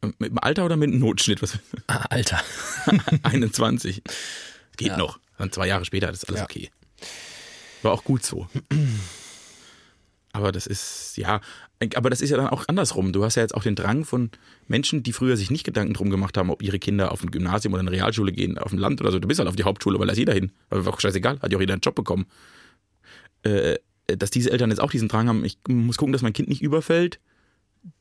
Und 0.01 0.19
Mit 0.19 0.32
dem 0.32 0.39
Alter 0.39 0.65
oder 0.65 0.78
mit 0.78 0.89
dem 0.91 0.99
Notschnitt? 0.99 1.41
Was? 1.41 1.60
Ah, 1.88 2.06
Alter. 2.10 2.41
21. 3.23 4.01
Geht 4.78 4.88
Ja. 4.89 4.97
noch. 4.97 5.19
Dann 5.38 5.51
zwei 5.51 5.67
Jahre 5.67 5.86
später, 5.86 6.08
das 6.08 6.23
ist 6.23 6.30
alles 6.30 6.39
Ja. 6.39 6.45
okay. 6.45 6.71
War 7.84 7.91
auch 7.91 8.04
gut 8.04 8.23
so. 8.25 8.47
Aber 10.32 10.51
das 10.51 10.65
ist, 10.67 11.15
ja, 11.17 11.39
aber 11.95 12.10
das 12.10 12.19
ist 12.21 12.30
ja 12.30 12.38
dann 12.38 12.47
auch 12.47 12.65
andersrum. 12.67 13.13
Du 13.13 13.23
hast 13.23 13.36
ja 13.36 13.41
jetzt 13.43 13.54
auch 13.56 13.63
den 13.63 13.75
Drang 13.75 14.04
von 14.06 14.32
Menschen, 14.67 15.04
die 15.04 15.13
früher 15.13 15.38
sich 15.38 15.51
nicht 15.51 15.63
Gedanken 15.63 15.93
drum 15.93 16.10
gemacht 16.10 16.38
haben, 16.38 16.49
ob 16.49 16.62
ihre 16.62 16.80
Kinder 16.80 17.12
auf 17.12 17.21
ein 17.23 17.32
Gymnasium 17.32 17.73
oder 17.73 17.82
eine 17.82 17.91
Realschule 17.91 18.32
gehen, 18.32 18.58
auf 18.58 18.71
ein 18.73 18.78
Land 18.80 19.01
oder 19.01 19.12
so. 19.12 19.19
Du 19.19 19.28
bist 19.28 19.39
halt 19.39 19.47
auf 19.47 19.56
die 19.56 19.63
Hauptschule, 19.63 19.99
weil 19.99 20.08
da 20.08 20.13
ist 20.13 20.17
jeder 20.19 20.34
hin. 20.34 20.51
Aber 20.69 20.86
war 20.86 20.93
auch 20.93 20.99
scheißegal, 20.99 21.39
hat 21.41 21.51
ja 21.51 21.58
auch 21.58 21.62
jeder 21.62 21.73
einen 21.73 21.82
Job 21.82 21.95
bekommen. 21.95 22.25
Äh, 23.43 23.75
dass 24.08 24.30
diese 24.30 24.52
Eltern 24.52 24.70
jetzt 24.70 24.80
auch 24.80 24.91
diesen 24.91 25.08
Drang 25.08 25.28
haben, 25.28 25.44
ich 25.46 25.58
muss 25.68 25.98
gucken, 25.98 26.13
dass 26.13 26.22
mein 26.22 26.34
Kind 26.34 26.50
nicht 26.50 26.62
überfällt. 26.62 27.20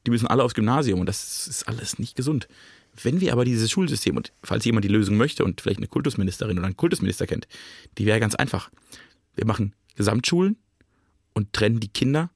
Die 0.07 0.11
müssen 0.11 0.27
alle 0.27 0.43
aufs 0.43 0.55
Gymnasium 0.55 1.01
und 1.01 1.07
das 1.07 1.47
ist 1.47 1.69
alles 1.69 1.99
nicht 1.99 2.17
gesund. 2.17 2.49
Wenn 3.03 3.21
wir 3.21 3.33
aber 3.33 3.45
dieses 3.45 3.71
Schulsystem 3.71 4.17
und 4.17 4.33
falls 4.43 4.65
jemand 4.65 4.85
die 4.85 4.89
Lösung 4.89 5.17
möchte 5.17 5.45
und 5.45 5.61
vielleicht 5.61 5.79
eine 5.79 5.89
Kultusministerin 5.89 6.59
oder 6.59 6.67
einen 6.67 6.77
Kultusminister 6.77 7.27
kennt, 7.27 7.49
die 7.99 8.07
wäre 8.07 8.21
ganz 8.21 8.35
einfach. 8.35 8.71
Wir 9.35 9.47
machen 9.47 9.75
Gesamtschulen 9.97 10.57
und 11.33 11.53
trennen 11.53 11.81
die 11.81 11.89
Kinder 11.89 12.31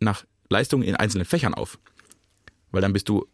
nach 0.00 0.24
Leistungen 0.48 0.84
in 0.84 0.94
einzelnen 0.94 1.24
Fächern 1.24 1.54
auf. 1.54 1.78
Weil 2.70 2.82
dann 2.82 2.92
bist 2.92 3.08
du 3.08 3.26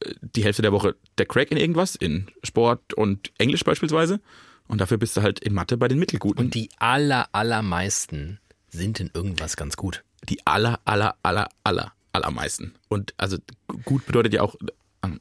äh, 0.00 0.14
die 0.20 0.44
Hälfte 0.44 0.62
der 0.62 0.72
Woche 0.72 0.96
der 1.18 1.26
Crack 1.26 1.50
in 1.50 1.58
irgendwas, 1.58 1.96
in 1.96 2.28
Sport 2.44 2.94
und 2.94 3.32
Englisch 3.38 3.64
beispielsweise. 3.64 4.20
Und 4.68 4.80
dafür 4.80 4.98
bist 4.98 5.16
du 5.16 5.22
halt 5.22 5.40
in 5.40 5.54
Mathe 5.54 5.76
bei 5.76 5.88
den 5.88 5.98
Mittelguten. 5.98 6.44
Und 6.44 6.54
die 6.54 6.68
aller, 6.78 7.28
allermeisten 7.32 8.38
sind 8.70 9.00
in 9.00 9.10
irgendwas 9.14 9.56
ganz 9.56 9.76
gut. 9.76 10.04
die 10.28 10.44
aller, 10.46 10.80
aller, 10.84 11.16
aller, 11.22 11.48
aller, 11.64 11.92
allermeisten. 12.12 12.74
Und 12.88 13.14
also 13.16 13.38
gut 13.84 14.04
bedeutet 14.06 14.34
ja 14.34 14.42
auch, 14.42 14.56
ähm, 15.04 15.20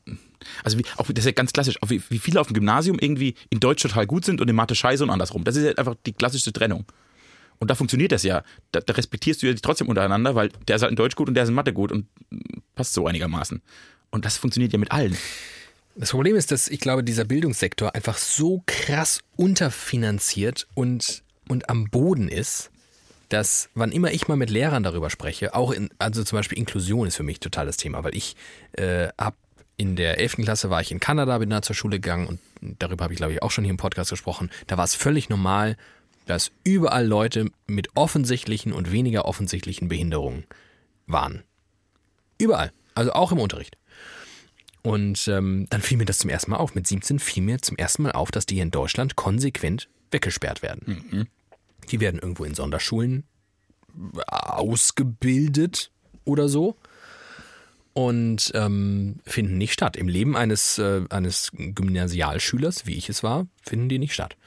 also 0.63 0.77
wie, 0.77 0.86
auch 0.97 1.05
das 1.07 1.19
ist 1.19 1.25
ja 1.25 1.31
ganz 1.31 1.53
klassisch, 1.53 1.77
wie, 1.88 2.01
wie 2.10 2.19
viele 2.19 2.41
auf 2.41 2.47
dem 2.47 2.55
Gymnasium 2.55 2.97
irgendwie 2.99 3.36
in 3.49 3.60
Deutsch 3.60 3.83
total 3.83 4.07
gut 4.07 4.25
sind 4.25 4.41
und 4.41 4.49
in 4.49 4.55
Mathe 4.55 4.75
scheiße 4.75 5.03
und 5.03 5.10
andersrum. 5.10 5.43
Das 5.43 5.55
ist 5.55 5.65
ja 5.65 5.71
einfach 5.71 5.95
die 6.05 6.13
klassischste 6.13 6.51
Trennung. 6.51 6.86
Und 7.60 7.71
da 7.71 7.75
funktioniert 7.75 8.12
das 8.12 8.23
ja. 8.23 8.43
Da, 8.71 8.79
da 8.81 8.93
respektierst 8.93 9.41
du 9.41 9.47
ja 9.47 9.53
trotzdem 9.62 9.88
untereinander, 9.88 10.36
weil 10.36 10.49
der 10.67 10.75
ist 10.75 10.81
halt 10.81 10.91
in 10.91 10.95
Deutsch 10.95 11.15
gut 11.15 11.27
und 11.27 11.33
der 11.33 11.43
ist 11.43 11.49
in 11.49 11.55
Mathe 11.55 11.73
gut 11.73 11.91
und 11.91 12.07
mm, 12.29 12.60
passt 12.75 12.93
so 12.93 13.07
einigermaßen. 13.07 13.62
Und 14.12 14.25
das 14.25 14.38
funktioniert 14.38 14.73
ja 14.73 14.79
mit 14.79 14.91
allen. 14.91 15.17
Das 15.95 16.12
Problem 16.12 16.36
ist, 16.36 16.51
dass 16.51 16.67
ich 16.67 16.79
glaube, 16.79 17.03
dieser 17.03 17.25
Bildungssektor 17.25 17.95
einfach 17.95 18.17
so 18.17 18.62
krass 18.67 19.21
unterfinanziert 19.36 20.67
und, 20.75 21.23
und 21.47 21.69
am 21.69 21.86
Boden 21.86 22.27
ist, 22.29 22.69
dass 23.30 23.70
wann 23.74 23.92
immer 23.92 24.12
ich 24.12 24.28
mal 24.28 24.38
mit 24.38 24.50
Lehrern 24.50 24.84
darüber 24.84 25.10
spreche, 25.10 25.54
auch 25.54 25.72
in, 25.72 25.90
also 26.00 26.24
zum 26.24 26.38
Beispiel 26.38 26.58
Inklusion 26.58 27.08
ist 27.08 27.16
für 27.16 27.24
mich 27.24 27.40
total 27.40 27.66
das 27.66 27.78
Thema, 27.78 28.04
weil 28.04 28.16
ich 28.16 28.36
äh, 28.74 29.10
habe 29.20 29.36
in 29.76 29.96
der 29.96 30.20
11. 30.20 30.38
Klasse 30.38 30.70
war 30.70 30.82
ich 30.82 30.92
in 30.92 31.00
Kanada, 31.00 31.38
bin 31.38 31.50
da 31.50 31.62
zur 31.62 31.76
Schule 31.76 32.00
gegangen 32.00 32.28
und 32.28 32.40
darüber 32.80 33.04
habe 33.04 33.13
ich 33.13 33.18
glaube 33.18 33.34
ich 33.34 33.44
auch 33.44 33.52
schon 33.52 33.63
hier 33.63 33.72
im 33.72 33.78
Podcast 33.78 34.10
gesprochen. 34.10 34.50
Da 34.66 34.78
war 34.78 34.86
es 34.86 34.96
völlig 34.96 35.30
normal, 35.30 35.78
dass 36.26 36.52
überall 36.63 37.06
Leute 37.06 37.52
mit 37.68 37.90
offensichtlichen 37.96 38.74
und 38.74 38.92
weniger 38.92 39.26
offensichtlichen 39.26 39.88
Behinderungen 39.88 40.46
waren. 41.06 41.44
Überall, 42.38 42.72
also 42.96 43.13
auch 43.13 43.32
im 43.32 43.40
Unterricht. 43.40 43.78
Und 44.82 45.28
ähm, 45.28 45.68
dann 45.70 45.82
fiel 45.82 45.98
mir 45.98 46.06
das 46.06 46.20
zum 46.20 46.30
ersten 46.30 46.52
Mal 46.52 46.58
auf. 46.58 46.76
Mit 46.76 46.88
17 46.88 47.20
fiel 47.20 47.44
mir 47.44 47.62
zum 47.62 47.78
ersten 47.78 48.04
Mal 48.04 48.13
auf, 48.13 48.32
dass 48.32 48.46
die 48.46 48.56
hier 48.56 48.63
in 48.63 48.72
Deutschland 48.72 49.16
konsequent 49.16 49.90
weggesperrt 50.12 50.62
werden. 50.62 51.28
Die 51.89 52.00
werden 52.00 52.19
irgendwo 52.19 52.43
in 52.43 52.56
Sonderschulen 52.56 53.23
ausgebildet 54.28 55.91
oder 56.26 56.50
so 56.50 56.78
und 57.93 58.52
ähm, 58.54 59.15
finden 59.26 59.58
nicht 59.58 59.73
statt. 59.73 59.95
Im 59.95 60.08
Leben 60.08 60.36
eines, 60.36 60.78
äh, 60.78 61.02
eines 61.10 61.52
Gymnasialschülers, 61.54 62.86
wie 62.86 62.95
ich 62.95 63.10
es 63.10 63.23
war, 63.23 63.47
finden 63.63 63.89
die 63.89 63.97
nicht 63.97 64.13
statt. 64.13 64.38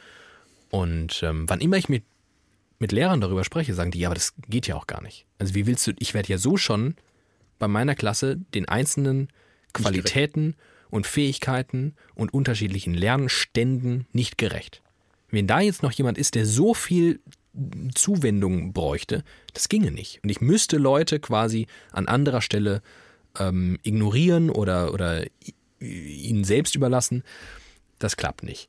Und 0.71 1.23
ähm, 1.25 1.49
wann 1.49 1.61
immer 1.61 1.77
ich 1.77 1.89
mit, 1.89 2.05
mit 2.79 2.93
Lehrern 2.93 3.21
darüber 3.21 3.43
spreche, 3.43 3.75
sagen 3.75 3.91
die, 3.91 3.99
ja, 3.99 4.09
aber 4.09 4.15
das 4.15 4.35
geht 4.49 4.69
ja 4.69 4.77
auch 4.77 4.87
gar 4.87 5.03
nicht. 5.03 5.27
Also 5.39 5.55
wie 5.57 5.67
willst 5.67 5.87
du, 5.87 5.93
ich 5.99 6.15
werde 6.15 6.29
ja 6.29 6.39
so 6.39 6.57
schon 6.57 6.95
bei 7.59 7.67
meiner 7.67 7.97
Klasse 7.97 8.37
den 8.55 8.69
einzelnen 8.69 9.29
Qualitäten 9.73 10.55
und 10.89 11.07
Fähigkeiten 11.07 11.95
und 12.15 12.33
unterschiedlichen 12.33 12.95
Lernständen 12.95 14.07
nicht 14.13 14.39
gerecht. 14.39 14.83
Wenn 15.31 15.47
da 15.47 15.61
jetzt 15.61 15.83
noch 15.83 15.93
jemand 15.93 16.19
ist, 16.19 16.35
der 16.35 16.47
so 16.47 16.75
viel 16.75 17.21
Zuwendung 17.95 18.73
bräuchte, 18.73 19.25
das 19.55 19.69
ginge 19.69 19.91
nicht. 19.91 20.21
Und 20.23 20.31
ich 20.31 20.41
müsste 20.41 20.77
Leute 20.77 21.21
quasi 21.21 21.67
an 21.93 22.07
anderer 22.07 22.43
Stelle 22.43 22.83
ähm, 23.39 23.79
ignorieren 23.83 24.51
oder, 24.51 24.93
oder 24.93 25.25
ihnen 25.81 26.45
selbst 26.45 26.75
überlassen. 26.75 27.23
Das 27.99 28.17
klappt 28.17 28.43
nicht. 28.43 28.69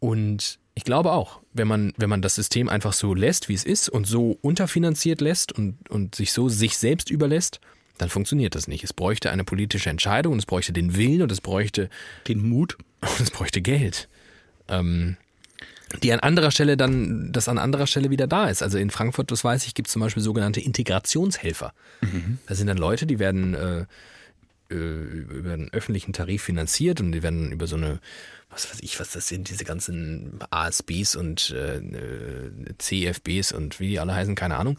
Und 0.00 0.58
ich 0.74 0.84
glaube 0.84 1.12
auch, 1.12 1.40
wenn 1.52 1.68
man, 1.68 1.92
wenn 1.96 2.10
man 2.10 2.22
das 2.22 2.34
System 2.34 2.68
einfach 2.68 2.92
so 2.92 3.14
lässt, 3.14 3.48
wie 3.48 3.54
es 3.54 3.64
ist 3.64 3.88
und 3.88 4.06
so 4.06 4.38
unterfinanziert 4.42 5.20
lässt 5.20 5.52
und, 5.52 5.88
und 5.90 6.14
sich 6.14 6.32
so 6.32 6.48
sich 6.48 6.76
selbst 6.76 7.10
überlässt, 7.10 7.60
dann 7.98 8.10
funktioniert 8.10 8.54
das 8.54 8.68
nicht. 8.68 8.84
Es 8.84 8.92
bräuchte 8.92 9.30
eine 9.30 9.44
politische 9.44 9.88
Entscheidung 9.88 10.34
und 10.34 10.38
es 10.38 10.46
bräuchte 10.46 10.72
den 10.72 10.96
Willen 10.96 11.22
und 11.22 11.32
es 11.32 11.40
bräuchte 11.40 11.88
Den 12.28 12.46
Mut. 12.46 12.76
und 13.00 13.20
es 13.20 13.30
bräuchte 13.30 13.60
Geld. 13.62 14.08
Ähm, 14.68 15.16
die 16.02 16.12
an 16.12 16.20
anderer 16.20 16.50
Stelle 16.50 16.76
dann, 16.76 17.32
das 17.32 17.48
an 17.48 17.58
anderer 17.58 17.86
Stelle 17.86 18.10
wieder 18.10 18.26
da 18.26 18.48
ist. 18.48 18.62
Also 18.62 18.78
in 18.78 18.90
Frankfurt, 18.90 19.30
das 19.30 19.44
weiß 19.44 19.66
ich, 19.66 19.74
gibt 19.74 19.88
es 19.88 19.92
zum 19.92 20.00
Beispiel 20.00 20.22
sogenannte 20.22 20.60
Integrationshelfer. 20.60 21.72
Das 22.46 22.58
sind 22.58 22.66
dann 22.66 22.76
Leute, 22.76 23.06
die 23.06 23.18
werden 23.18 23.54
äh, 23.54 23.86
äh, 24.68 24.74
über 24.74 25.52
einen 25.52 25.72
öffentlichen 25.72 26.12
Tarif 26.12 26.42
finanziert 26.42 27.00
und 27.00 27.12
die 27.12 27.22
werden 27.22 27.52
über 27.52 27.68
so 27.68 27.76
eine, 27.76 28.00
was 28.50 28.68
weiß 28.68 28.80
ich, 28.80 28.98
was 28.98 29.12
das 29.12 29.28
sind, 29.28 29.48
diese 29.48 29.64
ganzen 29.64 30.40
ASBs 30.50 31.14
und 31.14 31.50
äh, 31.50 31.76
äh, 31.76 32.50
CFBs 32.78 33.52
und 33.52 33.78
wie 33.78 33.88
die 33.88 34.00
alle 34.00 34.14
heißen, 34.14 34.34
keine 34.34 34.56
Ahnung, 34.56 34.78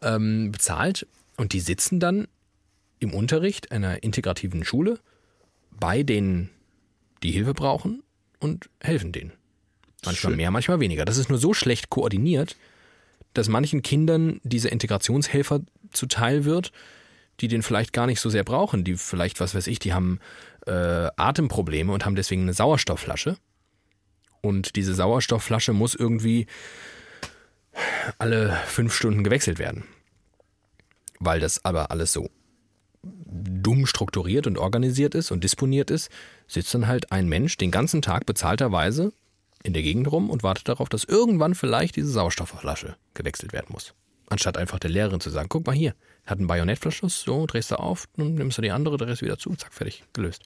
ähm, 0.00 0.52
bezahlt. 0.52 1.08
Und 1.36 1.54
die 1.54 1.60
sitzen 1.60 1.98
dann 1.98 2.28
im 3.00 3.12
Unterricht 3.12 3.72
einer 3.72 4.02
integrativen 4.04 4.64
Schule 4.64 5.00
bei 5.70 6.02
denen, 6.02 6.50
die 7.22 7.32
Hilfe 7.32 7.52
brauchen 7.52 8.02
und 8.38 8.70
helfen 8.80 9.12
denen. 9.12 9.32
Manchmal 10.06 10.32
Schön. 10.32 10.36
mehr, 10.36 10.50
manchmal 10.50 10.80
weniger. 10.80 11.04
Das 11.04 11.18
ist 11.18 11.28
nur 11.28 11.38
so 11.38 11.54
schlecht 11.54 11.90
koordiniert, 11.90 12.56
dass 13.34 13.48
manchen 13.48 13.82
Kindern 13.82 14.40
dieser 14.44 14.72
Integrationshelfer 14.72 15.60
zuteil 15.92 16.44
wird, 16.44 16.72
die 17.40 17.48
den 17.48 17.62
vielleicht 17.62 17.92
gar 17.92 18.06
nicht 18.06 18.20
so 18.20 18.30
sehr 18.30 18.44
brauchen. 18.44 18.84
Die 18.84 18.94
vielleicht, 18.94 19.40
was 19.40 19.54
weiß 19.54 19.66
ich, 19.66 19.78
die 19.78 19.92
haben 19.92 20.20
äh, 20.66 21.08
Atemprobleme 21.16 21.92
und 21.92 22.06
haben 22.06 22.16
deswegen 22.16 22.42
eine 22.42 22.54
Sauerstoffflasche. 22.54 23.36
Und 24.40 24.76
diese 24.76 24.94
Sauerstoffflasche 24.94 25.72
muss 25.72 25.94
irgendwie 25.94 26.46
alle 28.18 28.56
fünf 28.66 28.94
Stunden 28.94 29.24
gewechselt 29.24 29.58
werden. 29.58 29.84
Weil 31.18 31.40
das 31.40 31.64
aber 31.64 31.90
alles 31.90 32.12
so 32.12 32.30
dumm 33.02 33.86
strukturiert 33.86 34.46
und 34.46 34.58
organisiert 34.58 35.14
ist 35.14 35.30
und 35.30 35.44
disponiert 35.44 35.90
ist, 35.90 36.10
sitzt 36.46 36.74
dann 36.74 36.86
halt 36.86 37.12
ein 37.12 37.28
Mensch 37.28 37.56
den 37.56 37.70
ganzen 37.70 38.02
Tag 38.02 38.26
bezahlterweise 38.26 39.12
in 39.66 39.72
der 39.72 39.82
Gegend 39.82 40.10
rum 40.10 40.30
und 40.30 40.44
wartet 40.44 40.68
darauf, 40.68 40.88
dass 40.88 41.04
irgendwann 41.04 41.56
vielleicht 41.56 41.96
diese 41.96 42.08
Sauerstoffflasche 42.08 42.96
gewechselt 43.14 43.52
werden 43.52 43.66
muss. 43.70 43.94
Anstatt 44.28 44.56
einfach 44.56 44.78
der 44.78 44.90
Lehrerin 44.90 45.20
zu 45.20 45.30
sagen, 45.30 45.48
guck 45.48 45.66
mal 45.66 45.74
hier, 45.74 45.94
hat 46.24 46.38
einen 46.38 46.46
Bajonettverschluss, 46.46 47.22
so, 47.22 47.46
drehst 47.46 47.72
du 47.72 47.78
auf, 47.78 48.06
dann 48.16 48.34
nimmst 48.34 48.58
du 48.58 48.62
die 48.62 48.70
andere, 48.70 48.96
drehst 48.96 49.22
wieder 49.22 49.38
zu, 49.38 49.54
zack, 49.54 49.74
fertig, 49.74 50.04
gelöst. 50.12 50.44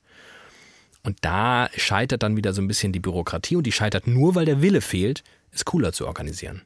Und 1.03 1.19
da 1.21 1.69
scheitert 1.77 2.23
dann 2.23 2.37
wieder 2.37 2.53
so 2.53 2.63
ein 2.63 2.69
bisschen 2.69 2.93
die 2.93 3.01
Bürokratie 3.01 3.57
und 3.57 3.65
die 3.65 3.73
scheitert 3.73 4.07
nur, 4.07 4.35
weil 4.35 4.45
der 4.47 4.63
Wille 4.63 4.81
fehlt, 4.81 5.23
es 5.51 5.65
cooler 5.65 5.93
zu 5.93 6.07
organisieren. 6.07 6.63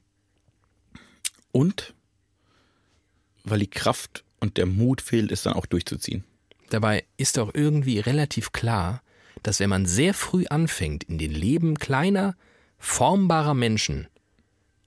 Und 1.53 1.95
weil 3.45 3.61
die 3.61 3.71
Kraft 3.71 4.25
und 4.41 4.57
der 4.59 4.67
Mut 4.67 5.01
fehlt, 5.01 5.31
es 5.31 5.43
dann 5.43 5.55
auch 5.55 5.67
durchzuziehen. 5.67 6.25
Dabei 6.71 7.05
ist 7.17 7.37
doch 7.37 7.53
irgendwie 7.55 8.01
relativ 8.01 8.53
klar, 8.53 9.03
dass 9.43 9.61
wenn 9.61 9.71
man 9.71 9.87
sehr 9.87 10.15
früh 10.15 10.47
anfängt, 10.47 11.05
in 11.05 11.19
den 11.19 11.33
Leben 11.33 11.79
kleiner, 11.79 12.37
formbarer 12.79 13.55
Menschen 13.55 14.09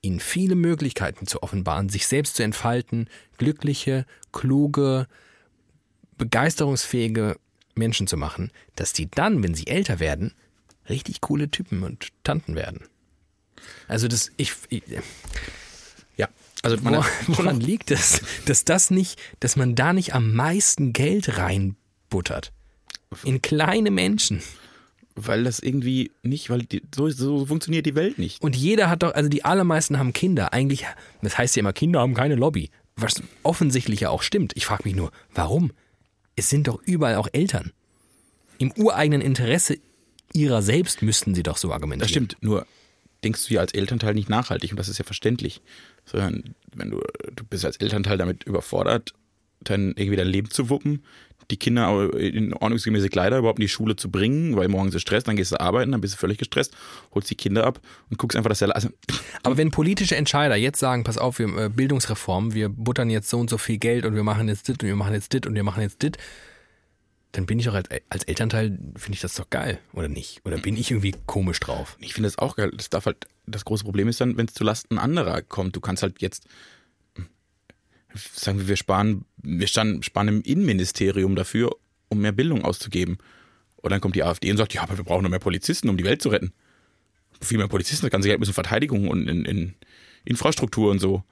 ihnen 0.01 0.19
viele 0.19 0.55
Möglichkeiten 0.55 1.27
zu 1.27 1.43
offenbaren, 1.43 1.89
sich 1.89 2.07
selbst 2.07 2.35
zu 2.35 2.43
entfalten, 2.43 3.09
glückliche, 3.37 4.05
kluge, 4.31 5.07
begeisterungsfähige 6.17 7.37
Menschen 7.75 8.07
zu 8.07 8.17
machen, 8.17 8.51
dass 8.75 8.93
die 8.93 9.09
dann, 9.09 9.43
wenn 9.43 9.53
sie 9.53 9.67
älter 9.67 9.99
werden, 9.99 10.33
richtig 10.89 11.21
coole 11.21 11.49
Typen 11.49 11.83
und 11.83 12.07
Tanten 12.23 12.55
werden. 12.55 12.81
Also 13.87 14.07
das, 14.07 14.31
ich, 14.37 14.53
ich 14.69 14.83
Ja, 16.15 16.29
also 16.63 16.77
man 16.81 17.03
woran 17.27 17.59
liegt 17.59 17.91
es, 17.91 18.21
dass 18.45 18.65
das 18.65 18.91
nicht, 18.91 19.19
dass 19.39 19.55
man 19.55 19.75
da 19.75 19.93
nicht 19.93 20.13
am 20.13 20.33
meisten 20.33 20.93
Geld 20.93 21.37
reinbuttert? 21.37 22.51
In 23.23 23.41
kleine 23.41 23.91
Menschen. 23.91 24.41
weil 25.17 25.43
das 25.43 25.59
irgendwie 25.59 26.11
nicht, 26.21 26.49
weil 26.49 26.63
die, 26.63 26.83
so, 26.93 27.09
so 27.09 27.45
funktioniert 27.45 27.85
die 27.85 27.95
Welt 27.95 28.19
nicht. 28.19 28.41
Und 28.43 28.55
jeder 28.55 28.89
hat 28.89 29.03
doch, 29.03 29.13
also 29.13 29.29
die 29.29 29.43
allermeisten 29.43 29.97
haben 29.97 30.13
Kinder. 30.13 30.53
Eigentlich, 30.53 30.85
das 31.21 31.37
heißt 31.37 31.55
ja 31.55 31.61
immer, 31.61 31.73
Kinder 31.73 32.01
haben 32.01 32.13
keine 32.13 32.35
Lobby. 32.35 32.69
Was 32.95 33.21
offensichtlich 33.43 34.01
ja 34.01 34.09
auch 34.09 34.21
stimmt. 34.21 34.53
Ich 34.55 34.65
frage 34.65 34.83
mich 34.85 34.95
nur, 34.95 35.11
warum? 35.33 35.71
Es 36.35 36.49
sind 36.49 36.67
doch 36.67 36.81
überall 36.83 37.15
auch 37.15 37.27
Eltern. 37.31 37.71
Im 38.59 38.71
ureigenen 38.71 39.21
Interesse 39.21 39.77
ihrer 40.33 40.61
selbst 40.61 41.01
müssten 41.01 41.33
sie 41.33 41.43
doch 41.43 41.57
so 41.57 41.71
argumentieren. 41.71 41.99
Das 41.99 42.09
stimmt, 42.09 42.37
nur 42.41 42.65
denkst 43.23 43.47
du 43.47 43.55
ja 43.55 43.61
als 43.61 43.73
Elternteil 43.73 44.13
nicht 44.13 44.29
nachhaltig 44.29 44.71
und 44.71 44.77
das 44.77 44.89
ist 44.89 44.99
ja 44.99 45.05
verständlich. 45.05 45.61
Sondern 46.05 46.55
wenn 46.75 46.91
du, 46.91 47.01
du 47.35 47.43
bist 47.43 47.65
als 47.65 47.77
Elternteil 47.77 48.17
damit 48.17 48.43
überfordert, 48.43 49.13
dann 49.61 49.93
irgendwie 49.95 50.15
dein 50.17 50.27
Leben 50.27 50.49
zu 50.51 50.69
wuppen, 50.69 51.03
die 51.49 51.57
Kinder 51.57 52.13
in 52.13 52.53
ordnungsgemäße 52.53 53.09
Kleider 53.09 53.37
überhaupt 53.37 53.59
in 53.59 53.63
die 53.63 53.69
Schule 53.69 53.95
zu 53.95 54.11
bringen, 54.11 54.55
weil 54.57 54.67
morgens 54.67 54.95
ist 54.95 55.03
Stress, 55.03 55.23
dann 55.23 55.37
gehst 55.37 55.51
du 55.51 55.59
arbeiten, 55.59 55.91
dann 55.91 56.01
bist 56.01 56.15
du 56.15 56.17
völlig 56.17 56.37
gestresst, 56.37 56.75
holst 57.13 57.29
die 57.29 57.35
Kinder 57.35 57.65
ab 57.65 57.79
und 58.09 58.17
guckst 58.17 58.35
einfach, 58.35 58.49
dass 58.49 58.59
der 58.59 58.75
also 58.75 58.89
Aber 59.43 59.57
wenn 59.57 59.71
politische 59.71 60.15
Entscheider 60.15 60.55
jetzt 60.55 60.79
sagen, 60.79 61.03
pass 61.03 61.17
auf, 61.17 61.39
wir 61.39 61.47
äh, 61.57 61.69
Bildungsreform, 61.69 62.53
wir 62.53 62.69
buttern 62.69 63.09
jetzt 63.09 63.29
so 63.29 63.39
und 63.39 63.49
so 63.49 63.57
viel 63.57 63.77
Geld 63.77 64.05
und 64.05 64.15
wir 64.15 64.23
machen 64.23 64.47
jetzt 64.47 64.67
dit 64.67 64.83
und 64.83 64.89
wir 64.89 64.95
machen 64.95 65.13
jetzt 65.13 65.33
dit 65.33 65.47
und 65.47 65.55
wir 65.55 65.63
machen 65.63 65.81
jetzt 65.81 66.01
dit, 66.01 66.17
dann 67.31 67.45
bin 67.45 67.59
ich 67.59 67.65
doch 67.65 67.75
als, 67.75 67.89
als 68.09 68.23
Elternteil, 68.23 68.77
finde 68.95 69.13
ich 69.13 69.21
das 69.21 69.35
doch 69.35 69.49
geil, 69.49 69.79
oder 69.93 70.07
nicht? 70.07 70.41
Oder 70.45 70.57
bin 70.57 70.75
ich 70.75 70.91
irgendwie 70.91 71.13
komisch 71.27 71.59
drauf? 71.59 71.97
Ich 71.99 72.13
finde 72.13 72.27
das 72.27 72.39
auch 72.39 72.55
geil. 72.55 72.71
Das 72.75 72.89
darf 72.89 73.05
halt, 73.05 73.27
das 73.45 73.63
große 73.63 73.83
Problem 73.83 74.07
ist 74.07 74.19
dann, 74.19 74.37
wenn 74.37 74.47
es 74.47 74.53
zu 74.53 74.63
Lasten 74.63 74.97
anderer 74.97 75.41
kommt. 75.41 75.75
Du 75.75 75.79
kannst 75.79 76.03
halt 76.03 76.21
jetzt, 76.21 76.47
sagen 78.13 78.59
wir, 78.59 78.67
wir 78.67 78.77
sparen, 78.77 79.25
wir 79.37 79.67
stan- 79.67 80.01
sparen 80.03 80.27
im 80.27 80.41
Innenministerium 80.41 81.35
dafür, 81.35 81.75
um 82.09 82.19
mehr 82.19 82.31
Bildung 82.31 82.63
auszugeben. 82.63 83.17
Und 83.77 83.91
dann 83.91 84.01
kommt 84.01 84.15
die 84.15 84.23
AfD 84.23 84.49
und 84.51 84.57
sagt, 84.57 84.73
ja, 84.73 84.81
aber 84.81 84.97
wir 84.97 85.03
brauchen 85.03 85.23
noch 85.23 85.29
mehr 85.29 85.39
Polizisten, 85.39 85.89
um 85.89 85.97
die 85.97 86.03
Welt 86.03 86.21
zu 86.21 86.29
retten. 86.29 86.53
Viel 87.41 87.57
mehr 87.57 87.67
Polizisten, 87.67 88.05
das 88.05 88.11
ganze 88.11 88.27
Geld 88.27 88.39
müssen 88.39 88.53
Verteidigung 88.53 89.07
und 89.07 89.27
in, 89.27 89.45
in 89.45 89.75
Infrastruktur 90.25 90.91
und 90.91 90.99
so. 90.99 91.23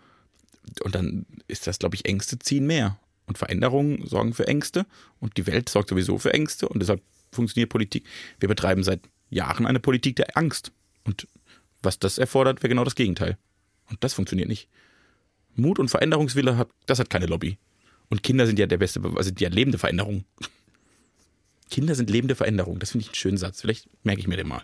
Und 0.83 0.95
dann 0.95 1.25
ist 1.47 1.67
das, 1.67 1.79
glaube 1.79 1.95
ich, 1.95 2.05
Ängste 2.05 2.39
ziehen 2.39 2.67
mehr. 2.67 2.99
Und 3.27 3.39
Veränderungen 3.39 4.05
sorgen 4.05 4.33
für 4.33 4.47
Ängste. 4.47 4.85
Und 5.19 5.37
die 5.37 5.47
Welt 5.47 5.69
sorgt 5.69 5.89
sowieso 5.89 6.19
für 6.19 6.33
Ängste. 6.33 6.69
Und 6.69 6.79
deshalb 6.79 7.01
funktioniert 7.31 7.69
Politik. 7.69 8.05
Wir 8.39 8.47
betreiben 8.47 8.83
seit 8.83 9.01
Jahren 9.31 9.65
eine 9.65 9.79
Politik 9.79 10.15
der 10.15 10.37
Angst. 10.37 10.71
Und 11.03 11.27
was 11.81 11.97
das 11.97 12.19
erfordert, 12.19 12.61
wäre 12.61 12.69
genau 12.69 12.83
das 12.83 12.95
Gegenteil. 12.95 13.37
Und 13.89 14.03
das 14.03 14.13
funktioniert 14.13 14.47
nicht. 14.47 14.69
Mut 15.55 15.79
und 15.79 15.89
Veränderungswille, 15.89 16.57
hat, 16.57 16.69
das 16.85 16.99
hat 16.99 17.09
keine 17.09 17.25
Lobby. 17.25 17.57
Und 18.09 18.23
Kinder 18.23 18.45
sind 18.45 18.59
ja 18.59 18.67
der 18.67 18.77
beste, 18.77 18.99
Be- 18.99 19.13
also 19.17 19.31
die 19.31 19.43
ja 19.43 19.49
lebende 19.49 19.77
Veränderung. 19.77 20.25
Kinder 21.71 21.95
sind 21.95 22.09
lebende 22.09 22.35
Veränderung. 22.35 22.79
Das 22.79 22.91
finde 22.91 23.03
ich 23.03 23.09
einen 23.09 23.15
schönen 23.15 23.37
Satz. 23.37 23.61
Vielleicht 23.61 23.87
merke 24.03 24.21
ich 24.21 24.27
mir 24.27 24.37
den 24.37 24.47
mal. 24.47 24.61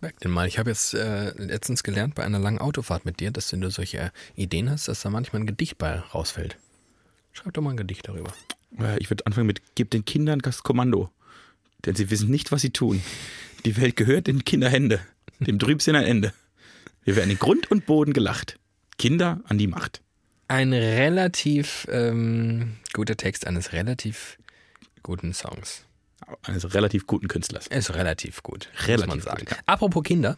Merk 0.00 0.20
den 0.20 0.30
mal. 0.30 0.46
Ich 0.46 0.58
habe 0.58 0.70
jetzt 0.70 0.94
äh, 0.94 1.30
letztens 1.42 1.82
gelernt 1.82 2.14
bei 2.14 2.24
einer 2.24 2.38
langen 2.38 2.58
Autofahrt 2.58 3.04
mit 3.04 3.20
dir, 3.20 3.30
dass 3.30 3.52
wenn 3.52 3.60
du 3.60 3.70
solche 3.70 4.12
Ideen 4.36 4.70
hast, 4.70 4.86
dass 4.88 5.00
da 5.02 5.10
manchmal 5.10 5.42
ein 5.42 5.46
Gedicht 5.46 5.78
bei 5.78 5.98
rausfällt. 5.98 6.56
Schreib 7.32 7.54
doch 7.54 7.62
mal 7.62 7.70
ein 7.70 7.76
Gedicht 7.76 8.06
darüber. 8.08 8.32
Äh, 8.78 8.98
Ich 8.98 9.10
würde 9.10 9.26
anfangen 9.26 9.46
mit, 9.46 9.62
gib 9.74 9.90
den 9.90 10.04
Kindern 10.04 10.38
das 10.38 10.62
Kommando, 10.62 11.10
denn 11.84 11.96
sie 11.96 12.10
wissen 12.10 12.30
nicht, 12.30 12.52
was 12.52 12.62
sie 12.62 12.70
tun. 12.70 13.02
Die 13.64 13.76
Welt 13.76 13.96
gehört 13.96 14.28
in 14.28 14.44
Kinderhände, 14.44 15.00
dem 15.40 15.58
Trübsinn 15.58 15.96
ein 15.96 16.04
Ende. 16.04 16.32
Wir 17.02 17.16
werden 17.16 17.30
in 17.30 17.38
Grund 17.38 17.70
und 17.70 17.86
Boden 17.86 18.12
gelacht. 18.12 18.58
Kinder 18.98 19.40
an 19.44 19.58
die 19.58 19.66
Macht. 19.66 20.00
Ein 20.48 20.72
relativ 20.72 21.86
ähm, 21.90 22.76
guter 22.92 23.16
Text 23.16 23.46
eines 23.46 23.72
relativ 23.72 24.38
guten 25.02 25.34
Songs. 25.34 25.82
Eines 26.42 26.72
relativ 26.74 27.06
guten 27.06 27.28
Künstlers. 27.28 27.66
Ist 27.66 27.94
relativ 27.94 28.42
gut, 28.42 28.68
Relativ 28.86 29.06
muss 29.06 29.16
man 29.16 29.20
sagen. 29.24 29.44
gut. 29.46 29.58
Apropos 29.66 30.02
Kinder. 30.02 30.36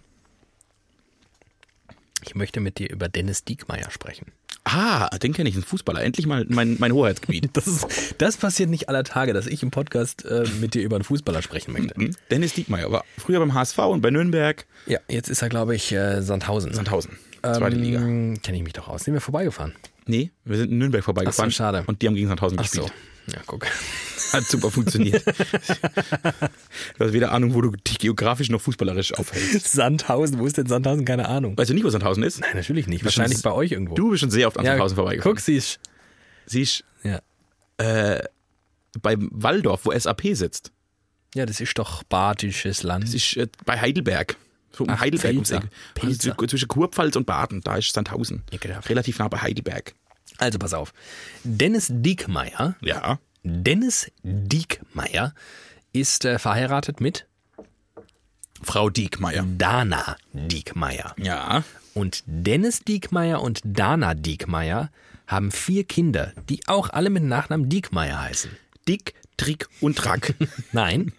Ich 2.24 2.34
möchte 2.34 2.60
mit 2.60 2.78
dir 2.78 2.90
über 2.90 3.08
Dennis 3.08 3.44
Diekmeyer 3.44 3.90
sprechen. 3.90 4.32
Ah, 4.64 5.08
den 5.18 5.32
kenne 5.32 5.48
ich, 5.48 5.56
ein 5.56 5.62
Fußballer. 5.62 6.02
Endlich 6.02 6.26
mal 6.26 6.44
mein, 6.48 6.76
mein 6.78 6.92
Hoheitsgebiet. 6.92 7.50
Das, 7.54 7.66
ist, 7.66 7.86
das 8.18 8.36
passiert 8.36 8.68
nicht 8.68 8.88
aller 8.88 9.04
Tage, 9.04 9.32
dass 9.32 9.46
ich 9.46 9.62
im 9.62 9.70
Podcast 9.70 10.24
äh, 10.26 10.44
mit 10.60 10.74
dir 10.74 10.82
über 10.82 10.96
einen 10.96 11.04
Fußballer 11.04 11.40
sprechen 11.42 11.72
möchte. 11.72 11.94
Hm? 11.94 12.14
Dennis 12.30 12.54
Diekmeyer 12.54 12.90
war 12.90 13.04
früher 13.16 13.38
beim 13.38 13.54
HSV 13.54 13.78
und 13.78 14.00
bei 14.02 14.10
Nürnberg, 14.10 14.66
Ja, 14.86 14.98
jetzt 15.08 15.28
ist 15.30 15.40
er, 15.42 15.48
glaube 15.48 15.74
ich, 15.74 15.92
äh, 15.92 16.20
Sandhausen. 16.22 16.74
Sandhausen. 16.74 17.18
Zweite 17.42 17.76
Liga. 17.76 18.00
ähm, 18.00 18.40
Kenne 18.42 18.58
ich 18.58 18.64
mich 18.64 18.72
doch 18.72 18.88
aus. 18.88 19.04
Sind 19.04 19.14
wir 19.14 19.20
vorbeigefahren? 19.20 19.74
Nee, 20.06 20.30
wir 20.44 20.56
sind 20.56 20.70
in 20.72 20.78
Nürnberg 20.78 21.04
vorbeigefahren. 21.04 21.48
Ach 21.50 21.52
so, 21.52 21.56
schade. 21.56 21.84
Und 21.86 22.00
die 22.02 22.06
haben 22.06 22.14
gegen 22.14 22.28
Sandhausen 22.28 22.58
Ach 22.58 22.62
gespielt. 22.62 22.86
so. 23.26 23.32
Ja, 23.34 23.40
guck. 23.46 23.66
Hat 24.32 24.44
super 24.44 24.70
funktioniert. 24.70 25.24
du 25.26 27.04
hast 27.04 27.12
weder 27.12 27.32
Ahnung, 27.32 27.54
wo 27.54 27.60
du 27.60 27.70
dich 27.72 27.98
geografisch 27.98 28.48
noch 28.50 28.60
fußballerisch 28.60 29.14
aufhältst. 29.14 29.72
Sandhausen, 29.72 30.38
wo 30.38 30.46
ist 30.46 30.56
denn 30.56 30.66
Sandhausen? 30.66 31.04
Keine 31.04 31.28
Ahnung. 31.28 31.56
Weißt 31.56 31.70
du 31.70 31.74
nicht, 31.74 31.84
wo 31.84 31.90
Sandhausen 31.90 32.22
ist? 32.22 32.40
Nein, 32.40 32.56
natürlich 32.56 32.86
nicht. 32.86 33.04
Wahrscheinlich 33.04 33.42
bei 33.42 33.52
euch 33.52 33.72
irgendwo. 33.72 33.94
Du 33.94 34.10
bist 34.10 34.20
schon 34.20 34.30
sehr 34.30 34.46
oft 34.48 34.58
an 34.58 34.64
ja, 34.64 34.72
Sandhausen 34.72 34.96
vorbeigefahren. 34.96 35.34
Guck, 35.36 35.40
siehst 35.40 35.78
Siehst 36.46 36.84
ja. 37.04 37.20
beim 39.02 39.28
Waldorf, 39.32 39.84
wo 39.84 39.92
SAP 39.98 40.22
sitzt. 40.32 40.72
ja, 41.34 41.44
das 41.46 41.60
ist 41.60 41.78
doch 41.78 42.02
badisches 42.04 42.82
Land. 42.82 43.04
Das 43.04 43.14
ist 43.14 43.36
äh, 43.36 43.46
bei 43.66 43.78
Heidelberg. 43.78 44.36
So 44.72 44.84
um 44.84 44.90
Ach, 44.90 45.00
Heidelberg. 45.00 45.34
Eck. 45.36 45.70
Pilzer. 45.94 46.32
Also 46.32 46.46
zwischen 46.46 46.68
Kurpfalz 46.68 47.16
und 47.16 47.26
Baden, 47.26 47.60
da 47.62 47.76
ist 47.76 47.92
Sandhausen. 47.92 48.42
Ekelhaft. 48.50 48.88
Relativ 48.88 49.18
nah 49.18 49.28
bei 49.28 49.38
Heidelberg. 49.38 49.94
Also 50.38 50.58
pass 50.58 50.74
auf. 50.74 50.92
Dennis 51.44 51.88
Diekmeyer, 51.90 52.76
Ja. 52.80 53.18
Dennis 53.42 54.10
Diekmeyer 54.22 55.34
ist 55.92 56.24
äh, 56.24 56.38
verheiratet 56.38 57.00
mit 57.00 57.26
Frau 58.62 58.90
Diekmeyer. 58.90 59.46
Dana 59.56 60.16
Diekmeyer. 60.32 61.14
Ja. 61.18 61.64
Und 61.94 62.22
Dennis 62.26 62.80
Diekmeyer 62.80 63.40
und 63.42 63.60
Dana 63.64 64.14
Diekmeyer 64.14 64.90
haben 65.26 65.50
vier 65.50 65.84
Kinder, 65.84 66.32
die 66.48 66.60
auch 66.66 66.90
alle 66.90 67.10
mit 67.10 67.22
Nachnamen 67.22 67.68
Diekmeyer 67.68 68.20
heißen. 68.20 68.50
Dick, 68.86 69.14
Trick 69.36 69.68
und 69.80 69.96
Track. 69.96 70.34
Nein. 70.72 71.12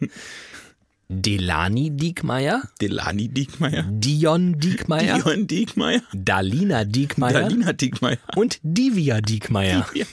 Delani 1.12 1.90
Diekmeyer, 1.90 2.62
Delani 2.80 3.30
Diekmeyer. 3.30 3.84
Dion 3.90 4.60
Diekmeyer, 4.60 5.18
Dion 5.24 5.48
Diekmeyer. 5.48 6.02
Dalina 6.14 6.86
Diekmeyer 6.86 7.42
Dalina 7.50 7.74
Diekmeyer. 7.74 8.20
und 8.36 8.60
Divya 8.62 9.20
Diekmeyer. 9.20 9.86
Divya- 9.88 10.08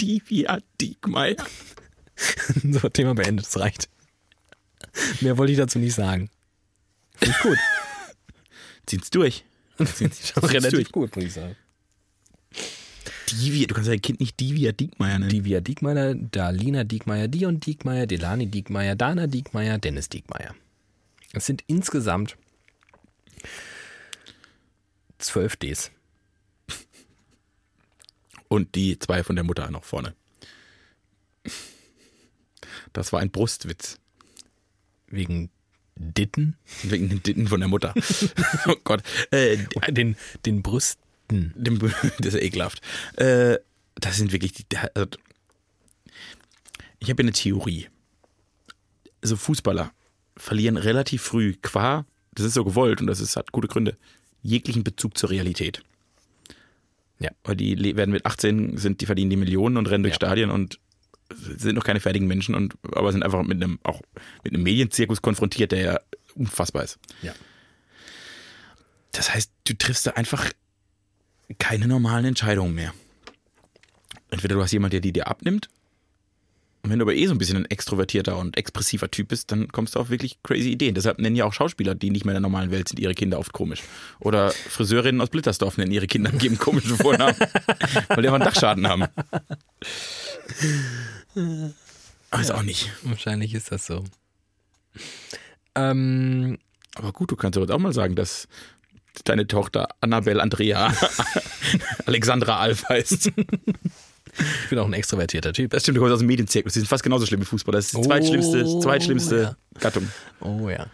Divya 0.00 0.58
Diekmeyer. 0.80 1.36
So, 2.62 2.88
Thema 2.90 3.14
beendet, 3.14 3.46
das 3.46 3.58
reicht. 3.58 3.88
Mehr 5.22 5.38
wollte 5.38 5.52
ich 5.52 5.58
dazu 5.58 5.78
nicht 5.78 5.94
sagen. 5.94 6.28
Finde 7.16 7.34
ich 7.36 7.42
gut. 7.42 7.58
Zieht's 8.86 9.10
durch. 9.10 9.44
Schon 9.78 9.86
Zieh's 10.10 10.32
relativ 10.36 10.70
durch. 10.72 10.92
gut, 10.92 11.16
muss 11.16 11.24
ich 11.24 11.32
sagen. 11.32 11.56
Divya, 13.32 13.66
du 13.66 13.74
kannst 13.74 13.88
dein 13.88 14.00
Kind 14.00 14.20
nicht 14.20 14.38
Divya 14.38 14.72
Diekmeyer 14.72 15.18
nennen. 15.18 15.30
Divya 15.30 15.60
Diekmeyer, 15.60 16.14
Dalina 16.14 16.84
Diekmeyer, 16.84 17.28
Dion 17.28 17.60
Diekmeyer, 17.60 18.06
Delani 18.06 18.46
Diekmeyer, 18.46 18.94
Dana 18.94 19.26
Diekmeyer, 19.26 19.78
Dennis 19.78 20.08
Diekmeyer. 20.08 20.54
Es 21.32 21.46
sind 21.46 21.64
insgesamt 21.66 22.36
zwölf 25.18 25.56
Ds. 25.56 25.90
Und 28.48 28.74
die 28.74 28.98
zwei 28.98 29.24
von 29.24 29.36
der 29.36 29.44
Mutter 29.44 29.70
noch 29.70 29.84
vorne. 29.84 30.14
Das 32.92 33.12
war 33.12 33.20
ein 33.20 33.30
Brustwitz. 33.30 33.98
Wegen 35.06 35.50
Ditten, 35.94 36.56
Wegen 36.82 37.08
den 37.08 37.22
Titten 37.22 37.48
von 37.48 37.60
der 37.60 37.68
Mutter. 37.68 37.94
oh 38.66 38.74
Gott. 38.84 39.02
Äh, 39.30 39.58
den, 39.90 40.16
den 40.44 40.62
Brüsten. 40.62 41.02
Dem, 41.32 41.78
das 42.18 42.28
ist 42.28 42.34
ja 42.34 42.40
ekelhaft. 42.40 42.80
Äh, 43.16 43.58
das 43.96 44.16
sind 44.16 44.32
wirklich 44.32 44.52
die. 44.52 44.64
Also, 44.94 45.06
ich 46.98 47.10
habe 47.10 47.22
eine 47.22 47.32
Theorie. 47.32 47.88
Also 49.22 49.36
Fußballer 49.36 49.92
verlieren 50.36 50.76
relativ 50.76 51.22
früh 51.22 51.54
qua, 51.60 52.06
das 52.34 52.46
ist 52.46 52.54
so 52.54 52.64
gewollt 52.64 53.00
und 53.00 53.06
das 53.06 53.20
ist, 53.20 53.36
hat 53.36 53.52
gute 53.52 53.68
Gründe, 53.68 53.96
jeglichen 54.42 54.84
Bezug 54.84 55.16
zur 55.18 55.30
Realität. 55.30 55.82
Ja. 57.18 57.30
Weil 57.44 57.56
die 57.56 57.96
werden 57.96 58.10
mit 58.10 58.26
18, 58.26 58.78
sind, 58.78 59.00
die 59.00 59.06
verdienen 59.06 59.30
die 59.30 59.36
Millionen 59.36 59.76
und 59.76 59.86
rennen 59.88 60.02
durch 60.02 60.14
Ja. 60.14 60.16
Stadien 60.16 60.50
und 60.50 60.80
sind 61.34 61.74
noch 61.74 61.84
keine 61.84 62.00
fertigen 62.00 62.28
Menschen 62.28 62.54
und 62.54 62.74
aber 62.92 63.12
sind 63.12 63.22
einfach 63.22 63.42
mit 63.42 63.62
einem 63.62 63.78
auch 63.84 64.00
mit 64.44 64.52
einem 64.52 64.62
Medienzirkus 64.62 65.22
konfrontiert, 65.22 65.72
der 65.72 65.80
ja 65.80 66.00
unfassbar 66.34 66.84
ist. 66.84 66.98
Ja. 67.22 67.32
Das 69.12 69.32
heißt, 69.34 69.52
du 69.64 69.74
triffst 69.74 70.06
da 70.06 70.12
einfach 70.12 70.50
keine 71.58 71.86
normalen 71.86 72.24
Entscheidungen 72.24 72.74
mehr. 72.74 72.92
Entweder 74.30 74.54
du 74.56 74.62
hast 74.62 74.72
jemanden, 74.72 74.92
der 74.92 75.00
die 75.00 75.12
dir 75.12 75.28
abnimmt, 75.28 75.68
und 76.82 76.90
wenn 76.90 76.98
du 76.98 77.04
aber 77.04 77.14
eh 77.14 77.26
so 77.26 77.32
ein 77.32 77.38
bisschen 77.38 77.58
ein 77.58 77.70
extrovertierter 77.70 78.36
und 78.36 78.56
expressiver 78.56 79.08
Typ 79.08 79.28
bist, 79.28 79.52
dann 79.52 79.68
kommst 79.68 79.94
du 79.94 80.00
auf 80.00 80.10
wirklich 80.10 80.42
crazy 80.42 80.70
Ideen. 80.70 80.96
Deshalb 80.96 81.20
nennen 81.20 81.36
ja 81.36 81.44
auch 81.44 81.52
Schauspieler, 81.52 81.94
die 81.94 82.10
nicht 82.10 82.24
mehr 82.24 82.32
in 82.32 82.42
der 82.42 82.48
normalen 82.48 82.72
Welt 82.72 82.88
sind, 82.88 82.98
ihre 82.98 83.14
Kinder 83.14 83.38
oft 83.38 83.52
komisch. 83.52 83.82
Oder 84.18 84.50
Friseurinnen 84.50 85.20
aus 85.20 85.30
Blittersdorf 85.30 85.78
nennen 85.78 85.92
ihre 85.92 86.08
Kinder, 86.08 86.32
geben 86.32 86.58
komischen 86.58 86.96
Vornamen, 86.96 87.36
weil 88.08 88.22
die 88.22 88.28
einfach 88.28 88.34
einen 88.34 88.44
Dachschaden 88.44 88.88
haben. 88.88 89.04
Weiß 92.32 92.50
auch 92.50 92.64
nicht. 92.64 92.90
Wahrscheinlich 93.04 93.54
ist 93.54 93.70
das 93.70 93.86
so. 93.86 94.02
Ähm, 95.76 96.58
Aber 96.96 97.12
gut, 97.12 97.30
du 97.30 97.36
kannst 97.36 97.56
doch 97.56 97.62
jetzt 97.62 97.70
auch 97.70 97.78
mal 97.78 97.92
sagen, 97.92 98.16
dass 98.16 98.48
deine 99.24 99.46
Tochter 99.46 99.88
Annabelle 100.00 100.42
Andrea 100.42 100.92
Alexandra 102.06 102.58
Alf 102.58 102.88
heißt. 102.88 103.26
ich 103.28 104.68
bin 104.70 104.78
auch 104.78 104.86
ein 104.86 104.92
extrovertierter 104.92 105.52
Typ. 105.52 105.70
Das 105.70 105.82
stimmt, 105.82 105.96
du 105.96 106.00
kommst 106.00 106.14
aus 106.14 106.18
dem 106.20 106.26
Medienzirkus. 106.28 106.72
Die 106.72 106.80
sind 106.80 106.88
fast 106.88 107.02
genauso 107.02 107.26
schlimm 107.26 107.40
wie 107.40 107.44
Fußball. 107.44 107.72
Das 107.72 107.86
ist 107.86 107.94
die 107.94 107.98
Oh, 107.98 108.02
zweitschlimmste, 108.04 108.80
zweitschlimmste 108.80 109.42
ja. 109.42 109.80
Gattung. 109.80 110.08
Oh 110.40 110.68
ja. 110.68 110.86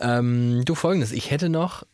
Ähm, 0.00 0.62
du 0.64 0.74
folgendes, 0.74 1.12
ich 1.12 1.30
hätte 1.30 1.48
noch, 1.48 1.84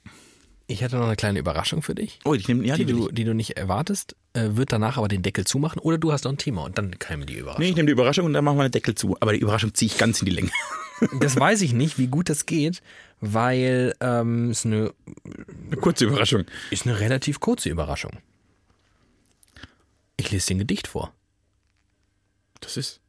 ich 0.67 0.81
hätte 0.81 0.97
noch 0.97 1.07
eine 1.07 1.17
kleine 1.17 1.39
Überraschung 1.39 1.83
für 1.83 1.95
dich, 1.95 2.19
Oh, 2.25 2.35
ich 2.35 2.49
nehme 2.49 2.65
ja, 2.65 2.77
die, 2.77 2.85
die 2.85 2.93
du, 2.93 3.09
die 3.11 3.25
du 3.25 3.35
nicht 3.35 3.57
erwartest, 3.57 4.17
äh, 4.33 4.51
wird 4.53 4.73
danach 4.73 4.97
aber 4.97 5.09
den 5.09 5.23
Deckel 5.23 5.45
zumachen 5.47 5.79
oder 5.81 5.99
du 5.99 6.13
hast 6.13 6.25
noch 6.25 6.33
ein 6.33 6.39
Thema 6.39 6.63
und 6.65 6.79
dann 6.79 6.99
käme 6.99 7.27
die 7.27 7.35
Überraschung. 7.37 7.63
Nee, 7.63 7.71
ich 7.71 7.77
nehme 7.77 7.87
die 7.87 7.93
Überraschung 7.93 8.25
und 8.27 8.33
dann 8.33 8.45
machen 8.45 8.57
wir 8.59 8.65
den 8.69 8.73
Deckel 8.73 8.95
zu. 8.95 9.17
Aber 9.21 9.33
die 9.33 9.39
Überraschung 9.41 9.75
ziehe 9.75 9.91
ich 9.91 9.99
ganz 9.99 10.21
in 10.21 10.27
die 10.27 10.33
Länge. 10.33 10.51
Das 11.19 11.35
weiß 11.39 11.63
ich 11.63 11.73
nicht, 11.73 11.99
wie 11.99 12.07
gut 12.07 12.29
das 12.31 12.47
geht, 12.47 12.81
weil 13.21 13.95
ähm, 14.01 14.51
es 14.51 14.65
eine, 14.65 14.95
Eine 15.67 15.77
kurze 15.77 16.05
Überraschung. 16.05 16.45
ist 16.71 16.87
eine 16.87 17.01
relativ 17.01 17.41
kurze 17.41 17.69
Überraschung. 17.69 18.13
Ich 20.17 20.31
lese 20.31 20.47
dir 20.47 20.55
ein 20.55 20.59
Gedicht 20.61 20.87
vor. 20.87 21.13
Das 22.61 22.77
ist. 22.77 23.01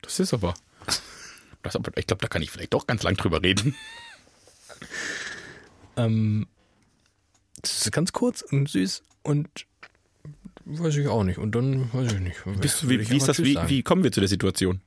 Das 0.00 0.18
ist 0.20 0.32
aber. 0.32 0.54
Das 1.62 1.76
aber 1.76 1.92
ich 1.96 2.06
glaube, 2.06 2.22
da 2.22 2.28
kann 2.28 2.40
ich 2.40 2.50
vielleicht 2.50 2.72
doch 2.72 2.86
ganz 2.86 3.02
lang 3.02 3.14
drüber 3.14 3.42
reden. 3.42 3.76
Ähm, 5.96 6.46
das 7.62 7.82
ist 7.86 7.92
ganz 7.92 8.12
kurz 8.12 8.42
und 8.42 8.68
süß 8.68 9.02
und 9.22 9.48
weiß 10.64 10.96
ich 10.96 11.08
auch 11.08 11.24
nicht. 11.24 11.38
Und 11.38 11.54
dann 11.54 11.92
weiß 11.92 12.12
ich 12.12 12.20
nicht. 12.20 12.36
Bist 12.60 12.88
wie, 12.88 12.96
ich 12.96 13.10
wie 13.10 13.18
das? 13.18 13.42
Wie, 13.42 13.58
wie 13.66 13.82
kommen 13.82 14.04
wir 14.04 14.12
zu 14.12 14.20
der 14.20 14.28
Situation? 14.28 14.80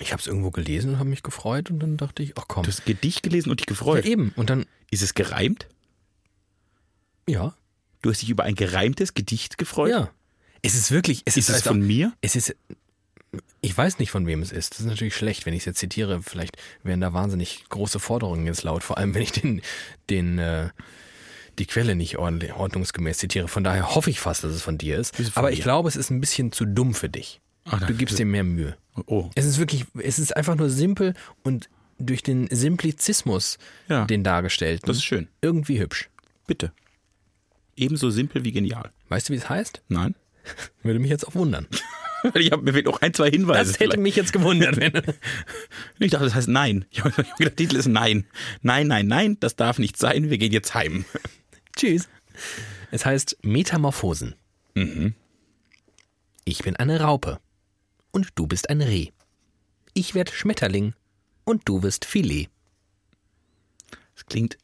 Ich 0.00 0.12
habe 0.12 0.20
es 0.20 0.26
irgendwo 0.26 0.50
gelesen 0.50 0.92
und 0.92 0.98
habe 0.98 1.08
mich 1.08 1.22
gefreut 1.22 1.70
und 1.70 1.80
dann 1.80 1.96
dachte 1.96 2.22
ich, 2.22 2.32
ach 2.38 2.44
komm. 2.48 2.62
Du 2.62 2.68
hast 2.68 2.84
Gedicht 2.86 3.22
gelesen 3.22 3.50
und 3.50 3.60
dich 3.60 3.66
ja, 3.66 3.70
gefreut. 3.70 4.04
eben. 4.06 4.32
Und 4.36 4.48
dann, 4.50 4.64
ist 4.90 5.02
es 5.02 5.14
gereimt? 5.14 5.66
ja, 7.28 7.54
Du 8.02 8.08
hast 8.10 8.22
dich 8.22 8.30
über 8.30 8.44
ein 8.44 8.54
gereimtes 8.54 9.12
Gedicht 9.14 9.58
gefreut? 9.58 9.90
ja. 9.90 10.10
Es 10.62 10.74
ist 10.74 10.90
wirklich, 10.90 11.22
es 11.24 11.36
Ist 11.38 11.48
ist, 11.48 11.56
es 11.56 11.62
von 11.62 11.80
mir? 11.80 12.12
Es 12.20 12.36
ist, 12.36 12.54
ich 13.62 13.76
weiß 13.76 13.98
nicht, 13.98 14.10
von 14.10 14.26
wem 14.26 14.42
es 14.42 14.52
ist. 14.52 14.72
Das 14.72 14.80
ist 14.80 14.86
natürlich 14.86 15.14
schlecht, 15.16 15.46
wenn 15.46 15.54
ich 15.54 15.60
es 15.60 15.64
jetzt 15.66 15.78
zitiere. 15.78 16.22
Vielleicht 16.22 16.56
werden 16.82 17.00
da 17.00 17.14
wahnsinnig 17.14 17.64
große 17.70 17.98
Forderungen 17.98 18.46
jetzt 18.46 18.62
laut, 18.62 18.82
vor 18.84 18.98
allem 18.98 19.14
wenn 19.14 19.22
ich 19.22 19.32
den, 19.32 19.62
den, 20.10 20.38
äh, 20.38 20.68
die 21.60 21.66
Quelle 21.66 21.94
nicht 21.94 22.18
ordnungsgemäß 22.18 23.18
zitiere. 23.18 23.46
Von 23.46 23.62
daher 23.62 23.94
hoffe 23.94 24.10
ich 24.10 24.18
fast, 24.18 24.42
dass 24.42 24.52
es 24.52 24.62
von 24.62 24.78
dir 24.78 24.98
ist. 24.98 25.18
Ist 25.20 25.32
von 25.32 25.40
Aber 25.42 25.48
mir? 25.50 25.54
ich 25.54 25.62
glaube, 25.62 25.88
es 25.88 25.94
ist 25.96 26.10
ein 26.10 26.20
bisschen 26.20 26.50
zu 26.50 26.64
dumm 26.64 26.94
für 26.94 27.08
dich. 27.08 27.40
Ah, 27.64 27.76
Du 27.76 27.94
gibst 27.94 28.18
dir 28.18 28.24
mehr 28.26 28.42
Mühe. 28.42 28.76
Oh. 29.06 29.30
Es 29.36 29.44
ist 29.44 29.58
wirklich, 29.58 29.84
es 30.02 30.18
ist 30.18 30.36
einfach 30.36 30.56
nur 30.56 30.70
simpel 30.70 31.14
und 31.44 31.68
durch 31.98 32.22
den 32.22 32.48
Simplizismus, 32.50 33.58
Ja. 33.88 34.06
den 34.06 34.24
dargestellten, 34.24 34.86
Das 34.86 34.96
ist 34.96 35.04
schön. 35.04 35.28
irgendwie 35.42 35.78
hübsch. 35.78 36.08
Bitte. 36.46 36.72
Ebenso 37.76 38.10
simpel 38.10 38.44
wie 38.44 38.52
genial. 38.52 38.90
Weißt 39.08 39.28
du, 39.28 39.32
wie 39.34 39.36
es 39.36 39.48
heißt? 39.48 39.82
Nein? 39.88 40.14
Würde 40.82 40.98
mich 40.98 41.10
jetzt 41.10 41.26
auch 41.28 41.34
wundern. 41.34 41.66
Ich 42.34 42.52
habe 42.52 42.62
mir 42.62 42.74
fehlt 42.74 42.84
noch 42.84 43.00
ein, 43.00 43.14
zwei 43.14 43.30
Hinweise. 43.30 43.72
Das 43.72 43.80
hätte 43.80 43.96
mich 43.98 44.14
jetzt 44.14 44.34
gewundert. 44.34 44.76
Wenn, 44.76 44.92
Ich 45.98 46.10
dachte, 46.10 46.24
das 46.26 46.34
heißt 46.34 46.48
Nein. 46.48 46.84
Ich 46.90 47.00
habe 47.00 47.10
gedacht, 47.12 47.34
der 47.38 47.56
Titel 47.56 47.76
ist 47.76 47.86
Nein. 47.86 48.26
Nein, 48.60 48.88
nein, 48.88 49.06
nein, 49.06 49.36
das 49.40 49.56
darf 49.56 49.78
nicht 49.78 49.96
sein. 49.96 50.28
Wir 50.28 50.36
gehen 50.36 50.52
jetzt 50.52 50.74
heim. 50.74 51.06
Tschüss. 51.80 52.10
Es 52.90 53.06
heißt 53.06 53.38
Metamorphosen. 53.42 54.34
Mhm. 54.74 55.14
Ich 56.44 56.62
bin 56.62 56.76
eine 56.76 57.00
Raupe 57.00 57.40
und 58.10 58.28
du 58.34 58.46
bist 58.46 58.68
ein 58.68 58.82
Reh. 58.82 59.08
Ich 59.94 60.14
werd 60.14 60.28
Schmetterling 60.28 60.92
und 61.44 61.66
du 61.66 61.82
wirst 61.82 62.04
Filet. 62.04 62.50
Das 64.14 64.26
klingt. 64.26 64.58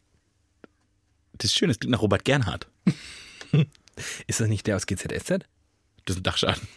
Das 1.38 1.50
ist 1.50 1.56
schön, 1.56 1.68
das 1.68 1.78
klingt 1.78 1.92
nach 1.92 2.02
Robert 2.02 2.26
Gernhardt. 2.26 2.68
Ist 4.26 4.40
das 4.40 4.48
nicht 4.48 4.66
der 4.66 4.76
aus 4.76 4.84
GZSZ? 4.84 5.46
Das 6.04 6.16
ist 6.16 6.18
ein 6.18 6.22
Dachschaden. 6.22 6.68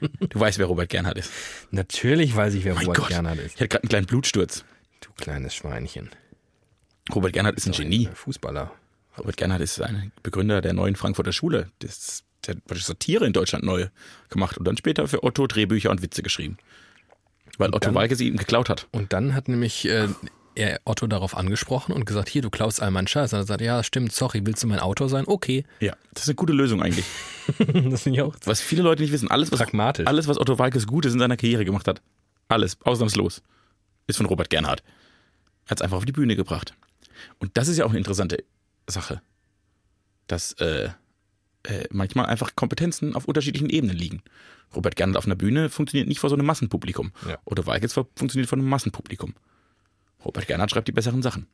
Du 0.00 0.40
weißt, 0.40 0.58
wer 0.58 0.66
Robert 0.66 0.88
Gernhardt 0.88 1.18
ist. 1.18 1.30
Natürlich 1.70 2.34
weiß 2.34 2.54
ich, 2.54 2.64
wer 2.64 2.74
Mein 2.74 2.86
Robert 2.86 2.98
Gott. 2.98 3.08
Gernhardt 3.08 3.38
ist. 3.40 3.54
Ich 3.56 3.60
hatte 3.60 3.68
gerade 3.68 3.82
einen 3.82 3.88
kleinen 3.90 4.06
Blutsturz. 4.06 4.64
Du 5.00 5.10
kleines 5.12 5.54
Schweinchen. 5.54 6.08
Robert 7.14 7.34
Gernhardt 7.34 7.58
ist 7.58 7.66
ein 7.66 7.72
Genie. 7.72 8.08
Fußballer. 8.14 8.72
Robert 9.18 9.36
Gernhardt 9.36 9.62
ist 9.62 9.80
ein 9.80 10.12
Begründer 10.22 10.60
der 10.60 10.72
neuen 10.72 10.96
Frankfurter 10.96 11.32
Schule. 11.32 11.68
Das, 11.78 12.24
der 12.46 12.56
hat 12.56 12.78
Satire 12.78 13.26
in 13.26 13.32
Deutschland 13.32 13.64
neu 13.64 13.86
gemacht 14.28 14.58
und 14.58 14.64
dann 14.66 14.76
später 14.76 15.06
für 15.08 15.22
Otto 15.22 15.46
Drehbücher 15.46 15.90
und 15.90 16.02
Witze 16.02 16.22
geschrieben. 16.22 16.58
Weil 17.58 17.68
Otto 17.68 17.78
dann- 17.80 17.94
Walke 17.94 18.16
sie 18.16 18.28
ihm 18.28 18.36
geklaut 18.36 18.68
hat. 18.68 18.88
Und 18.90 19.12
dann 19.12 19.34
hat 19.34 19.46
nämlich 19.48 19.86
äh, 19.88 20.08
er 20.56 20.80
Otto 20.84 21.06
darauf 21.06 21.36
angesprochen 21.36 21.92
und 21.92 22.04
gesagt, 22.06 22.28
hier, 22.28 22.42
du 22.42 22.50
klaust 22.50 22.82
all 22.82 22.90
meinen 22.90 23.06
Scheiß. 23.06 23.32
Und 23.32 23.36
er 23.36 23.40
hat 23.40 23.46
gesagt, 23.46 23.60
ja, 23.60 23.82
stimmt, 23.84 24.12
sorry, 24.12 24.40
willst 24.44 24.62
du 24.62 24.66
mein 24.66 24.80
Autor 24.80 25.08
sein? 25.08 25.24
Okay. 25.26 25.64
Ja, 25.80 25.94
das 26.12 26.24
ist 26.24 26.28
eine 26.30 26.34
gute 26.36 26.52
Lösung 26.52 26.82
eigentlich. 26.82 27.04
das 27.90 28.02
finde 28.02 28.18
ich 28.18 28.22
auch 28.22 28.34
Was 28.44 28.60
viele 28.60 28.82
Leute 28.82 29.02
nicht 29.02 29.12
wissen, 29.12 29.30
alles 29.30 29.52
was, 29.52 29.60
Pragmatisch. 29.60 30.06
alles, 30.06 30.26
was 30.26 30.38
Otto 30.38 30.58
Walkes 30.58 30.86
Gutes 30.86 31.12
in 31.12 31.18
seiner 31.20 31.36
Karriere 31.36 31.64
gemacht 31.64 31.86
hat, 31.86 32.02
alles, 32.48 32.76
ausnahmslos, 32.82 33.42
ist 34.06 34.16
von 34.16 34.26
Robert 34.26 34.50
Gernhardt. 34.50 34.82
Er 35.66 35.70
hat 35.70 35.78
es 35.78 35.82
einfach 35.82 35.96
auf 35.98 36.04
die 36.04 36.12
Bühne 36.12 36.36
gebracht. 36.36 36.74
Und 37.38 37.56
das 37.56 37.68
ist 37.68 37.78
ja 37.78 37.84
auch 37.86 37.90
eine 37.90 37.98
interessante 37.98 38.42
Sache, 38.86 39.20
dass 40.26 40.52
äh, 40.54 40.90
äh, 41.64 41.84
manchmal 41.90 42.26
einfach 42.26 42.54
Kompetenzen 42.56 43.14
auf 43.14 43.26
unterschiedlichen 43.26 43.70
Ebenen 43.70 43.96
liegen. 43.96 44.22
Robert 44.74 44.96
Gernhardt 44.96 45.18
auf 45.18 45.26
einer 45.26 45.36
Bühne 45.36 45.70
funktioniert 45.70 46.08
nicht 46.08 46.20
vor 46.20 46.30
so 46.30 46.36
einem 46.36 46.46
Massenpublikum. 46.46 47.12
Ja. 47.28 47.38
Otto 47.44 47.66
Walkes 47.66 47.92
funktioniert 47.92 48.48
vor 48.48 48.58
einem 48.58 48.68
Massenpublikum. 48.68 49.34
Robert 50.24 50.46
Gernhardt 50.46 50.70
schreibt 50.70 50.88
die 50.88 50.92
besseren 50.92 51.22
Sachen. 51.22 51.46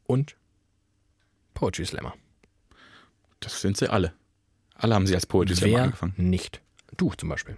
und 0.05 0.35
Poetry 1.53 1.85
Slammer. 1.85 2.13
Das 3.39 3.61
sind 3.61 3.77
sie 3.77 3.89
alle. 3.89 4.13
Alle 4.75 4.95
haben 4.95 5.07
sie 5.07 5.15
als 5.15 5.25
Poetry 5.25 5.55
Slammer 5.55 5.73
Wer 5.77 5.83
angefangen. 5.83 6.13
nicht? 6.17 6.61
Du 6.97 7.13
zum 7.13 7.29
Beispiel. 7.29 7.57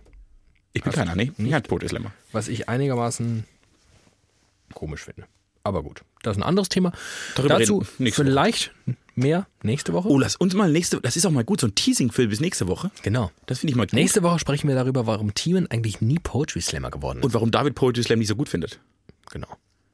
Ich 0.74 0.84
bin 0.84 0.94
keiner, 0.94 1.16
nee. 1.16 1.32
Ich 1.38 1.54
halt 1.54 1.68
Poetry 1.68 1.90
Slammer. 1.90 2.12
Was 2.32 2.48
ich 2.48 2.70
einigermaßen 2.70 3.46
komisch 4.74 5.04
finde. 5.06 5.28
Aber 5.68 5.84
gut, 5.84 6.02
das 6.24 6.38
ist 6.38 6.42
ein 6.42 6.48
anderes 6.48 6.70
Thema. 6.70 6.94
Darüber 7.36 7.60
Dazu 7.60 7.84
nächste 7.98 8.24
Woche. 8.24 8.32
vielleicht 8.32 8.72
mehr 9.16 9.48
nächste 9.64 9.92
Woche. 9.92 10.08
Oh, 10.08 10.18
lass 10.18 10.38
uns 10.38 10.54
mal 10.54 10.72
nächste, 10.72 11.02
das 11.02 11.18
ist 11.18 11.26
auch 11.26 11.32
mal 11.32 11.44
gut, 11.44 11.60
so 11.60 11.68
ein 11.68 11.76
Teasing-Film 11.76 12.30
bis 12.30 12.40
nächste 12.40 12.68
Woche. 12.70 12.90
Genau. 13.04 13.32
Das 13.48 13.60
finde 13.60 13.72
ich 13.72 13.76
mal 13.76 13.86
gut. 13.86 13.94
Nächste 13.94 14.24
Woche 14.24 14.40
sprechen 14.40 14.70
wir 14.70 14.76
darüber, 14.76 15.06
warum 15.08 15.34
Timon 15.34 15.68
eigentlich 15.68 16.00
nie 16.00 16.20
Poetry 16.20 16.62
Slammer 16.62 16.90
geworden 16.90 17.20
ist. 17.20 17.26
Und 17.26 17.34
warum 17.34 17.52
David 17.52 17.76
Poetry 17.76 18.04
Slam 18.04 18.20
nicht 18.20 18.30
so 18.30 18.36
gut 18.36 18.48
findet. 18.48 18.80
genau. 19.30 19.48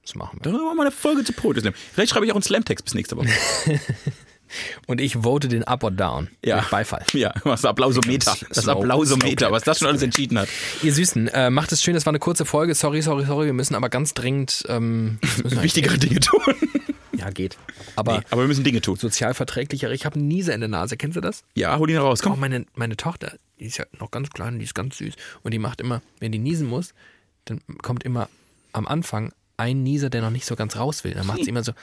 Das 0.03 0.15
machen 0.15 0.37
wir. 0.37 0.43
Dann 0.43 0.53
machen 0.53 0.65
wir 0.65 0.75
mal 0.75 0.83
eine 0.83 0.91
Folge 0.91 1.23
zu 1.23 1.31
Poetry 1.33 1.61
Slam. 1.61 1.73
Vielleicht 1.93 2.11
schreibe 2.11 2.25
ich 2.25 2.31
auch 2.33 2.35
einen 2.35 2.43
Slam-Text 2.43 2.83
bis 2.83 2.93
nächste 2.93 3.15
Woche. 3.17 3.29
Und 4.87 5.01
ich 5.01 5.15
vote 5.17 5.47
den 5.47 5.63
Up 5.63 5.83
or 5.83 5.91
Down. 5.91 6.29
Ja. 6.43 6.57
Mit 6.57 6.69
Beifall. 6.69 7.03
ja, 7.13 7.33
das 7.43 7.65
Applausometer. 7.65 8.35
Das 8.49 8.67
Applausometer, 8.67 9.51
was 9.51 9.63
das 9.63 9.79
schon 9.79 9.87
alles 9.87 10.01
entschieden 10.01 10.37
hat. 10.39 10.49
Ihr 10.81 10.93
Süßen, 10.93 11.27
äh, 11.29 11.49
macht 11.49 11.71
es 11.71 11.81
schön, 11.81 11.93
das 11.93 12.05
war 12.05 12.11
eine 12.11 12.19
kurze 12.19 12.45
Folge. 12.45 12.75
Sorry, 12.75 13.01
sorry, 13.01 13.25
sorry. 13.25 13.45
Wir 13.47 13.53
müssen 13.53 13.75
aber 13.75 13.89
ganz 13.89 14.13
dringend. 14.13 14.63
Ähm, 14.67 15.19
Wichtigere 15.43 15.97
Dinge 15.97 16.19
tun. 16.19 16.41
Ja, 17.15 17.29
geht. 17.29 17.57
Aber 17.95 18.17
Nee, 18.19 18.23
aber 18.31 18.41
wir 18.41 18.47
müssen 18.47 18.63
Dinge 18.63 18.81
tun. 18.81 18.95
sozial 18.97 19.33
verträglichere. 19.33 19.93
Ich 19.93 20.05
habe 20.05 20.15
einen 20.15 20.27
Nieser 20.27 20.53
in 20.53 20.59
der 20.61 20.69
Nase. 20.69 20.97
Kennst 20.97 21.15
du 21.15 21.21
das? 21.21 21.43
Ja, 21.55 21.77
hol 21.77 21.89
ihn 21.89 21.97
raus, 21.97 22.21
Auch 22.21 22.31
komm. 22.31 22.39
meine, 22.39 22.65
meine 22.75 22.97
Tochter, 22.97 23.37
die 23.59 23.65
ist 23.65 23.77
ja 23.77 23.85
noch 23.99 24.11
ganz 24.11 24.29
klein, 24.31 24.57
die 24.59 24.65
ist 24.65 24.73
ganz 24.75 24.97
süß. 24.97 25.13
Und 25.43 25.53
die 25.53 25.59
macht 25.59 25.79
immer, 25.79 26.01
wenn 26.19 26.31
die 26.31 26.39
niesen 26.39 26.67
muss, 26.67 26.93
dann 27.45 27.61
kommt 27.81 28.03
immer 28.03 28.29
am 28.73 28.87
Anfang 28.87 29.31
ein 29.57 29.83
Nieser, 29.83 30.09
der 30.09 30.21
noch 30.21 30.31
nicht 30.31 30.45
so 30.45 30.55
ganz 30.55 30.75
raus 30.75 31.03
will. 31.03 31.13
Dann 31.13 31.27
macht 31.27 31.43
sie 31.43 31.49
immer 31.49 31.63
so. 31.63 31.73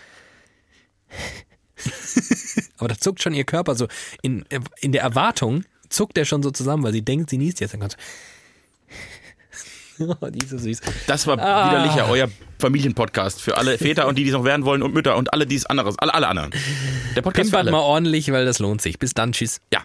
Aber 2.78 2.88
da 2.88 2.96
zuckt 2.98 3.22
schon 3.22 3.34
ihr 3.34 3.44
Körper 3.44 3.74
so. 3.74 3.86
In, 4.22 4.44
in 4.80 4.92
der 4.92 5.02
Erwartung 5.02 5.64
zuckt 5.88 6.16
er 6.18 6.24
schon 6.24 6.42
so 6.42 6.50
zusammen, 6.50 6.82
weil 6.82 6.92
sie 6.92 7.02
denkt, 7.02 7.30
sie 7.30 7.38
niest 7.38 7.60
jetzt. 7.60 7.72
Dann 7.74 7.80
kommt 7.80 7.92
so. 7.92 7.98
Oh, 10.22 10.26
die 10.30 10.38
ist 10.38 10.48
so 10.48 10.56
süß. 10.56 10.80
Das 11.06 11.26
war 11.26 11.38
Ah. 11.38 11.68
widerlicher, 11.70 12.08
euer 12.08 12.30
Familienpodcast 12.58 13.42
für 13.42 13.58
alle 13.58 13.76
Väter 13.76 14.08
und 14.08 14.16
die, 14.16 14.22
die 14.24 14.30
es 14.30 14.34
noch 14.34 14.44
werden 14.44 14.64
wollen 14.64 14.82
und 14.82 14.94
Mütter 14.94 15.14
und 15.14 15.34
alle, 15.34 15.46
die 15.46 15.56
es 15.56 15.66
anderes, 15.66 15.98
alle, 15.98 16.14
alle 16.14 16.26
anderen. 16.28 16.52
Der 17.14 17.20
Podcast 17.20 17.50
für 17.50 17.56
Pimpert 17.56 17.60
alle. 17.60 17.70
mal 17.72 17.80
ordentlich, 17.80 18.32
weil 18.32 18.46
das 18.46 18.60
lohnt 18.60 18.80
sich. 18.80 18.98
Bis 18.98 19.12
dann, 19.12 19.32
tschüss. 19.32 19.60
Ja. 19.70 19.80